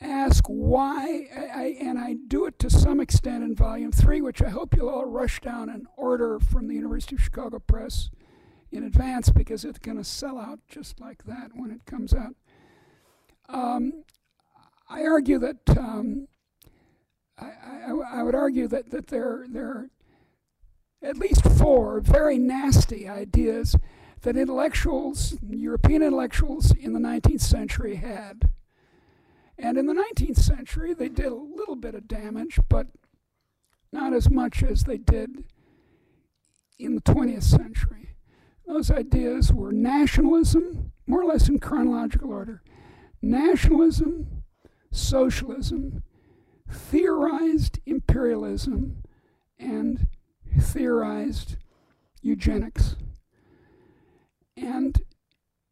ask 0.00 0.44
why, 0.46 1.28
I, 1.54 1.76
and 1.80 1.98
I 1.98 2.16
do 2.28 2.46
it 2.46 2.58
to 2.60 2.70
some 2.70 3.00
extent 3.00 3.42
in 3.42 3.54
Volume 3.54 3.92
Three, 3.92 4.20
which 4.20 4.42
I 4.42 4.48
hope 4.48 4.76
you'll 4.76 4.88
all 4.88 5.06
rush 5.06 5.40
down 5.40 5.68
and 5.68 5.86
order 5.96 6.38
from 6.38 6.68
the 6.68 6.74
University 6.74 7.16
of 7.16 7.22
Chicago 7.22 7.58
Press 7.58 8.10
in 8.70 8.82
advance 8.84 9.30
because 9.30 9.64
it's 9.64 9.78
going 9.78 9.96
to 9.96 10.04
sell 10.04 10.38
out 10.38 10.60
just 10.68 11.00
like 11.00 11.24
that 11.24 11.50
when 11.54 11.70
it 11.70 11.84
comes 11.84 12.14
out. 12.14 12.34
Um, 13.48 14.03
I 14.88 15.04
argue 15.04 15.38
that 15.38 15.58
um, 15.76 16.28
I, 17.38 17.50
I, 17.86 18.18
I, 18.18 18.22
would 18.22 18.34
argue 18.34 18.68
that, 18.68 18.90
that 18.90 19.08
there, 19.08 19.46
there 19.48 19.66
are 19.66 19.90
at 21.02 21.16
least 21.16 21.42
four 21.42 22.00
very 22.00 22.38
nasty 22.38 23.08
ideas 23.08 23.76
that 24.22 24.36
intellectuals, 24.36 25.36
European 25.48 26.02
intellectuals 26.02 26.72
in 26.72 26.92
the 26.92 27.00
19th 27.00 27.40
century 27.40 27.96
had. 27.96 28.50
And 29.58 29.78
in 29.78 29.86
the 29.86 29.94
19th 29.94 30.38
century, 30.38 30.94
they 30.94 31.08
did 31.08 31.26
a 31.26 31.34
little 31.34 31.76
bit 31.76 31.94
of 31.94 32.08
damage, 32.08 32.58
but 32.68 32.88
not 33.92 34.12
as 34.12 34.28
much 34.30 34.62
as 34.62 34.84
they 34.84 34.98
did 34.98 35.44
in 36.78 36.94
the 36.94 37.00
20th 37.02 37.44
century. 37.44 38.16
Those 38.66 38.90
ideas 38.90 39.52
were 39.52 39.72
nationalism, 39.72 40.92
more 41.06 41.22
or 41.22 41.26
less 41.26 41.48
in 41.48 41.58
chronological 41.58 42.30
order, 42.30 42.62
nationalism, 43.20 44.43
socialism, 44.94 46.02
theorized 46.70 47.80
imperialism, 47.84 49.02
and 49.58 50.08
theorized 50.58 51.56
eugenics. 52.22 52.96
And 54.56 55.00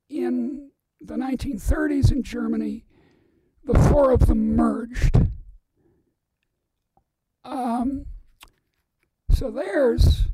in 0.08 0.70
the 1.00 1.14
1930s 1.14 2.10
in 2.10 2.22
Germany, 2.22 2.84
the 3.64 3.78
four 3.78 4.10
of 4.10 4.26
them 4.26 4.56
merged. 4.56 5.18
Um, 7.44 8.06
so 9.30 9.50
there's 9.50 10.26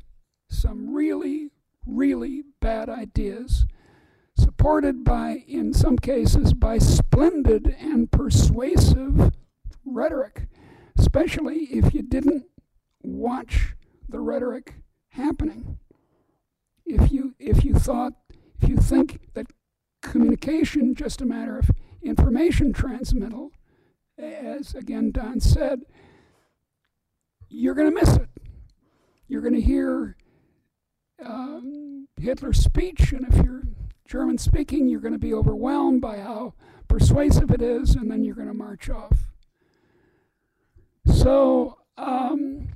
some 0.49 0.93
really, 0.93 1.51
really 1.85 2.43
bad 2.59 2.89
ideas 2.89 3.65
supported 4.59 5.05
by, 5.05 5.41
in 5.47 5.73
some 5.73 5.97
cases, 5.97 6.53
by 6.53 6.77
splendid 6.77 7.77
and 7.79 8.11
persuasive 8.11 9.31
rhetoric, 9.85 10.49
especially 10.97 11.59
if 11.71 11.93
you 11.93 12.01
didn't 12.01 12.43
watch 13.01 13.73
the 14.09 14.19
rhetoric 14.19 14.73
happening. 15.11 15.77
If 16.85 17.09
you 17.09 17.35
if 17.39 17.63
you 17.63 17.73
thought 17.73 18.11
if 18.61 18.67
you 18.67 18.75
think 18.75 19.29
that 19.33 19.47
communication 20.01 20.93
just 20.93 21.21
a 21.21 21.25
matter 21.25 21.57
of 21.57 21.71
information 22.01 22.73
transmittal, 22.73 23.51
as 24.17 24.75
again 24.75 25.11
Don 25.13 25.39
said, 25.39 25.83
you're 27.47 27.75
going 27.75 27.95
to 27.95 27.95
miss 27.95 28.17
it. 28.17 28.27
You're 29.25 29.41
going 29.41 29.55
to 29.55 29.61
hear 29.61 30.17
um, 31.25 32.09
Hitler's 32.19 32.59
speech, 32.61 33.13
and 33.13 33.25
if 33.25 33.45
you're 33.45 33.63
German 34.09 34.39
speaking, 34.39 34.87
you're 34.87 34.99
going 35.01 35.13
to 35.13 35.19
be 35.19 35.35
overwhelmed 35.35 36.01
by 36.01 36.17
how 36.17 36.55
persuasive 36.87 37.51
it 37.51 37.61
is, 37.61 37.93
and 37.93 38.09
then 38.09 38.23
you're 38.23 38.33
going 38.33 38.47
to 38.47 38.55
march 38.55 38.89
off. 38.89 39.29
So, 41.05 41.77
um, 41.95 42.69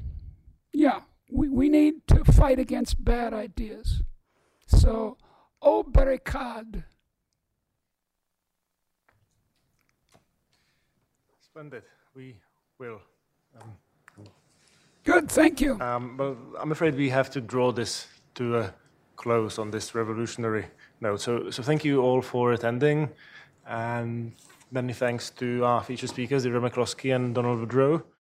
yeah, 0.72 1.00
we, 1.32 1.50
we 1.50 1.70
need 1.70 2.06
to 2.10 2.24
fight 2.24 2.60
against 2.60 3.04
bad 3.04 3.34
ideas. 3.34 4.04
So, 4.68 5.18
au 5.60 5.82
barricade. 5.82 6.84
Splendid. 11.42 11.82
We 12.14 12.38
will. 12.78 13.02
Um, 13.60 13.72
Good, 15.04 15.32
thank 15.32 15.60
you. 15.62 15.82
Um, 15.82 16.16
but 16.16 16.38
I'm 16.60 16.72
afraid 16.72 16.94
we 16.96 17.10
have 17.10 17.32
to 17.32 17.42
draw 17.42 17.72
this 17.72 18.06
to 18.36 18.60
a 18.60 18.74
close 19.24 19.58
on 19.58 19.72
this 19.72 19.96
revolutionary 19.96 20.66
note. 21.00 21.22
So, 21.22 21.50
so 21.50 21.64
thank 21.64 21.86
you 21.86 22.02
all 22.02 22.22
for 22.22 22.52
attending, 22.52 23.10
and 23.66 24.34
many 24.70 24.92
thanks 24.92 25.30
to 25.32 25.64
our 25.64 25.82
featured 25.82 26.10
speakers, 26.10 26.44
Deirdre 26.44 26.70
McCloskey 26.70 27.16
and 27.16 27.34
Donald 27.34 27.58
Boudreaux. 27.62 28.04